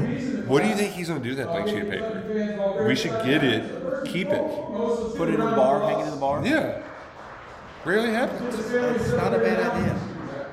what 0.47 0.63
do 0.63 0.69
you 0.69 0.75
think 0.75 0.93
he's 0.93 1.09
gonna 1.09 1.21
do 1.21 1.31
with 1.31 1.39
that 1.39 1.49
blank 1.49 1.69
sheet 1.69 1.83
of 1.83 1.91
paper? 1.91 2.85
We 2.89 2.97
should 2.97 3.13
get 3.25 3.45
it, 3.45 4.05
keep 4.07 4.29
it. 4.29 4.43
Put 5.17 5.29
it 5.29 5.35
in 5.35 5.41
the 5.41 5.53
bar, 5.55 5.83
hang 5.89 6.01
it 6.01 6.05
in 6.05 6.11
the 6.11 6.17
bar. 6.17 6.45
Yeah. 6.45 6.83
Rarely 7.85 8.11
happens. 8.13 8.55
It's 8.59 9.13
not 9.13 9.35
a 9.35 9.39
bad 9.39 9.73
idea. 9.73 10.01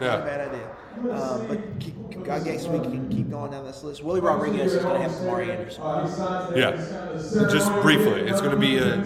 Not 0.01 0.07
Yeah. 0.07 0.15
a 0.15 0.25
bad 0.25 0.47
idea. 0.49 0.67
Um, 1.13 1.47
but 1.47 1.79
keep, 1.79 1.93
I 2.29 2.39
guess 2.39 2.67
we 2.67 2.79
can 2.79 3.07
keep 3.09 3.29
going 3.29 3.51
down 3.51 3.65
this 3.65 3.81
list. 3.83 4.03
Willie 4.03 4.19
Rodriguez 4.19 4.73
is 4.73 4.83
going 4.83 5.01
to 5.01 5.07
have 5.07 5.11
Kamari 5.11 5.49
Anderson. 5.49 5.83
Yeah. 6.57 7.47
Just 7.49 7.71
briefly, 7.81 8.21
it's 8.21 8.41
going 8.41 8.51
to 8.51 8.57
be 8.57 8.77
a 8.77 8.97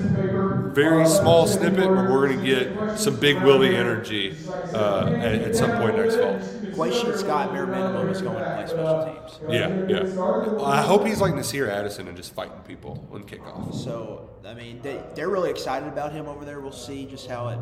very 0.73 1.05
small 1.05 1.45
snippet, 1.47 1.85
but 1.85 2.09
we're 2.09 2.27
going 2.27 2.39
to 2.39 2.45
get 2.45 2.97
some 2.97 3.17
big 3.17 3.41
Willie 3.43 3.75
energy 3.75 4.35
uh, 4.73 5.07
at, 5.15 5.35
at 5.41 5.55
some 5.55 5.71
point 5.77 5.97
next 5.97 6.15
fall. 6.15 6.39
Quay'Sheed 6.75 7.17
Scott, 7.17 7.53
bare 7.53 7.67
minimum, 7.67 8.09
is 8.09 8.21
going 8.21 8.37
to 8.37 8.43
play 8.43 8.65
special 8.67 9.05
teams. 9.05 9.39
Yeah, 9.53 9.85
yeah. 9.87 10.65
I 10.65 10.81
hope 10.81 11.05
he's 11.05 11.21
like 11.21 11.35
Nasir 11.35 11.69
Addison 11.69 12.07
and 12.07 12.17
just 12.17 12.33
fighting 12.33 12.59
people 12.67 13.07
on 13.13 13.23
kickoff. 13.23 13.73
So, 13.75 14.29
I 14.45 14.53
mean, 14.55 14.81
they, 14.81 15.01
they're 15.13 15.29
really 15.29 15.51
excited 15.51 15.87
about 15.87 16.11
him 16.13 16.27
over 16.27 16.43
there. 16.45 16.59
We'll 16.61 16.71
see 16.71 17.05
just 17.05 17.27
how 17.29 17.49
it 17.49 17.59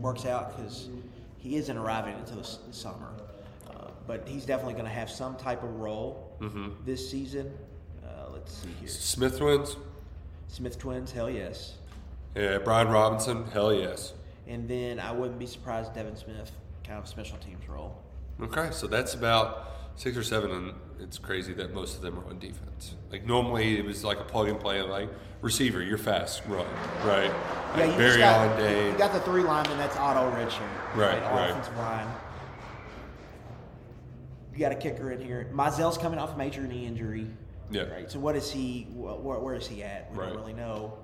works 0.00 0.26
out 0.26 0.56
because 0.56 0.90
he 1.42 1.56
isn't 1.56 1.76
arriving 1.76 2.14
until 2.14 2.36
the, 2.36 2.42
s- 2.42 2.58
summer. 2.70 3.08
Uh, 3.68 3.88
but 4.06 4.26
he's 4.28 4.44
definitely 4.46 4.74
going 4.74 4.84
to 4.84 4.90
have 4.90 5.10
some 5.10 5.36
type 5.36 5.62
of 5.62 5.70
role 5.80 6.28
this 6.84 7.08
season. 7.10 7.52
Uh, 8.04 8.30
let's 8.32 8.52
see 8.52 8.68
here. 8.80 8.88
Smith 8.88 9.38
twins, 9.38 9.76
Smith 10.48 10.78
twins, 10.78 11.10
hell 11.12 11.30
yes. 11.30 11.74
yeah. 12.36 12.58
Brian 12.58 12.88
Robinson, 12.88 13.44
hell 13.52 13.72
yes. 13.72 14.12
And 14.48 14.68
then 14.68 14.98
I 15.00 15.12
wouldn't 15.12 15.38
be 15.38 15.46
surprised 15.46 15.94
Devin 15.94 16.16
Smith, 16.16 16.50
kind 16.84 16.98
of 16.98 17.06
special 17.08 17.38
teams 17.38 17.68
role. 17.68 17.96
Okay, 18.40 18.68
so 18.72 18.86
that's 18.86 19.14
about 19.14 19.68
six 19.96 20.16
or 20.16 20.22
seven, 20.22 20.50
and 20.50 20.74
it's 21.00 21.18
crazy 21.18 21.52
that 21.54 21.74
most 21.74 21.96
of 21.96 22.02
them 22.02 22.18
are 22.18 22.24
on 22.28 22.38
defense. 22.38 22.94
Like 23.10 23.24
normally, 23.26 23.78
it 23.78 23.84
was 23.84 24.04
like 24.04 24.18
a 24.20 24.24
plug 24.24 24.48
and 24.48 24.58
play, 24.58 24.80
like 24.82 25.08
receiver, 25.40 25.82
you're 25.82 25.98
fast, 25.98 26.42
run, 26.46 26.66
right? 27.04 27.24
Yeah, 27.26 27.72
Like 27.76 27.90
you 27.92 27.96
Barry 27.96 28.08
just 28.08 28.18
got, 28.18 28.56
Day. 28.58 28.90
You 28.90 28.98
got 28.98 29.12
the 29.12 29.20
three 29.20 29.42
linemen. 29.42 29.78
That's 29.78 29.96
Otto 29.96 30.30
Redshirt. 30.36 30.96
Right, 30.96 31.20
right. 31.22 31.50
Offensive 31.50 31.76
line. 31.76 32.08
You 34.52 34.58
got 34.58 34.72
a 34.72 34.76
kicker 34.76 35.10
in 35.12 35.20
here. 35.20 35.50
Mizell's 35.54 35.96
coming 35.96 36.18
off 36.18 36.34
a 36.34 36.36
major 36.36 36.60
knee 36.62 36.84
injury. 36.86 37.26
Yeah. 37.70 37.82
Right. 37.84 38.10
So 38.10 38.18
what 38.18 38.36
is 38.36 38.50
he? 38.52 38.86
Where, 38.92 39.38
where 39.38 39.54
is 39.54 39.66
he 39.66 39.82
at? 39.82 40.12
We 40.12 40.18
Right. 40.18 40.28
don't 40.28 40.36
really 40.36 40.52
know. 40.52 40.98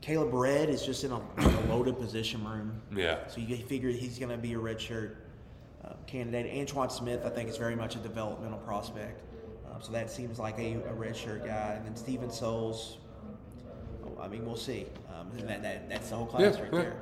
Caleb 0.00 0.32
Red 0.32 0.68
is 0.68 0.86
just 0.86 1.02
in 1.02 1.10
a, 1.10 1.18
in 1.38 1.44
a 1.44 1.60
loaded 1.62 1.98
position 1.98 2.44
room. 2.44 2.80
Yeah. 2.94 3.26
So 3.26 3.40
you 3.40 3.56
figure 3.56 3.88
he's 3.90 4.18
going 4.20 4.30
to 4.30 4.36
be 4.36 4.54
a 4.54 4.56
redshirt 4.58 5.10
uh, 5.10 5.14
candidate. 6.06 6.52
Antoine 6.58 6.90
Smith, 6.90 7.24
I 7.24 7.30
think, 7.30 7.48
is 7.48 7.56
very 7.56 7.76
much 7.76 7.96
a 7.96 7.98
developmental 7.98 8.58
prospect. 8.58 9.22
Uh, 9.66 9.80
so 9.80 9.92
that 9.92 10.10
seems 10.10 10.38
like 10.38 10.58
a, 10.58 10.74
a 10.74 10.92
redshirt 10.92 11.44
guy. 11.46 11.74
And 11.76 11.84
then 11.86 11.96
Steven 11.96 12.30
Souls. 12.30 12.98
oh, 14.04 14.20
I 14.20 14.28
mean, 14.28 14.44
we'll 14.46 14.56
see. 14.56 14.86
Um, 15.18 15.28
that, 15.46 15.62
that, 15.62 15.88
that's 15.88 16.10
the 16.10 16.16
whole 16.16 16.26
class 16.26 16.56
Yeah, 16.56 16.62
right 16.62 16.72
yeah. 16.72 16.80
there. 16.80 16.96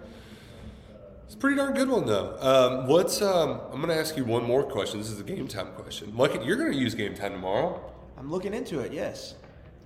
It's 1.26 1.34
a 1.34 1.38
pretty 1.38 1.56
darn 1.56 1.72
good 1.72 1.88
one 1.88 2.04
though. 2.06 2.36
Um, 2.38 2.86
what's 2.86 3.22
um, 3.22 3.60
I'm 3.72 3.80
going 3.80 3.88
to 3.88 3.96
ask 3.96 4.14
you 4.16 4.24
one 4.26 4.44
more 4.44 4.62
question. 4.62 4.98
This 5.00 5.10
is 5.10 5.18
a 5.20 5.24
game 5.24 5.48
time 5.48 5.68
question. 5.72 6.14
Lucky, 6.16 6.44
you're 6.44 6.56
going 6.56 6.70
to 6.70 6.76
use 6.78 6.94
game 6.94 7.14
time 7.14 7.32
tomorrow. 7.32 7.80
I'm 8.18 8.30
looking 8.30 8.52
into 8.52 8.80
it. 8.80 8.92
Yes, 8.92 9.34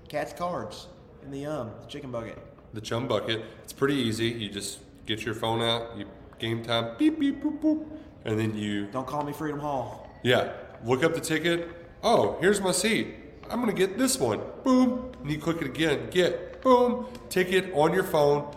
Cat's 0.08 0.32
cards 0.32 0.88
in 1.24 1.30
the 1.30 1.46
um 1.46 1.70
the 1.80 1.86
chicken 1.86 2.10
bucket. 2.10 2.38
The 2.74 2.80
chum 2.80 3.06
bucket. 3.06 3.44
It's 3.62 3.72
pretty 3.72 3.94
easy. 3.94 4.26
You 4.28 4.50
just 4.50 4.80
get 5.06 5.22
your 5.24 5.34
phone 5.34 5.62
out. 5.62 5.96
You 5.96 6.06
game 6.40 6.62
time. 6.64 6.96
Beep 6.98 7.20
beep 7.20 7.40
boop 7.42 7.60
boop, 7.60 7.86
and 8.24 8.38
then 8.38 8.56
you 8.56 8.86
Don't 8.86 9.06
call 9.06 9.24
me 9.24 9.32
Freedom 9.32 9.60
Hall. 9.60 10.08
Yeah. 10.22 10.52
Look 10.84 11.02
up 11.02 11.14
the 11.14 11.20
ticket. 11.20 11.68
Oh, 12.02 12.36
here's 12.40 12.60
my 12.60 12.72
seat. 12.72 13.14
I'm 13.50 13.60
gonna 13.60 13.72
get 13.72 13.98
this 13.98 14.18
one. 14.18 14.40
Boom. 14.62 15.12
And 15.22 15.30
you 15.30 15.38
click 15.38 15.60
it 15.60 15.66
again. 15.66 16.08
Get. 16.10 16.62
Boom. 16.62 17.06
Ticket 17.28 17.72
on 17.72 17.92
your 17.92 18.04
phone. 18.04 18.54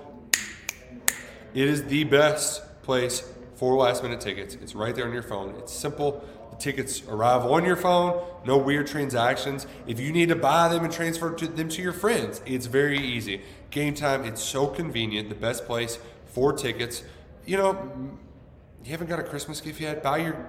It 1.54 1.68
is 1.68 1.84
the 1.86 2.04
best 2.06 2.82
place 2.84 3.32
for 3.56 3.76
last 3.76 4.04
minute 4.04 4.22
tickets. 4.22 4.56
It's 4.56 4.76
right 4.76 4.96
there 4.96 5.06
on 5.06 5.14
your 5.14 5.24
phone. 5.24 5.56
It's 5.58 5.74
simple. 5.74 6.24
The 6.52 6.58
tickets 6.58 7.04
arrive 7.08 7.46
on 7.46 7.64
your 7.64 7.76
phone. 7.76 8.24
No 8.46 8.58
weird 8.58 8.88
transactions. 8.88 9.68
If 9.88 10.00
you 10.00 10.12
need 10.12 10.30
to 10.30 10.36
buy 10.36 10.68
them 10.68 10.84
and 10.84 10.94
transfer 10.94 11.32
to 11.34 11.48
them 11.48 11.70
to 11.70 11.82
your 11.82 11.94
friends, 11.94 12.42
it's 12.46 12.66
very 12.66 13.00
easy. 13.00 13.42
Game 13.70 13.94
time. 13.94 14.26
It's 14.26 14.42
so 14.42 14.68
convenient. 14.68 15.30
The 15.30 15.36
best 15.36 15.66
place 15.66 16.00
for 16.26 16.54
tickets. 16.54 17.04
You 17.46 17.58
know, 17.58 18.18
you 18.84 18.92
haven't 18.92 19.08
got 19.08 19.20
a 19.20 19.24
Christmas 19.24 19.62
gift 19.62 19.80
yet, 19.80 20.02
buy 20.04 20.18
your 20.18 20.46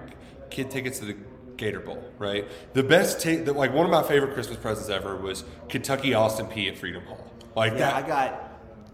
kid 0.49 0.69
tickets 0.71 0.99
to 0.99 1.05
the 1.05 1.15
Gator 1.57 1.79
Bowl, 1.79 2.03
right? 2.17 2.45
The 2.73 2.83
best, 2.83 3.21
ta- 3.21 3.43
the, 3.43 3.53
like 3.53 3.73
one 3.73 3.85
of 3.85 3.91
my 3.91 4.03
favorite 4.03 4.33
Christmas 4.33 4.57
presents 4.57 4.89
ever 4.89 5.15
was 5.17 5.43
Kentucky 5.69 6.13
Austin 6.13 6.47
Peay 6.47 6.67
at 6.69 6.77
Freedom 6.77 7.03
Hall. 7.05 7.31
Like 7.55 7.73
Yeah, 7.73 7.79
that. 7.79 7.95
I 8.03 8.07
got 8.07 8.49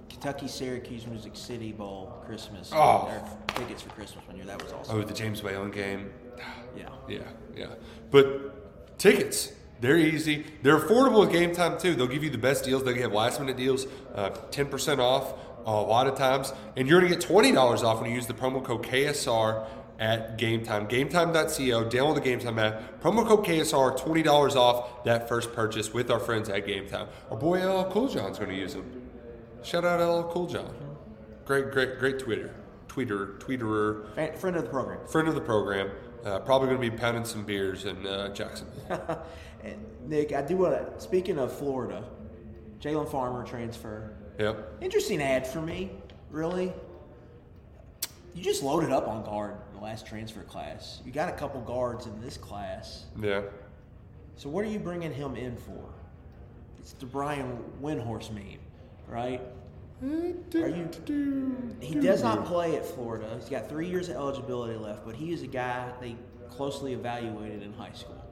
Kentucky 0.09 0.47
Syracuse 0.47 1.07
Music 1.07 1.35
City 1.35 1.71
Bowl 1.71 2.21
Christmas. 2.25 2.71
Oh. 2.73 3.07
or 3.09 3.53
tickets 3.55 3.81
for 3.81 3.89
Christmas 3.91 4.25
one 4.27 4.35
year. 4.35 4.45
That 4.45 4.61
was 4.61 4.73
awesome. 4.73 4.97
oh, 4.97 5.03
the 5.03 5.13
James 5.13 5.41
Whalen 5.43 5.71
game. 5.71 6.11
Yeah. 6.77 6.89
Yeah, 7.07 7.19
yeah. 7.55 7.65
But 8.11 8.97
tickets, 8.99 9.51
they're 9.81 9.97
easy. 9.97 10.45
They're 10.61 10.77
affordable 10.77 11.25
at 11.25 11.31
game 11.31 11.53
time 11.53 11.79
too. 11.79 11.95
They'll 11.95 12.05
give 12.07 12.23
you 12.23 12.29
the 12.29 12.37
best 12.37 12.63
deals. 12.63 12.83
They 12.83 12.99
have 13.01 13.11
last 13.11 13.39
minute 13.39 13.57
deals, 13.57 13.87
uh, 14.13 14.29
10% 14.29 14.99
off 14.99 15.33
uh, 15.33 15.35
a 15.65 15.71
lot 15.71 16.07
of 16.07 16.15
times. 16.17 16.53
And 16.75 16.87
you're 16.87 16.99
going 17.01 17.11
to 17.11 17.17
get 17.17 17.27
$20 17.27 17.83
off 17.83 18.01
when 18.01 18.09
you 18.09 18.15
use 18.15 18.27
the 18.27 18.33
promo 18.33 18.63
code 18.63 18.83
KSR 18.83 19.65
at 19.99 20.37
Game 20.37 20.63
Time. 20.63 20.87
GameTime.co. 20.87 21.89
Download 21.89 22.15
the 22.15 22.21
Game 22.21 22.39
Time 22.39 22.57
app. 22.59 23.01
Promo 23.01 23.27
code 23.27 23.45
KSR, 23.45 23.99
$20 23.99 24.55
off 24.55 25.03
that 25.03 25.27
first 25.27 25.53
purchase 25.53 25.93
with 25.93 26.09
our 26.09 26.19
friends 26.19 26.49
at 26.49 26.65
Game 26.65 26.87
Time. 26.87 27.07
Our 27.29 27.37
boy 27.37 27.59
LL 27.65 27.91
Cool 27.91 28.07
John's 28.07 28.37
going 28.37 28.49
to 28.51 28.55
use 28.55 28.73
them. 28.73 29.09
Shout 29.63 29.83
out 29.85 29.99
LL 29.99 30.31
Cool 30.31 30.47
John. 30.47 30.73
Great, 31.45 31.71
great, 31.71 31.99
great 31.99 32.19
Twitter. 32.19 32.53
Tweeter, 32.87 33.39
tweeterer 33.39 34.35
friend 34.37 34.55
of 34.55 34.63
the 34.63 34.69
program. 34.69 35.05
friend 35.07 35.27
of 35.27 35.35
the 35.35 35.41
program. 35.41 35.91
Uh, 36.25 36.39
probably 36.39 36.67
going 36.69 36.81
to 36.81 36.89
be 36.89 36.97
pounding 36.97 37.23
some 37.23 37.45
beers 37.45 37.85
in 37.85 38.05
uh, 38.05 38.33
Jacksonville. 38.33 39.23
And 39.61 39.77
Nick, 40.07 40.31
I 40.31 40.41
do 40.41 40.55
want 40.55 40.73
to. 40.73 41.01
Speaking 41.01 41.37
of 41.37 41.51
Florida, 41.51 42.05
Jalen 42.79 43.11
Farmer 43.11 43.43
transfer. 43.43 44.13
Yep. 44.39 44.77
Interesting 44.81 45.21
ad 45.21 45.45
for 45.45 45.61
me, 45.61 45.91
really. 46.31 46.71
You 48.33 48.41
just 48.41 48.63
loaded 48.63 48.89
up 48.89 49.07
on 49.07 49.23
guard 49.23 49.57
in 49.69 49.77
the 49.77 49.83
last 49.83 50.07
transfer 50.07 50.43
class. 50.43 51.01
You 51.05 51.11
got 51.11 51.27
a 51.27 51.33
couple 51.33 51.59
guards 51.61 52.05
in 52.05 52.21
this 52.21 52.37
class. 52.37 53.05
Yeah. 53.21 53.41
So 54.37 54.47
what 54.47 54.63
are 54.63 54.69
you 54.69 54.79
bringing 54.79 55.13
him 55.13 55.35
in 55.35 55.57
for? 55.57 55.83
It's 56.79 56.93
the 56.93 57.05
Brian 57.05 57.59
Windhorst 57.81 58.31
meme, 58.31 58.59
right? 59.09 59.41
Are 60.01 60.69
you? 60.69 60.89
He 61.81 61.95
does 61.95 62.23
not 62.23 62.45
play 62.45 62.77
at 62.77 62.85
Florida. 62.85 63.29
He's 63.37 63.49
got 63.49 63.67
three 63.67 63.89
years 63.89 64.07
of 64.07 64.15
eligibility 64.15 64.77
left, 64.77 65.05
but 65.05 65.15
he 65.15 65.33
is 65.33 65.41
a 65.41 65.47
guy 65.47 65.91
they 65.99 66.15
closely 66.49 66.93
evaluated 66.93 67.61
in 67.61 67.73
high 67.73 67.91
school. 67.91 68.23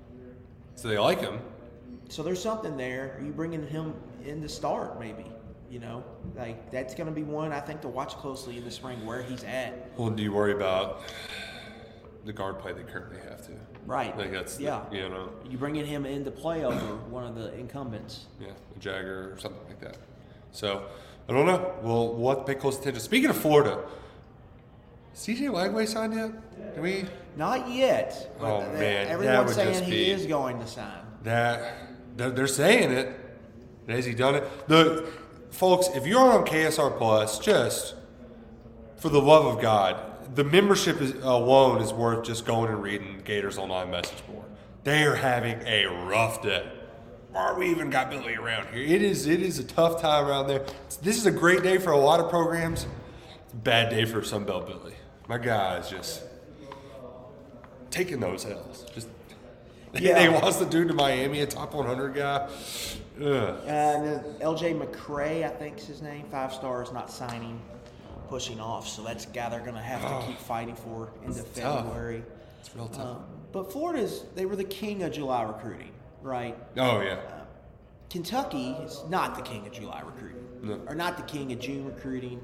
So 0.75 0.87
they 0.87 0.97
like 0.97 1.19
him. 1.19 1.41
So 2.07 2.23
there's 2.23 2.41
something 2.41 2.77
there. 2.77 3.17
Are 3.19 3.25
you 3.25 3.33
bringing 3.33 3.67
him 3.67 3.93
in 4.23 4.41
to 4.41 4.47
start, 4.47 4.97
maybe? 4.97 5.25
You 5.70 5.80
know, 5.80 6.03
like 6.36 6.72
that's 6.72 6.95
going 6.95 7.07
to 7.07 7.13
be 7.13 7.24
one 7.24 7.51
I 7.51 7.59
think 7.59 7.82
to 7.82 7.88
watch 7.89 8.13
closely 8.15 8.57
in 8.57 8.63
the 8.63 8.72
spring 8.72 9.05
where 9.05 9.22
he's 9.22 9.43
at. 9.43 9.91
Well, 9.97 10.09
do 10.09 10.24
you 10.24 10.32
worry 10.32 10.53
about 10.53 11.01
the 12.26 12.32
guard 12.32 12.59
play 12.59 12.72
they 12.74 12.84
currently 12.84 13.20
have 13.30 13.45
to? 13.47 13.51
Right. 13.86 14.18
Like 14.18 14.32
that's 14.32 14.55
the- 14.57 14.63
yeah. 14.63 14.84
you 14.91 15.09
know 15.09 15.30
You 15.49 15.57
bringing 15.57 15.86
him 15.86 16.05
in 16.05 16.24
to 16.26 16.32
play 16.32 16.63
over 16.63 16.95
one 17.09 17.26
of 17.26 17.36
the 17.36 17.53
incumbents. 17.57 18.26
yeah 18.39 18.47
a 18.76 18.80
Jagger 18.80 19.34
or 19.34 19.38
something 19.39 19.61
like 19.68 19.80
that. 19.82 19.97
So 20.51 20.86
I 21.28 21.34
don't 21.34 21.45
know. 21.45 21.74
We'll 21.82 22.13
we'll 22.15 22.36
have 22.36 22.45
to 22.45 22.53
pay 22.53 22.57
close 22.57 22.80
attention. 22.80 23.01
Speaking 23.01 23.30
of 23.30 23.36
Florida, 23.38 23.84
DJ 25.15 25.49
Lagway 25.49 25.86
signed 25.88 26.13
yet? 26.13 26.76
Do 26.76 26.82
we? 26.82 27.05
Not 27.36 27.70
yet. 27.70 28.36
But 28.39 28.45
Oh, 28.49 28.59
th- 28.61 28.72
man, 28.74 29.05
that 29.07 29.11
everyone's 29.11 29.53
saying 29.55 29.84
he 29.84 29.91
be- 29.91 30.11
is 30.11 30.26
going 30.26 30.59
to 30.59 30.68
sign. 30.68 31.01
That 31.24 31.74
they're, 32.15 32.30
they're 32.32 32.47
saying 32.47 32.91
it. 32.91 33.13
Has 33.89 34.05
he 34.05 34.13
done 34.13 34.36
it? 34.36 34.68
The 34.68 35.09
folks, 35.51 35.87
if 35.95 36.05
you're 36.05 36.19
on 36.33 36.45
KSR 36.45 36.97
Plus, 36.97 37.39
just 37.39 37.95
for 38.97 39.09
the 39.09 39.21
love 39.21 39.45
of 39.45 39.61
God, 39.61 40.35
the 40.35 40.43
membership 40.43 41.01
is, 41.01 41.13
alone 41.23 41.81
is 41.81 41.93
worth 41.93 42.25
just 42.25 42.45
going 42.45 42.69
and 42.71 42.81
reading 42.81 43.21
Gators 43.23 43.57
Online 43.57 43.89
message 43.89 44.25
board. 44.27 44.45
They 44.83 45.03
are 45.03 45.15
having 45.15 45.59
a 45.65 45.85
rough 45.85 46.41
day. 46.41 46.67
Why 47.31 47.53
we 47.57 47.69
even 47.69 47.89
got 47.89 48.09
Billy 48.09 48.35
around 48.35 48.67
here? 48.73 48.81
It 48.83 49.01
is 49.01 49.27
it 49.27 49.41
is 49.41 49.59
a 49.59 49.63
tough 49.63 50.01
time 50.01 50.25
around 50.25 50.47
there. 50.47 50.65
This 51.01 51.17
is 51.17 51.25
a 51.25 51.31
great 51.31 51.61
day 51.61 51.77
for 51.77 51.91
a 51.91 51.97
lot 51.97 52.19
of 52.19 52.29
programs. 52.29 52.87
It's 53.45 53.53
a 53.53 53.57
bad 53.57 53.89
day 53.89 54.05
for 54.05 54.21
Sunbelt 54.21 54.65
Billy. 54.65 54.93
My 55.27 55.37
guy 55.37 55.77
is 55.77 55.89
just 55.89 56.23
taking 57.91 58.19
those 58.19 58.45
L's. 58.45 58.85
Just 58.93 59.07
Yeah. 59.93 60.13
they 60.15 60.29
lost 60.29 60.59
the 60.59 60.65
dude 60.65 60.87
to 60.89 60.93
Miami, 60.93 61.41
a 61.41 61.47
top 61.47 61.73
100 61.73 62.13
guy. 62.15 62.49
Ugh. 63.22 63.59
And 63.65 64.22
LJ 64.41 64.80
McCray, 64.80 65.43
I 65.43 65.49
think 65.49 65.78
is 65.80 65.88
his 65.88 66.01
name, 66.01 66.26
five 66.30 66.53
stars, 66.53 66.91
not 66.91 67.09
signing, 67.11 67.59
pushing 68.30 68.59
off. 68.59 68.88
So 68.88 69.03
that's 69.03 69.26
a 69.26 69.30
guy 69.30 69.49
they're 69.49 69.59
going 69.59 69.74
to 69.74 69.82
have 69.82 70.01
to 70.01 70.28
keep 70.28 70.38
fighting 70.39 70.76
for 70.76 71.11
into 71.26 71.41
tough. 71.55 71.86
February. 71.86 72.24
It's 72.59 72.76
real 72.76 72.88
tough. 72.88 73.18
Um, 73.18 73.24
but 73.51 73.72
Florida's, 73.72 74.24
they 74.36 74.45
were 74.45 74.55
the 74.55 74.63
king 74.63 75.03
of 75.03 75.11
July 75.13 75.43
recruiting, 75.43 75.91
right? 76.22 76.55
oh 76.78 77.01
yeah. 77.01 77.18
Kentucky 78.09 78.72
is 78.84 79.03
not 79.09 79.36
the 79.36 79.41
king 79.41 79.65
of 79.68 79.74
July 79.74 80.01
recruiting, 80.05 80.43
No. 80.61 80.80
or 80.88 80.95
not 80.95 81.18
the 81.18 81.24
king 81.24 81.51
of 81.51 81.59
June 81.59 81.86
recruiting. 81.86 82.39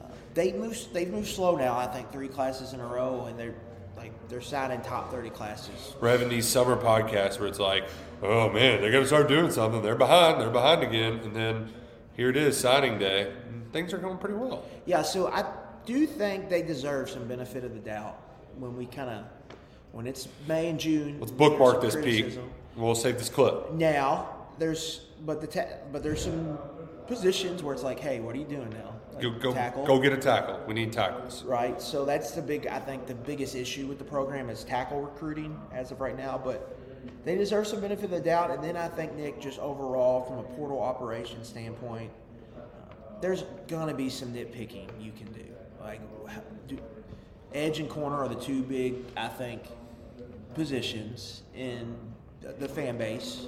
Uh, 0.00 0.06
they 0.34 0.52
move. 0.52 0.78
They've 0.92 1.10
moved 1.10 1.26
slow 1.28 1.56
now. 1.56 1.76
I 1.76 1.86
think 1.88 2.12
three 2.12 2.28
classes 2.28 2.72
in 2.74 2.80
a 2.80 2.86
row, 2.86 3.24
and 3.28 3.36
they're 3.38 3.54
like 3.96 4.12
they're 4.28 4.40
signing 4.40 4.80
top 4.80 5.10
thirty 5.10 5.30
classes. 5.30 5.94
We're 6.00 6.10
having 6.10 6.28
these 6.28 6.46
summer 6.46 6.76
podcasts 6.76 7.38
where 7.38 7.48
it's 7.48 7.58
like, 7.58 7.84
oh 8.22 8.50
man, 8.50 8.80
they're 8.80 8.92
gonna 8.92 9.06
start 9.06 9.28
doing 9.28 9.50
something. 9.50 9.82
They're 9.82 9.94
behind. 9.94 10.40
They're 10.40 10.50
behind 10.50 10.82
again. 10.82 11.20
And 11.24 11.34
then 11.34 11.72
here 12.16 12.30
it 12.30 12.36
is, 12.36 12.56
signing 12.56 12.98
day. 12.98 13.32
Things 13.72 13.92
are 13.92 13.98
going 13.98 14.18
pretty 14.18 14.36
well. 14.36 14.64
Yeah, 14.86 15.02
so 15.02 15.28
I 15.28 15.44
do 15.84 16.06
think 16.06 16.48
they 16.48 16.62
deserve 16.62 17.10
some 17.10 17.26
benefit 17.26 17.64
of 17.64 17.74
the 17.74 17.80
doubt 17.80 18.20
when 18.58 18.76
we 18.76 18.86
kind 18.86 19.10
of 19.10 19.24
when 19.92 20.06
it's 20.06 20.28
May 20.46 20.68
and 20.68 20.78
June. 20.78 21.18
Let's 21.20 21.32
bookmark 21.32 21.80
this 21.80 21.96
peak. 21.96 22.38
We'll 22.76 22.94
save 22.94 23.18
this 23.18 23.28
clip. 23.28 23.72
Now 23.72 24.28
there's 24.58 25.06
but 25.24 25.40
the 25.40 25.46
ta- 25.46 25.78
but 25.92 26.02
there's 26.02 26.22
some 26.24 26.58
positions 27.06 27.62
where 27.62 27.74
it's 27.74 27.82
like, 27.82 28.00
hey, 28.00 28.20
what 28.20 28.34
are 28.34 28.38
you 28.38 28.44
doing 28.44 28.70
now? 28.70 28.93
Go 29.20 29.30
go 29.30 29.52
tackle. 29.52 29.86
go 29.86 29.98
get 30.00 30.12
a 30.12 30.16
tackle. 30.16 30.60
We 30.66 30.74
need 30.74 30.92
tackles. 30.92 31.42
right? 31.44 31.80
So 31.80 32.04
that's 32.04 32.32
the 32.32 32.42
big, 32.42 32.66
I 32.66 32.78
think, 32.78 33.06
the 33.06 33.14
biggest 33.14 33.54
issue 33.54 33.86
with 33.86 33.98
the 33.98 34.04
program 34.04 34.50
is 34.50 34.64
tackle 34.64 35.00
recruiting 35.00 35.60
as 35.72 35.90
of 35.90 36.00
right 36.00 36.16
now. 36.16 36.40
But 36.42 36.76
they 37.24 37.36
deserve 37.36 37.66
some 37.66 37.80
benefit 37.80 38.04
of 38.06 38.10
the 38.10 38.20
doubt. 38.20 38.50
And 38.50 38.62
then 38.62 38.76
I 38.76 38.88
think 38.88 39.14
Nick, 39.14 39.40
just 39.40 39.58
overall 39.58 40.22
from 40.24 40.38
a 40.38 40.42
portal 40.42 40.80
operation 40.80 41.44
standpoint, 41.44 42.10
there's 43.20 43.44
gonna 43.68 43.94
be 43.94 44.10
some 44.10 44.32
nitpicking 44.32 44.88
you 45.00 45.12
can 45.12 45.32
do. 45.32 45.44
Like, 45.80 46.00
do, 46.66 46.78
edge 47.52 47.78
and 47.78 47.88
corner 47.88 48.16
are 48.16 48.28
the 48.28 48.34
two 48.34 48.62
big, 48.62 48.96
I 49.16 49.28
think, 49.28 49.62
positions 50.54 51.42
in 51.54 51.96
the, 52.40 52.52
the 52.52 52.68
fan 52.68 52.98
base 52.98 53.46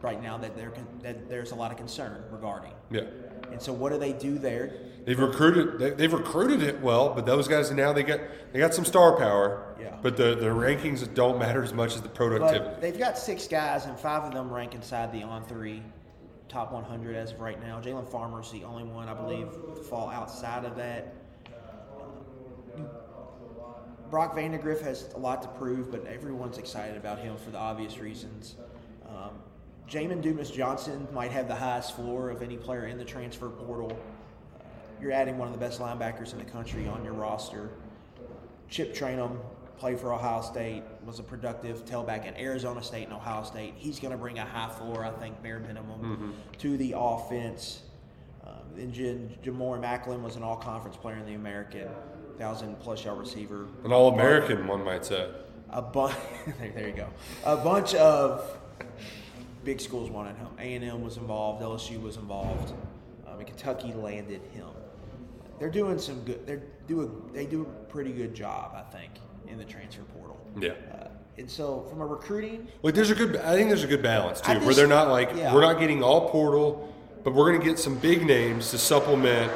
right 0.00 0.22
now 0.22 0.36
that, 0.36 0.54
that 1.02 1.28
there's 1.28 1.52
a 1.52 1.54
lot 1.54 1.70
of 1.70 1.78
concern 1.78 2.22
regarding. 2.30 2.72
Yeah. 2.90 3.04
And 3.50 3.60
so, 3.60 3.72
what 3.72 3.92
do 3.92 3.98
they 3.98 4.12
do 4.12 4.38
there? 4.38 4.72
They've 5.04 5.18
recruited. 5.18 5.78
They, 5.78 5.90
they've 5.90 6.12
recruited 6.12 6.62
it 6.62 6.80
well, 6.80 7.12
but 7.14 7.26
those 7.26 7.46
guys 7.46 7.70
now 7.70 7.92
they 7.92 8.02
got 8.02 8.20
they 8.52 8.58
got 8.58 8.74
some 8.74 8.84
star 8.84 9.16
power. 9.16 9.76
Yeah. 9.80 9.96
But 10.02 10.16
the 10.16 10.34
the 10.34 10.46
rankings 10.46 11.12
don't 11.14 11.38
matter 11.38 11.62
as 11.62 11.72
much 11.72 11.94
as 11.94 12.02
the 12.02 12.08
productivity. 12.08 12.64
But 12.64 12.80
they've 12.80 12.98
got 12.98 13.18
six 13.18 13.46
guys, 13.46 13.86
and 13.86 13.98
five 13.98 14.24
of 14.24 14.32
them 14.32 14.52
rank 14.52 14.74
inside 14.74 15.12
the 15.12 15.22
on 15.22 15.44
three 15.44 15.82
top 16.48 16.72
100 16.72 17.16
as 17.16 17.32
of 17.32 17.40
right 17.40 17.60
now. 17.60 17.80
Jalen 17.80 18.08
Farmer's 18.10 18.52
the 18.52 18.64
only 18.64 18.84
one, 18.84 19.08
I 19.08 19.14
believe, 19.14 19.50
to 19.50 19.82
fall 19.82 20.08
outside 20.08 20.64
of 20.64 20.76
that. 20.76 21.14
Brock 24.10 24.36
Vandagriff 24.36 24.80
has 24.82 25.12
a 25.14 25.18
lot 25.18 25.42
to 25.42 25.48
prove, 25.48 25.90
but 25.90 26.06
everyone's 26.06 26.58
excited 26.58 26.96
about 26.96 27.18
him 27.18 27.36
for 27.36 27.50
the 27.50 27.58
obvious 27.58 27.98
reasons. 27.98 28.54
Um, 29.08 29.30
Jamon 29.88 30.22
Dumas 30.22 30.50
Johnson 30.50 31.06
might 31.12 31.30
have 31.30 31.46
the 31.48 31.54
highest 31.54 31.94
floor 31.94 32.30
of 32.30 32.42
any 32.42 32.56
player 32.56 32.86
in 32.86 32.98
the 32.98 33.04
transfer 33.04 33.48
portal. 33.48 33.92
Uh, 34.58 34.62
you're 35.00 35.12
adding 35.12 35.36
one 35.38 35.46
of 35.48 35.52
the 35.54 35.60
best 35.60 35.80
linebackers 35.80 36.32
in 36.32 36.38
the 36.38 36.44
country 36.44 36.86
on 36.88 37.04
your 37.04 37.12
roster. 37.12 37.70
Chip 38.68 38.94
Trayanum 38.94 39.38
played 39.76 40.00
for 40.00 40.12
Ohio 40.12 40.40
State, 40.40 40.82
was 41.04 41.18
a 41.18 41.22
productive 41.22 41.84
tailback 41.84 42.26
at 42.26 42.38
Arizona 42.38 42.82
State 42.82 43.04
and 43.04 43.12
Ohio 43.12 43.42
State. 43.44 43.74
He's 43.76 43.98
going 43.98 44.12
to 44.12 44.16
bring 44.16 44.38
a 44.38 44.44
high 44.44 44.70
floor, 44.70 45.04
I 45.04 45.10
think, 45.10 45.42
bare 45.42 45.58
minimum, 45.60 46.34
to 46.58 46.76
the 46.76 46.94
offense. 46.96 47.82
Um, 48.46 48.52
then 48.74 48.92
Jan- 48.92 49.36
Ja'Mori 49.44 49.80
Maclin 49.80 50.22
was 50.22 50.36
an 50.36 50.42
all 50.42 50.56
conference 50.56 50.96
player 50.96 51.16
in 51.16 51.26
the 51.26 51.34
American, 51.34 51.88
1,000 51.88 52.78
plus 52.80 53.04
yard 53.04 53.18
receiver. 53.18 53.66
An 53.84 53.92
All 53.92 54.12
American, 54.14 54.66
one 54.66 54.82
might 54.84 55.04
say. 55.04 55.28
A 55.70 55.82
bunch, 55.82 56.14
there 56.74 56.88
you 56.88 56.94
go. 56.94 57.08
A 57.44 57.56
bunch 57.56 57.94
of 57.96 58.56
big 59.64 59.80
schools 59.80 60.10
wanted 60.10 60.36
him. 60.36 60.48
A&M 60.58 61.02
was 61.02 61.16
involved, 61.16 61.62
LSU 61.62 62.00
was 62.00 62.16
involved, 62.16 62.72
um, 63.26 63.38
and 63.38 63.46
Kentucky 63.46 63.92
landed 63.92 64.42
him. 64.52 64.68
They're 65.58 65.70
doing 65.70 65.98
some 65.98 66.20
good. 66.24 66.46
They're 66.46 66.62
doing. 66.86 67.30
They 67.32 67.46
do 67.46 67.62
a 67.62 67.84
pretty 67.90 68.12
good 68.12 68.34
job, 68.34 68.74
I 68.74 68.82
think, 68.90 69.12
in 69.46 69.56
the 69.56 69.64
transfer 69.64 70.02
portal. 70.02 70.40
Yeah. 70.58 70.72
Uh, 70.92 71.08
and 71.36 71.50
so, 71.50 71.86
from 71.90 72.00
a 72.00 72.06
recruiting, 72.06 72.68
Like 72.82 72.94
there's 72.94 73.10
a 73.10 73.14
good. 73.14 73.36
I 73.36 73.54
think 73.54 73.68
there's 73.68 73.84
a 73.84 73.88
good 73.88 74.02
balance 74.02 74.40
too, 74.40 74.52
I 74.52 74.58
where 74.58 74.74
they're 74.74 74.86
not 74.86 75.08
like 75.08 75.30
yeah. 75.34 75.54
we're 75.54 75.62
not 75.62 75.78
getting 75.78 76.02
all 76.02 76.28
portal, 76.28 76.92
but 77.22 77.34
we're 77.34 77.50
going 77.50 77.60
to 77.60 77.66
get 77.66 77.78
some 77.78 77.96
big 77.98 78.26
names 78.26 78.70
to 78.70 78.78
supplement 78.78 79.50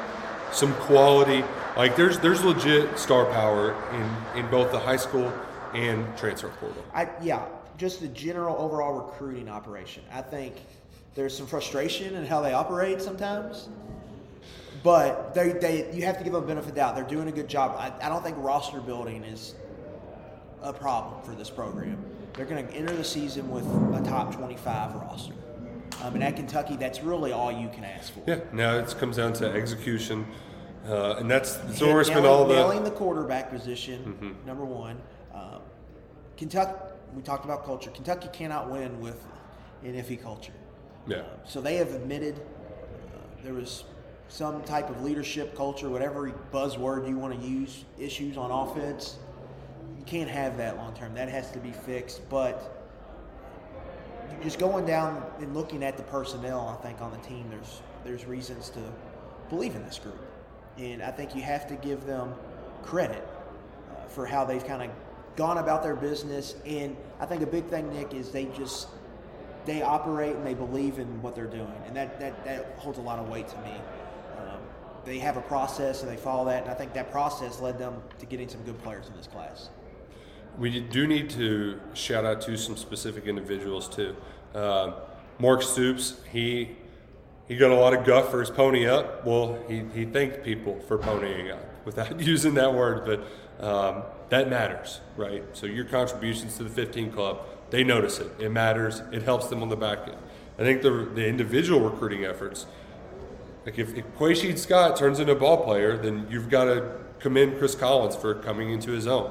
some 0.52 0.72
quality. 0.74 1.44
Like 1.76 1.96
there's 1.96 2.18
there's 2.20 2.44
legit 2.44 2.98
star 2.98 3.26
power 3.26 3.74
in 3.92 4.40
in 4.40 4.50
both 4.50 4.70
the 4.72 4.78
high 4.78 4.96
school 4.96 5.32
and 5.74 6.16
transfer 6.16 6.48
portal. 6.60 6.84
I 6.94 7.08
yeah, 7.22 7.44
just 7.78 8.00
the 8.00 8.08
general 8.08 8.56
overall 8.56 8.92
recruiting 8.92 9.48
operation. 9.48 10.02
I 10.12 10.20
think 10.20 10.56
there's 11.14 11.34
some 11.34 11.46
frustration 11.46 12.14
in 12.16 12.26
how 12.26 12.40
they 12.40 12.52
operate 12.52 13.00
sometimes, 13.00 13.68
but 14.82 15.32
they 15.34 15.52
they 15.52 15.92
you 15.94 16.02
have 16.02 16.18
to 16.18 16.24
give 16.24 16.32
them 16.32 16.44
benefit 16.46 16.68
of 16.68 16.74
the 16.74 16.80
doubt. 16.80 16.96
They're 16.96 17.04
doing 17.04 17.28
a 17.28 17.32
good 17.32 17.48
job. 17.48 17.76
I, 17.78 17.92
I 18.04 18.08
don't 18.08 18.22
think 18.22 18.36
roster 18.38 18.80
building 18.80 19.24
is 19.24 19.54
a 20.60 20.72
problem 20.72 21.22
for 21.22 21.32
this 21.32 21.48
program. 21.48 22.04
They're 22.34 22.46
going 22.46 22.66
to 22.66 22.74
enter 22.74 22.94
the 22.94 23.04
season 23.04 23.50
with 23.50 23.64
a 23.64 24.02
top 24.08 24.34
25 24.34 24.94
roster. 24.96 25.32
Um, 26.02 26.14
and 26.14 26.22
at 26.22 26.36
Kentucky, 26.36 26.76
that's 26.76 27.02
really 27.02 27.32
all 27.32 27.50
you 27.50 27.68
can 27.68 27.82
ask 27.84 28.12
for. 28.12 28.22
Yeah. 28.26 28.40
Now 28.52 28.76
it 28.76 28.94
comes 28.98 29.16
down 29.16 29.32
to 29.34 29.50
execution, 29.50 30.26
uh, 30.86 31.16
and 31.18 31.30
that's 31.30 31.56
where 31.80 31.96
we 31.96 32.04
spend 32.04 32.26
all 32.26 32.44
the. 32.44 32.54
nailing 32.54 32.84
the 32.84 32.90
quarterback 32.90 33.50
position. 33.50 34.36
Number 34.44 34.64
one, 34.64 35.00
um, 35.32 35.60
Kentucky. 36.36 36.74
We 37.14 37.22
talked 37.22 37.44
about 37.44 37.64
culture. 37.64 37.90
Kentucky 37.90 38.28
cannot 38.32 38.70
win 38.70 39.00
with 39.00 39.24
an 39.82 39.94
iffy 39.94 40.20
culture. 40.20 40.52
Yeah. 41.06 41.22
So 41.44 41.60
they 41.60 41.76
have 41.76 41.92
admitted 41.92 42.36
uh, 42.36 43.42
there 43.42 43.54
was 43.54 43.84
some 44.28 44.62
type 44.62 44.90
of 44.90 45.02
leadership 45.02 45.56
culture, 45.56 45.88
whatever 45.88 46.32
buzzword 46.52 47.08
you 47.08 47.16
want 47.16 47.40
to 47.40 47.46
use, 47.46 47.84
issues 47.98 48.36
on 48.36 48.50
offense. 48.50 49.16
You 49.98 50.04
can't 50.04 50.28
have 50.28 50.56
that 50.58 50.76
long 50.76 50.94
term. 50.94 51.14
That 51.14 51.28
has 51.28 51.50
to 51.52 51.58
be 51.58 51.72
fixed. 51.72 52.28
But 52.28 52.78
just 54.42 54.58
going 54.58 54.86
down 54.86 55.24
and 55.40 55.54
looking 55.54 55.82
at 55.82 55.96
the 55.96 56.02
personnel, 56.04 56.78
I 56.78 56.86
think 56.86 57.00
on 57.00 57.10
the 57.10 57.18
team, 57.18 57.46
there's 57.50 57.80
there's 58.04 58.26
reasons 58.26 58.70
to 58.70 58.80
believe 59.48 59.74
in 59.74 59.84
this 59.84 59.98
group, 59.98 60.20
and 60.76 61.02
I 61.02 61.10
think 61.10 61.34
you 61.34 61.42
have 61.42 61.66
to 61.68 61.74
give 61.76 62.04
them 62.04 62.34
credit 62.82 63.26
uh, 63.90 64.06
for 64.08 64.26
how 64.26 64.44
they've 64.44 64.64
kind 64.64 64.82
of 64.82 64.90
gone 65.38 65.58
about 65.58 65.84
their 65.84 65.94
business, 65.94 66.56
and 66.66 66.96
I 67.20 67.24
think 67.24 67.42
a 67.42 67.46
big 67.46 67.66
thing, 67.66 67.92
Nick, 67.92 68.12
is 68.12 68.30
they 68.30 68.46
just 68.46 68.88
they 69.66 69.82
operate 69.82 70.34
and 70.34 70.44
they 70.44 70.54
believe 70.54 70.98
in 70.98 71.22
what 71.22 71.36
they're 71.36 71.46
doing, 71.46 71.80
and 71.86 71.96
that 71.96 72.18
that, 72.18 72.44
that 72.44 72.74
holds 72.76 72.98
a 72.98 73.02
lot 73.02 73.20
of 73.20 73.28
weight 73.28 73.46
to 73.48 73.56
me. 73.58 73.74
Um, 74.36 74.58
they 75.04 75.18
have 75.20 75.36
a 75.36 75.42
process 75.42 76.02
and 76.02 76.10
they 76.10 76.16
follow 76.16 76.44
that, 76.46 76.64
and 76.64 76.70
I 76.70 76.74
think 76.74 76.92
that 76.94 77.12
process 77.12 77.60
led 77.60 77.78
them 77.78 78.02
to 78.18 78.26
getting 78.26 78.48
some 78.48 78.62
good 78.64 78.82
players 78.82 79.06
in 79.06 79.16
this 79.16 79.28
class. 79.28 79.70
We 80.58 80.80
do 80.80 81.06
need 81.06 81.30
to 81.30 81.80
shout 81.94 82.24
out 82.24 82.40
to 82.42 82.56
some 82.58 82.76
specific 82.76 83.26
individuals 83.26 83.88
too. 83.88 84.16
Um, 84.56 84.94
Mark 85.38 85.62
Stoops, 85.62 86.20
he 86.32 86.76
he 87.46 87.56
got 87.56 87.70
a 87.70 87.76
lot 87.76 87.94
of 87.94 88.04
guff 88.04 88.32
for 88.32 88.40
his 88.40 88.50
pony 88.50 88.88
up. 88.88 89.24
Well, 89.24 89.56
he, 89.68 89.84
he 89.94 90.04
thanked 90.04 90.42
people 90.42 90.80
for 90.80 90.98
ponying 90.98 91.52
up 91.52 91.64
without 91.86 92.18
using 92.34 92.54
that 92.54 92.74
word, 92.74 93.06
but 93.06 93.64
um, 93.64 94.02
that 94.30 94.48
matters, 94.50 95.00
right? 95.16 95.42
So 95.52 95.66
your 95.66 95.84
contributions 95.84 96.56
to 96.58 96.64
the 96.64 96.70
15 96.70 97.12
club, 97.12 97.40
they 97.70 97.84
notice 97.84 98.18
it. 98.18 98.30
It 98.38 98.50
matters. 98.50 99.00
It 99.12 99.22
helps 99.22 99.46
them 99.48 99.62
on 99.62 99.68
the 99.68 99.76
back 99.76 100.00
end. 100.06 100.16
I 100.58 100.62
think 100.62 100.82
the 100.82 100.90
the 101.14 101.26
individual 101.26 101.80
recruiting 101.88 102.24
efforts, 102.24 102.66
like 103.64 103.78
if, 103.78 103.94
if 103.96 104.04
Quay'Sheed 104.18 104.58
Scott 104.58 104.96
turns 104.96 105.20
into 105.20 105.32
a 105.32 105.36
ball 105.36 105.64
player, 105.64 105.96
then 105.96 106.26
you've 106.30 106.48
got 106.48 106.64
to 106.64 106.92
commend 107.20 107.58
Chris 107.58 107.74
Collins 107.74 108.16
for 108.16 108.34
coming 108.34 108.70
into 108.70 108.90
his 108.90 109.06
own 109.06 109.30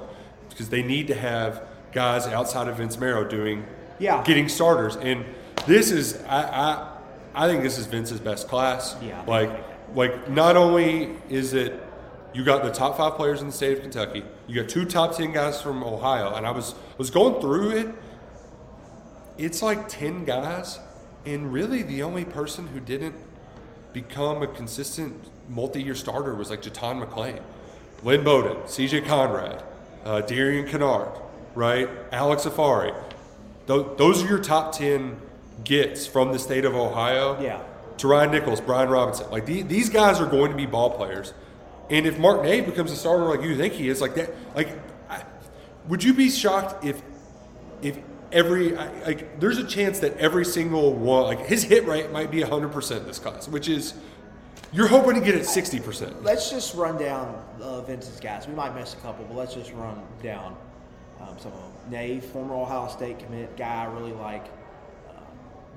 because 0.50 0.70
they 0.70 0.84
need 0.84 1.08
to 1.08 1.16
have 1.16 1.64
guys 1.91 2.28
outside 2.28 2.68
of 2.68 2.78
Vince 2.78 2.98
Marrow 2.98 3.24
doing 3.28 3.66
Yeah. 4.00 4.24
getting 4.24 4.48
starters. 4.50 4.95
And 4.98 5.26
this 5.66 5.91
is 5.91 6.22
I, 6.28 6.43
I 6.43 6.93
I 7.36 7.48
think 7.48 7.64
this 7.64 7.78
is 7.78 7.86
Vince's 7.88 8.20
best 8.20 8.48
class. 8.48 8.95
Yeah. 9.02 9.24
Like 9.28 9.52
like 9.95 10.30
not 10.30 10.56
only 10.58 11.16
is 11.30 11.54
it 11.54 11.82
you 12.38 12.44
got 12.44 12.62
the 12.62 12.70
top 12.70 12.98
five 12.98 13.16
players 13.16 13.42
in 13.42 13.48
the 13.48 13.54
state 13.54 13.78
of 13.78 13.82
Kentucky, 13.82 14.24
you 14.46 14.62
got 14.62 14.70
two 14.70 14.86
top 14.86 15.18
ten 15.18 15.34
guys 15.34 15.60
from 15.60 15.84
Ohio, 15.84 16.36
and 16.36 16.46
I 16.46 16.52
was 16.52 16.76
was 17.00 17.10
going 17.10 17.42
through 17.42 17.72
it. 17.72 17.96
It's 19.40 19.64
like 19.64 19.88
ten 19.88 20.24
guys, 20.24 20.80
and 21.26 21.52
really 21.52 21.82
the 21.82 22.04
only 22.04 22.26
person 22.26 22.68
who 22.68 22.80
didn't 22.80 23.16
become 23.92 24.44
a 24.44 24.48
consistent 24.48 25.32
multi-year 25.50 25.96
starter 25.96 26.36
was 26.36 26.52
like 26.52 26.62
Jatan 26.62 27.04
McClain, 27.04 27.42
Lynn 28.04 28.24
Bowden, 28.24 28.58
CJ 28.66 29.08
Conrad, 29.08 29.64
uh, 30.06 30.22
Darian 30.22 30.68
Kinnard, 30.68 31.20
right? 31.56 31.90
Alex 32.12 32.46
Afari. 32.46 32.96
Tho- 33.66 33.96
those 33.96 34.24
are 34.24 34.28
your 34.28 34.40
top 34.40 34.74
10 34.74 35.20
gets 35.64 36.06
from 36.06 36.34
the 36.34 36.40
state 36.40 36.66
of 36.66 36.76
Ohio. 36.76 37.42
Yeah. 37.42 37.64
Terhyon 37.98 38.30
Nichols, 38.30 38.62
Brian 38.62 38.90
Robinson. 38.90 39.32
Like 39.32 39.48
the, 39.48 39.64
these 39.64 39.90
guys 39.90 40.22
are 40.22 40.30
going 40.30 40.52
to 40.52 40.58
be 40.58 40.68
ball 40.68 40.92
players. 40.92 41.34
And 41.90 42.06
if 42.06 42.20
Mark 42.20 42.44
Nave 42.44 42.66
becomes 42.66 42.92
a 42.92 42.96
starter 42.96 43.24
like 43.26 43.42
you 43.42 43.56
think 43.56 43.74
he 43.74 43.88
is, 43.90 44.02
like 44.02 44.16
that, 44.16 44.32
like, 44.56 44.70
I, 45.10 45.24
would 45.88 46.04
you 46.04 46.14
be 46.14 46.30
shocked 46.30 46.84
if, 46.84 47.02
if 47.82 47.98
every, 48.32 48.78
I- 48.78 48.92
like, 49.06 49.40
there's 49.40 49.58
a 49.58 49.64
chance 49.64 50.00
that 50.00 50.18
every 50.18 50.44
single 50.44 50.94
one, 50.94 51.24
like 51.24 51.46
his 51.46 51.64
hit 51.64 51.86
rate 51.86 52.12
might 52.12 52.30
be 52.30 52.42
100% 52.42 53.06
this 53.06 53.20
class, 53.20 53.48
which 53.48 53.70
is, 53.70 53.94
you're 54.74 54.88
hoping 54.88 55.14
to 55.16 55.22
get 55.22 55.36
it 55.36 55.44
60%. 55.44 56.24
Let's 56.24 56.50
just 56.50 56.76
run 56.76 56.98
down 56.98 57.42
uh, 57.62 57.82
Vince's 57.82 58.20
guys. 58.20 58.48
We 58.48 58.54
might 58.54 58.76
miss 58.76 58.94
a 58.94 58.98
couple, 58.98 59.24
but 59.26 59.38
let's 59.38 59.54
just 59.54 59.72
run 59.72 60.02
down 60.22 60.58
um, 61.22 61.38
some 61.40 61.54
of 61.54 61.60
them. 61.60 61.72
Nave, 61.90 62.26
former 62.26 62.54
Ohio 62.54 62.90
State 62.90 63.18
commit 63.20 63.56
guy, 63.56 63.84
I 63.84 63.86
really 63.86 64.12
like. 64.12 64.46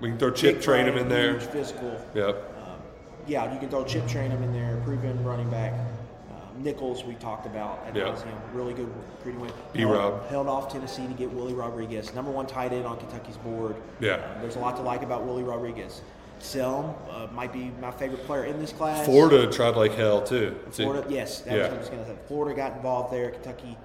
We 0.01 0.09
can 0.09 0.19
throw 0.19 0.33
Chip 0.33 0.61
Trayanum 0.61 0.97
in 0.97 1.09
there. 1.09 1.39
physical. 1.39 2.05
Yep. 2.15 2.57
Yeah, 3.27 3.53
you 3.53 3.61
can 3.61 3.69
throw 3.69 3.85
Chip 3.85 4.05
Trayanum 4.05 4.43
in 4.43 4.53
there, 4.53 4.81
proven 4.85 5.23
running 5.23 5.49
back. 5.51 5.75
Nichols, 6.65 7.05
we 7.05 7.15
talked 7.15 7.47
about. 7.47 7.85
That 7.87 7.97
Yeah. 7.97 8.11
was 8.11 8.23
him. 8.23 8.35
Really 8.53 8.75
good 8.75 8.89
recruiting 9.17 9.41
win. 9.41 9.51
B-Rob. 9.73 10.21
Held, 10.29 10.31
held 10.31 10.47
off 10.49 10.73
Tennessee 10.73 11.07
to 11.07 11.15
get 11.15 11.33
Willie 11.33 11.55
Rodriguez, 11.55 12.15
number 12.15 12.31
one 12.31 12.47
tight 12.47 12.73
end 12.73 12.87
on 12.87 12.99
Kentucky's 12.99 13.37
board. 13.39 13.77
Yeah. 14.01 14.15
Uh, 14.15 14.41
there's 14.41 14.57
a 14.57 14.61
lot 14.61 14.77
to 14.77 14.83
like 14.83 15.03
about 15.03 15.25
Willie 15.25 15.43
Rodriguez. 15.43 16.03
Selm 16.41 16.95
uh, 17.11 17.27
might 17.33 17.53
be 17.53 17.71
my 17.81 17.91
favorite 17.91 18.25
player 18.27 18.45
in 18.45 18.59
this 18.61 18.73
class. 18.73 19.05
Florida 19.05 19.47
tried 19.51 19.77
like 19.77 19.93
hell 19.95 20.23
too. 20.23 20.57
See? 20.71 20.85
Florida, 20.85 21.07
yes, 21.11 21.41
that 21.43 21.55
Yeah. 21.57 21.63
what 21.65 21.73
I 21.75 21.79
was 21.79 21.89
going 21.89 22.03
to 22.05 22.09
say. 22.11 22.17
Florida 22.29 22.55
got 22.57 22.77
involved 22.77 23.13
there. 23.13 23.31
Kentucky 23.31 23.77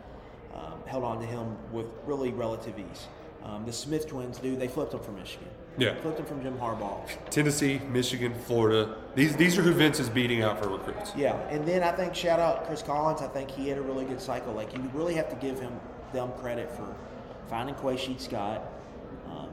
um, 0.56 0.80
held 0.86 1.04
on 1.04 1.20
to 1.20 1.26
him 1.26 1.58
with 1.74 1.88
really 2.06 2.32
relative 2.32 2.80
ease. 2.80 3.08
Um, 3.44 3.66
the 3.66 3.74
Smith 3.74 4.08
twins, 4.08 4.38
dude, 4.40 4.60
they 4.60 4.68
flipped 4.70 4.94
him 4.94 5.02
from 5.02 5.16
Michigan. 5.16 5.48
Yeah. 5.78 5.96
Flipped 5.96 6.20
him 6.20 6.26
from 6.26 6.42
Jim 6.42 6.58
Harbaugh. 6.58 7.02
Tennessee, 7.30 7.82
Michigan, 7.92 8.34
Florida. 8.34 8.96
These 9.16 9.38
these 9.38 9.58
are 9.58 9.62
who 9.62 9.72
Vince 9.72 10.00
is 10.00 10.10
beating 10.10 10.42
out 10.42 10.62
for 10.62 10.70
recruits. 10.70 11.14
Yeah, 11.16 11.36
and 11.50 11.66
then 11.66 11.84
I 11.84 11.92
think 11.92 12.14
shout 12.14 12.40
out 12.40 12.68
Chris 12.68 12.82
Collins. 12.82 13.22
I 13.22 13.28
think 13.28 13.50
he 13.50 13.70
had 13.70 13.78
a 13.78 13.82
really 13.82 14.06
good 14.06 14.22
cycle. 14.22 14.54
Like 14.54 14.74
you 14.74 14.82
really 14.94 15.16
have 15.16 15.30
to 15.30 15.36
give 15.38 15.60
him 15.60 15.72
them 16.12 16.32
credit 16.34 16.70
for 16.70 16.94
finding 17.48 17.76
Quay'Sheed 17.76 18.20
Scott, 18.20 18.62
um, 19.28 19.50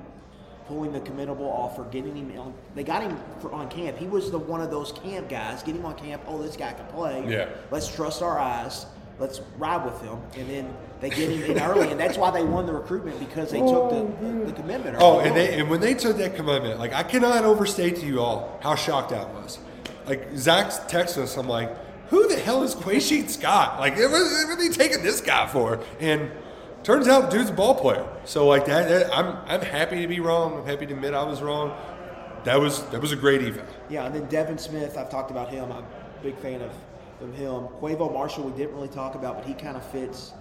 pulling 0.66 0.92
the 0.92 1.00
committable 1.00 1.48
offer, 1.48 1.84
getting 1.84 2.16
him. 2.16 2.36
On, 2.40 2.54
they 2.74 2.82
got 2.82 3.02
him 3.02 3.16
for, 3.40 3.52
on 3.52 3.68
camp. 3.68 3.96
He 3.98 4.06
was 4.06 4.32
the 4.32 4.38
one 4.38 4.60
of 4.60 4.70
those 4.70 4.90
camp 4.90 5.28
guys. 5.28 5.62
Get 5.62 5.76
him 5.76 5.84
on 5.84 5.94
camp. 5.94 6.22
Oh, 6.26 6.42
this 6.42 6.56
guy 6.56 6.72
can 6.72 6.86
play. 6.86 7.24
Yeah. 7.28 7.48
Let's 7.70 7.86
trust 7.94 8.20
our 8.20 8.38
eyes. 8.38 8.86
Let's 9.18 9.40
ride 9.58 9.84
with 9.84 10.00
him, 10.02 10.18
and 10.36 10.48
then 10.50 10.74
they 11.00 11.10
get 11.10 11.30
him 11.30 11.42
in 11.56 11.62
early, 11.62 11.90
and 11.90 12.00
that's 12.00 12.16
why 12.18 12.30
they 12.30 12.42
won 12.42 12.66
the 12.66 12.72
recruitment 12.72 13.18
because 13.20 13.50
they 13.50 13.60
took 13.60 13.90
the, 13.90 14.26
the, 14.26 14.44
the 14.46 14.52
commitment. 14.52 14.96
Oh, 14.98 15.20
and 15.20 15.36
they 15.36 15.58
and 15.60 15.68
when 15.70 15.80
they 15.80 15.94
took 15.94 16.16
that 16.16 16.34
commitment, 16.34 16.80
like 16.80 16.92
I 16.92 17.02
cannot 17.02 17.44
overstate 17.44 17.96
to 17.96 18.06
you 18.06 18.20
all 18.20 18.58
how 18.62 18.74
shocked 18.74 19.10
that 19.10 19.32
was. 19.34 19.58
Like 20.06 20.28
Zach's 20.36 20.78
texting 20.92 21.22
us, 21.22 21.36
I'm 21.36 21.46
like, 21.48 21.70
who 22.08 22.26
the 22.28 22.36
hell 22.36 22.62
is 22.64 22.74
Quay'Sheed 22.74 23.30
Scott? 23.30 23.78
Like, 23.78 23.96
what 23.96 24.10
what 24.10 24.48
are 24.50 24.56
they 24.56 24.68
taking 24.70 25.02
this 25.02 25.20
guy 25.20 25.46
for? 25.46 25.80
And 26.00 26.30
turns 26.82 27.06
out, 27.06 27.30
dude's 27.30 27.50
a 27.50 27.52
ball 27.52 27.74
player. 27.76 28.04
So 28.24 28.46
like 28.48 28.64
that, 28.66 28.88
that- 28.88 29.16
I'm 29.16 29.36
I'm 29.46 29.60
happy 29.62 30.00
to 30.02 30.08
be 30.08 30.18
wrong. 30.20 30.58
I'm 30.58 30.66
happy 30.66 30.86
to 30.86 30.94
admit 30.94 31.14
I 31.14 31.22
was 31.22 31.40
wrong. 31.42 31.76
That 32.44 32.60
was 32.60 32.82
that 32.86 33.00
was 33.00 33.12
a 33.12 33.16
great 33.16 33.42
eval. 33.42 33.64
Yeah, 33.88 34.04
and 34.06 34.14
then 34.14 34.24
Devin 34.26 34.58
Smith, 34.58 34.98
I've 34.98 35.10
talked 35.10 35.30
about 35.30 35.50
him. 35.50 35.70
I'm 35.70 35.84
a 35.84 36.22
big 36.22 36.36
fan 36.38 36.60
of, 36.60 36.72
of 37.22 37.34
him. 37.34 37.68
Quavo 37.80 38.12
Marshall, 38.12 38.44
we 38.44 38.56
didn't 38.56 38.74
really 38.74 38.88
talk 38.88 39.14
about, 39.14 39.36
but 39.36 39.46
he 39.46 39.54
kind 39.54 39.76
of 39.76 39.84
fits 39.90 40.32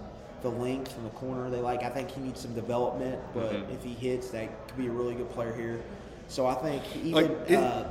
the 0.42 0.48
length 0.48 0.92
from 0.92 1.04
the 1.04 1.10
corner 1.10 1.48
they 1.50 1.60
like. 1.60 1.82
I 1.82 1.88
think 1.90 2.10
he 2.10 2.20
needs 2.20 2.40
some 2.40 2.54
development, 2.54 3.20
but 3.34 3.52
Mm-hmm. 3.52 3.72
if 3.72 3.82
he 3.84 3.94
hits, 3.94 4.30
that 4.30 4.68
could 4.68 4.76
be 4.76 4.88
a 4.88 4.90
really 4.90 5.14
good 5.14 5.30
player 5.30 5.54
here. 5.54 5.80
So 6.28 6.46
I 6.46 6.54
think 6.54 6.82
even 6.96 7.12
Like, 7.12 7.30
it- 7.50 7.56
uh, 7.56 7.84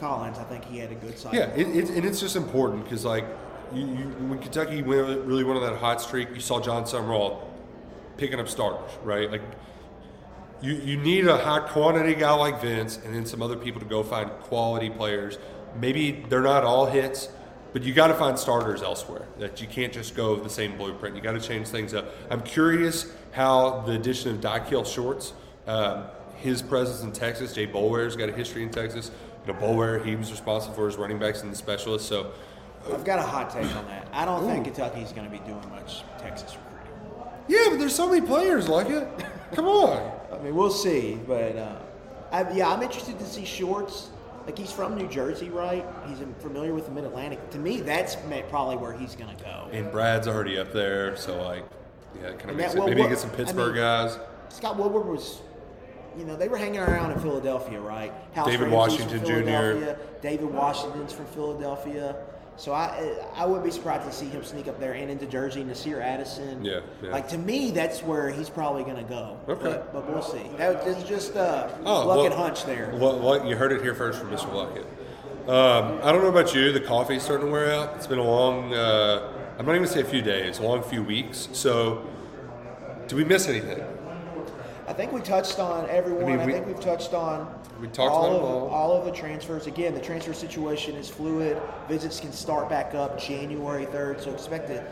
Collins, 0.00 0.38
I 0.38 0.44
think 0.44 0.64
he 0.64 0.78
had 0.78 0.92
a 0.92 0.94
good 0.94 1.18
cycle. 1.18 1.36
Yeah, 1.38 1.46
it, 1.56 1.66
it, 1.76 1.90
and 1.90 2.04
it's 2.04 2.20
just 2.20 2.36
important 2.36 2.84
because 2.84 3.04
like 3.04 3.24
you, 3.74 3.80
you, 3.84 4.04
when 4.28 4.38
Kentucky 4.38 4.80
went, 4.80 5.24
really 5.26 5.42
went 5.42 5.58
on 5.58 5.66
that 5.68 5.78
hot 5.80 6.00
streak, 6.00 6.28
you 6.34 6.40
saw 6.40 6.60
Jon 6.60 6.84
Sumrall 6.84 7.40
picking 8.16 8.38
up 8.38 8.48
starters, 8.48 8.92
right? 9.02 9.28
Like 9.28 9.42
you, 10.60 10.74
you 10.74 10.96
need 10.98 11.26
a 11.26 11.36
high 11.36 11.60
quantity 11.68 12.14
guy 12.14 12.32
like 12.32 12.60
Vince, 12.60 12.98
and 13.04 13.12
then 13.12 13.26
some 13.26 13.42
other 13.42 13.56
people 13.56 13.80
to 13.80 13.86
go 13.86 14.04
find 14.04 14.30
quality 14.42 14.88
players. 14.90 15.38
Maybe 15.80 16.24
they're 16.28 16.42
not 16.42 16.62
all 16.64 16.86
hits, 16.86 17.28
but 17.72 17.82
you 17.82 17.92
got 17.92 18.08
to 18.08 18.14
find 18.14 18.38
starters 18.38 18.82
elsewhere. 18.82 19.26
That 19.38 19.60
you 19.60 19.66
can't 19.66 19.92
just 19.92 20.14
go 20.14 20.36
the 20.36 20.50
same 20.50 20.76
blueprint. 20.76 21.16
You 21.16 21.22
got 21.22 21.32
to 21.32 21.40
change 21.40 21.68
things 21.68 21.94
up. 21.94 22.06
I'm 22.30 22.42
curious 22.42 23.12
how 23.32 23.82
the 23.82 23.92
addition 23.92 24.30
of 24.30 24.40
Daikiel 24.40 24.86
Shorts, 24.86 25.32
um, 25.66 26.04
his 26.36 26.62
presence 26.62 27.02
in 27.02 27.12
Texas, 27.12 27.52
Jay 27.52 27.66
Boulware's 27.66 28.16
got 28.16 28.28
a 28.28 28.32
history 28.32 28.62
in 28.62 28.70
Texas. 28.70 29.10
You 29.46 29.52
know, 29.52 29.58
Boulware, 29.60 30.04
he 30.04 30.16
was 30.16 30.30
responsible 30.30 30.74
for 30.74 30.86
his 30.86 30.96
running 30.96 31.18
backs 31.18 31.42
and 31.42 31.52
the 31.52 31.56
specialists. 31.56 32.08
So 32.08 32.32
I've 32.92 33.04
got 33.04 33.18
a 33.18 33.22
hot 33.22 33.50
take 33.50 33.74
on 33.76 33.86
that. 33.86 34.08
I 34.12 34.24
don't 34.24 34.46
think 34.46 34.64
Kentucky's 34.64 35.12
going 35.12 35.26
to 35.26 35.30
be 35.30 35.40
doing 35.40 35.68
much 35.70 36.02
Texas 36.18 36.56
recruiting. 36.56 37.32
yeah, 37.48 37.66
but 37.70 37.78
there's 37.78 37.94
so 37.94 38.08
many 38.08 38.24
players 38.26 38.68
like 38.68 38.88
it. 38.88 39.06
Come 39.52 39.66
on. 39.66 40.12
I 40.32 40.38
mean, 40.42 40.54
we'll 40.54 40.70
see, 40.70 41.18
but 41.26 41.56
uh, 41.56 41.76
I, 42.30 42.50
yeah, 42.52 42.70
I'm 42.70 42.82
interested 42.82 43.18
to 43.18 43.26
see 43.26 43.44
Shorts. 43.44 44.10
Like 44.48 44.56
he's 44.56 44.72
from 44.72 44.96
New 44.96 45.06
Jersey, 45.08 45.50
right? 45.50 45.84
He's 46.06 46.20
familiar 46.40 46.72
with 46.72 46.86
the 46.86 46.90
Mid 46.90 47.04
Atlantic. 47.04 47.50
To 47.50 47.58
me, 47.58 47.82
that's 47.82 48.16
probably 48.48 48.78
where 48.78 48.94
he's 48.94 49.14
going 49.14 49.36
to 49.36 49.44
go. 49.44 49.68
And 49.72 49.92
Brad's 49.92 50.26
already 50.26 50.58
up 50.58 50.72
there, 50.72 51.14
so 51.16 51.42
like, 51.42 51.66
yeah, 52.18 52.30
kind 52.32 52.52
of 52.52 52.56
makes 52.56 52.72
that- 52.72 52.78
well, 52.78 52.88
Maybe 52.88 53.02
what- 53.02 53.10
get 53.10 53.18
some 53.18 53.30
I 53.30 53.34
Pittsburgh 53.34 53.74
mean, 53.74 53.82
guys. 53.82 54.18
Scott 54.48 54.78
Woodward 54.78 55.04
was, 55.04 55.42
you 56.16 56.24
know, 56.24 56.34
they 56.34 56.48
were 56.48 56.56
hanging 56.56 56.80
around 56.80 57.10
in 57.12 57.18
Philadelphia, 57.18 57.78
right? 57.78 58.10
House 58.32 58.46
David 58.48 58.70
Ramsey's 58.72 59.00
Washington 59.04 59.26
Jr.. 59.26 59.96
David 60.22 60.50
Washington's 60.50 61.12
from 61.12 61.26
Philadelphia. 61.26 62.16
So 62.58 62.72
I 62.72 63.14
I 63.36 63.46
wouldn't 63.46 63.64
be 63.64 63.70
surprised 63.70 64.04
to 64.04 64.12
see 64.12 64.26
him 64.26 64.42
sneak 64.42 64.66
up 64.66 64.80
there 64.80 64.92
and 64.92 65.10
into 65.10 65.26
Jersey. 65.26 65.62
Nasir 65.62 66.00
Addison. 66.00 66.64
Yeah, 66.64 66.80
yeah. 67.00 67.10
Like 67.12 67.28
to 67.28 67.38
me, 67.38 67.70
that's 67.70 68.02
where 68.02 68.30
he's 68.30 68.50
probably 68.50 68.82
going 68.82 68.96
to 68.96 69.04
go. 69.04 69.38
Okay. 69.48 69.62
But, 69.62 69.92
but 69.92 70.08
we'll 70.10 70.22
see. 70.22 70.42
That 70.56 70.84
was 70.84 71.04
just 71.04 71.36
uh, 71.36 71.68
Oh, 71.84 72.04
luck 72.06 72.16
well- 72.18 72.26
and 72.26 72.34
hunch 72.34 72.64
there. 72.64 72.90
Well, 72.94 73.20
well, 73.20 73.46
you 73.46 73.56
heard 73.56 73.70
it 73.72 73.80
here 73.80 73.94
first 73.94 74.18
from 74.18 74.30
Mr. 74.30 74.50
Luckett. 74.50 74.84
Um, 75.48 76.00
I 76.02 76.10
don't 76.12 76.20
know 76.22 76.28
about 76.28 76.52
you. 76.54 76.72
The 76.72 76.80
coffee's 76.80 77.22
starting 77.22 77.46
to 77.46 77.52
wear 77.52 77.72
out. 77.72 77.94
It's 77.96 78.06
been 78.08 78.18
a 78.18 78.22
long. 78.24 78.74
Uh, 78.74 79.32
I'm 79.58 79.64
not 79.64 79.72
even 79.76 79.84
gonna 79.84 79.94
say 79.94 80.00
a 80.02 80.04
few 80.04 80.20
days, 80.20 80.58
a 80.58 80.62
long 80.62 80.82
few 80.82 81.02
weeks. 81.02 81.48
So, 81.52 82.06
do 83.06 83.16
we 83.16 83.24
miss 83.24 83.48
anything? 83.48 83.82
I 84.88 84.92
think 84.94 85.12
we 85.12 85.20
touched 85.20 85.58
on 85.58 85.88
everyone. 85.90 86.38
I, 86.38 86.42
I 86.42 86.46
we- 86.46 86.52
think 86.52 86.66
we've 86.66 86.80
touched 86.80 87.12
on 87.14 87.46
We 87.80 87.88
talked 87.88 88.10
all 88.12 88.26
about 88.26 88.36
of 88.38 88.44
all. 88.44 88.68
all 88.70 88.92
of 88.96 89.04
the 89.04 89.12
transfers. 89.12 89.66
Again, 89.66 89.94
the 89.94 90.00
transfer 90.00 90.32
situation 90.32 90.96
is 90.96 91.08
fluid. 91.10 91.60
Visits 91.88 92.18
can 92.20 92.32
start 92.32 92.68
back 92.70 92.94
up 92.94 93.20
January 93.20 93.84
third, 93.86 94.20
so 94.20 94.32
expect 94.32 94.68
to 94.68 94.82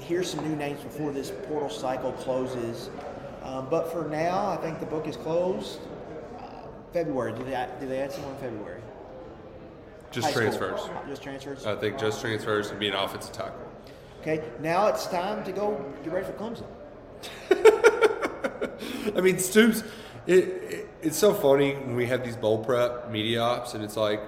hear 0.00 0.22
some 0.22 0.48
new 0.48 0.56
names 0.56 0.80
before 0.82 1.12
this 1.12 1.30
portal 1.46 1.68
cycle 1.68 2.12
closes. 2.12 2.88
Um, 3.42 3.66
but 3.70 3.92
for 3.92 4.08
now, 4.08 4.48
I 4.50 4.56
think 4.56 4.80
the 4.80 4.86
book 4.86 5.06
is 5.06 5.16
closed. 5.16 5.78
Uh, 6.38 6.44
February. 6.92 7.32
Do 7.34 7.44
they 7.44 7.54
add- 7.54 7.78
do 7.80 7.86
they 7.86 8.00
add 8.00 8.12
someone 8.12 8.32
in 8.34 8.38
February? 8.40 8.80
Just 10.10 10.26
High 10.26 10.32
school. 10.32 10.42
transfers. 10.42 10.80
Just 11.08 11.22
transfers. 11.22 11.66
I 11.66 11.76
think 11.76 11.98
just 11.98 12.20
transfers 12.20 12.70
and 12.70 12.78
be 12.80 12.88
an 12.88 12.94
offensive 12.94 13.32
tackle. 13.32 13.60
Okay, 14.22 14.42
now 14.60 14.86
it's 14.86 15.06
time 15.06 15.42
to 15.44 15.52
go 15.52 15.84
get 16.04 16.12
ready 16.12 16.26
for 16.26 16.32
Clemson. 16.32 16.64
I 19.16 19.20
mean, 19.20 19.38
Stoops, 19.38 19.82
it, 20.26 20.34
it, 20.44 20.88
it's 21.02 21.16
so 21.18 21.34
funny 21.34 21.74
when 21.74 21.96
we 21.96 22.06
have 22.06 22.24
these 22.24 22.36
bowl 22.36 22.64
prep 22.64 23.10
media 23.10 23.40
ops, 23.40 23.74
and 23.74 23.82
it's 23.84 23.96
like, 23.96 24.20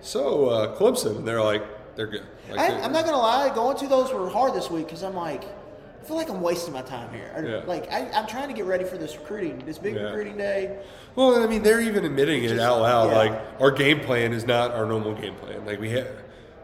so 0.00 0.48
uh, 0.48 0.76
Clemson, 0.78 1.16
and 1.18 1.26
they're 1.28 1.42
like, 1.42 1.64
they're 1.96 2.06
good. 2.06 2.24
Like, 2.50 2.58
I, 2.60 2.80
I'm 2.82 2.92
not 2.92 3.04
gonna 3.04 3.18
lie, 3.18 3.52
going 3.54 3.76
to 3.78 3.86
those 3.88 4.12
were 4.12 4.28
hard 4.28 4.54
this 4.54 4.70
week 4.70 4.86
because 4.86 5.02
I'm 5.02 5.14
like, 5.14 5.44
I 5.44 6.06
feel 6.06 6.16
like 6.16 6.28
I'm 6.28 6.42
wasting 6.42 6.74
my 6.74 6.82
time 6.82 7.10
here. 7.14 7.32
I- 7.34 7.40
Yeah. 7.40 7.56
Like 7.66 7.90
I, 7.90 8.10
I'm 8.10 8.26
trying 8.26 8.48
to 8.48 8.54
get 8.54 8.66
ready 8.66 8.84
for 8.84 8.98
this 8.98 9.16
recruiting, 9.16 9.58
this 9.64 9.78
big 9.78 9.94
Yeah. 9.94 10.02
recruiting 10.02 10.36
day. 10.36 10.78
Well, 11.16 11.42
I 11.42 11.46
mean, 11.46 11.62
they're 11.62 11.80
even 11.80 12.04
admitting 12.04 12.44
it 12.44 12.48
Just- 12.48 12.60
out 12.60 12.80
loud. 12.82 13.10
yeah. 13.10 13.16
Like, 13.16 13.42
our 13.60 13.70
game 13.70 14.00
plan 14.00 14.32
is 14.34 14.44
not 14.46 14.72
our 14.72 14.84
normal 14.86 15.14
game 15.14 15.34
plan. 15.36 15.64
Like, 15.64 15.80
we 15.80 15.90
have, 15.90 16.08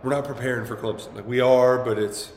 we're 0.03 0.11
not 0.11 0.25
preparing 0.27 0.67
for 0.67 0.77
Clemson. 0.77 1.15
Like, 1.15 1.27
we 1.27 1.41
are, 1.41 1.79
but 1.85 1.99
it's 1.99 2.33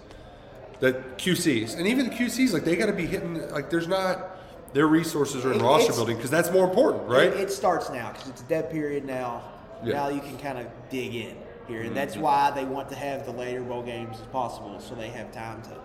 that 0.80 1.18
QCs, 1.18 1.78
and 1.78 1.88
even 1.88 2.09
the 2.09 2.16
QCs, 2.16 2.53
like, 2.53 2.64
they 2.66 2.76
got 2.76 2.86
to 2.88 2.93
be 2.93 3.05
hitting. 3.05 3.49
Like, 3.51 3.70
there's 3.70 3.88
not 3.88 4.32
their 4.74 4.88
resources 4.88 5.45
are 5.45 5.51
in 5.53 5.59
It- 5.59 5.63
roster 5.63 5.93
building 5.93 6.15
because 6.17 6.32
that's 6.32 6.51
more 6.51 6.65
important, 6.67 7.07
right? 7.07 7.28
It, 7.28 7.39
it 7.39 7.51
starts 7.51 7.89
now 7.89 8.11
because 8.11 8.30
it's 8.30 8.41
a 8.41 8.45
dead 8.45 8.69
period 8.71 9.05
now. 9.05 9.41
Yeah. 9.84 9.93
Now 9.93 10.07
you 10.09 10.19
can 10.21 10.38
kind 10.38 10.57
of 10.57 10.67
dig 10.89 11.13
in 11.15 11.36
here, 11.67 11.80
and 11.82 11.88
Mm-hmm. 11.88 11.93
that's 11.95 12.15
why 12.17 12.51
they 12.51 12.65
want 12.65 12.89
to 12.89 12.95
have 12.95 13.26
the 13.26 13.32
later 13.34 13.61
bowl 13.61 13.84
games 13.84 14.19
as 14.19 14.28
possible, 14.28 14.80
so 14.80 14.95
they 14.95 15.09
have 15.09 15.32
time 15.32 15.61
to 15.63 15.78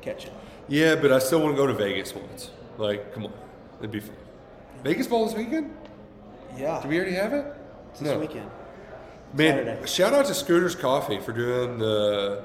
catch 0.00 0.26
it. 0.26 0.32
yeah, 0.68 0.94
but 0.94 1.12
I 1.12 1.18
still 1.18 1.40
want 1.40 1.54
to 1.54 1.56
go 1.56 1.66
to 1.66 1.72
Vegas 1.74 2.14
once. 2.14 2.50
Like, 2.76 3.12
come 3.14 3.24
on, 3.26 3.32
it'd 3.80 3.90
be 3.90 4.00
fun. 4.00 4.14
Vegas 4.84 5.06
Bowl 5.08 5.26
this 5.26 5.34
weekend? 5.34 5.74
Yeah, 6.56 6.80
Do 6.82 6.88
we 6.88 6.96
already 6.96 7.14
have 7.14 7.32
it? 7.32 7.46
it's 7.90 8.00
this 8.00 8.16
weekend. 8.18 8.48
Man, 9.34 9.64
Saturday. 9.64 9.86
shout 9.86 10.12
out 10.14 10.26
to 10.26 10.34
Scooter's 10.34 10.74
Coffee 10.76 11.20
for 11.20 11.32
doing 11.32 11.78
the 11.78 12.44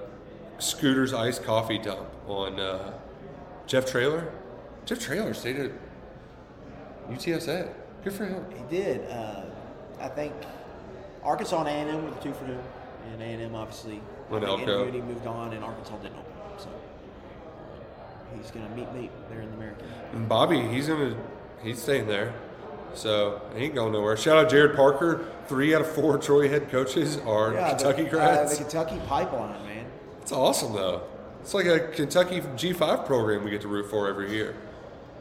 Scooter's 0.60 1.14
iced 1.14 1.44
coffee 1.44 1.78
dump 1.78 2.08
on 2.28 2.60
uh, 2.60 2.94
Jeff 3.68 3.86
Traylor. 3.86 4.32
Jeff 4.86 5.00
Traylor 5.00 5.34
stayed 5.34 5.58
at 5.58 5.72
UTSA. 7.10 7.70
Good 8.04 8.14
for 8.14 8.26
him. 8.26 8.46
He 8.56 8.76
did. 8.76 9.10
Uh, 9.10 9.44
I 10.00 10.10
think 10.10 10.34
Arkansas 11.24 11.64
and 11.64 11.90
A&M 11.90 12.04
were 12.04 12.12
the 12.12 12.20
two 12.22 12.34
for 12.34 12.46
him, 12.46 12.60
and 13.12 13.22
A&M 13.22 13.56
obviously 13.56 14.02
I 14.30 14.34
Went 14.34 14.46
Elko. 14.46 14.64
interviewed 14.64 14.96
him, 14.96 15.08
moved 15.08 15.28
on, 15.28 15.54
and 15.54 15.64
Arkansas 15.64 15.98
didn't 15.98 16.18
open 16.18 16.32
him. 16.32 16.58
So 16.58 16.70
he's 18.36 18.52
going 18.52 18.68
to 18.68 18.76
meet 18.76 18.92
me 18.94 19.10
there 19.30 19.42
in 19.42 19.50
the 19.52 19.56
American. 19.58 19.88
And 20.14 20.28
Bobby, 20.28 20.62
he's 20.62 20.88
gonna 20.88 21.16
he's 21.62 21.82
staying 21.82 22.08
there. 22.08 22.34
So 22.94 23.42
he 23.56 23.66
ain't 23.66 23.76
going 23.76 23.94
nowhere. 23.94 24.16
Shout 24.18 24.38
out 24.38 24.52
Gerad 24.52 24.76
Parker. 24.76 25.26
Three 25.48 25.74
out 25.74 25.82
of 25.82 25.88
four 25.92 26.18
Troy 26.18 26.48
head 26.48 26.70
coaches 26.70 27.18
are 27.26 27.54
Kentucky 27.54 28.04
the, 28.04 28.10
grads. 28.10 28.52
Uh, 28.54 28.56
the 28.56 28.62
Kentucky 28.64 29.02
pipeline, 29.08 29.66
man. 29.66 29.86
It's 30.22 30.32
awesome 30.32 30.74
though. 30.74 31.04
It's 31.42 31.54
like 31.54 31.66
a 31.66 31.80
Kentucky 31.80 32.40
G5 32.42 33.06
program 33.06 33.44
we 33.44 33.52
get 33.52 33.62
to 33.62 33.68
root 33.68 33.90
for 33.90 34.08
every 34.08 34.32
year. 34.32 34.56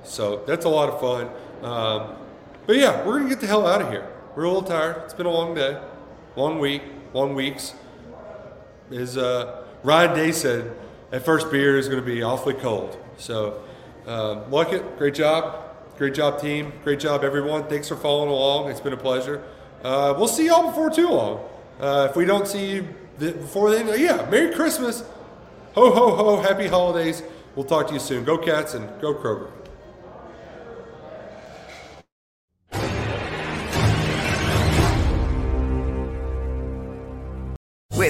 So 0.04 0.42
that's 0.46 0.64
a 0.64 0.68
lot 0.68 0.88
of 0.88 1.00
fun. 1.00 1.30
Um, 1.62 2.16
but 2.66 2.76
yeah, 2.76 3.04
we're 3.06 3.18
gonna 3.18 3.28
get 3.28 3.40
the 3.40 3.46
hell 3.46 3.66
out 3.66 3.82
of 3.82 3.90
here. 3.90 4.08
We're 4.34 4.44
a 4.44 4.48
little 4.48 4.62
tired. 4.62 5.02
It's 5.04 5.14
been 5.14 5.26
a 5.26 5.30
long 5.30 5.54
day, 5.54 5.80
long 6.36 6.58
week, 6.58 6.82
long 7.12 7.34
weeks. 7.34 7.74
As 8.90 9.16
uh, 9.16 9.64
Ryan 9.82 10.14
Day 10.14 10.32
said, 10.32 10.74
that 11.10 11.24
first 11.24 11.50
beer 11.50 11.78
is 11.78 11.88
gonna 11.88 12.02
be 12.02 12.22
awfully 12.22 12.54
cold. 12.54 12.96
So 13.16 13.62
um, 14.06 14.50
like 14.50 14.72
it. 14.72 14.98
Great 14.98 15.14
job. 15.14 15.58
Great 15.98 16.14
job, 16.14 16.40
team. 16.40 16.72
Great 16.82 16.98
job, 16.98 17.22
everyone. 17.22 17.64
Thanks 17.64 17.88
for 17.88 17.96
following 17.96 18.30
along. 18.30 18.70
It's 18.70 18.80
been 18.80 18.92
a 18.92 18.96
pleasure. 18.96 19.44
Uh, 19.84 20.14
we'll 20.16 20.28
see 20.28 20.46
y'all 20.46 20.66
before 20.66 20.90
too 20.90 21.08
long. 21.08 21.48
Uh, 21.78 22.08
if 22.10 22.16
we 22.16 22.24
don't 22.24 22.46
see 22.46 22.70
you 22.70 22.88
th- 23.18 23.34
before 23.34 23.70
then, 23.70 23.88
uh, 23.88 23.92
yeah, 23.92 24.28
Merry 24.30 24.54
Christmas. 24.54 25.02
Ho, 25.74 25.90
ho, 25.90 26.14
ho. 26.16 26.40
Happy 26.40 26.66
holidays. 26.66 27.22
We'll 27.54 27.66
talk 27.66 27.88
to 27.88 27.94
you 27.94 28.00
soon. 28.00 28.24
Go 28.24 28.38
Cats 28.38 28.74
and 28.74 28.88
go 29.00 29.14
Kroger. 29.14 29.50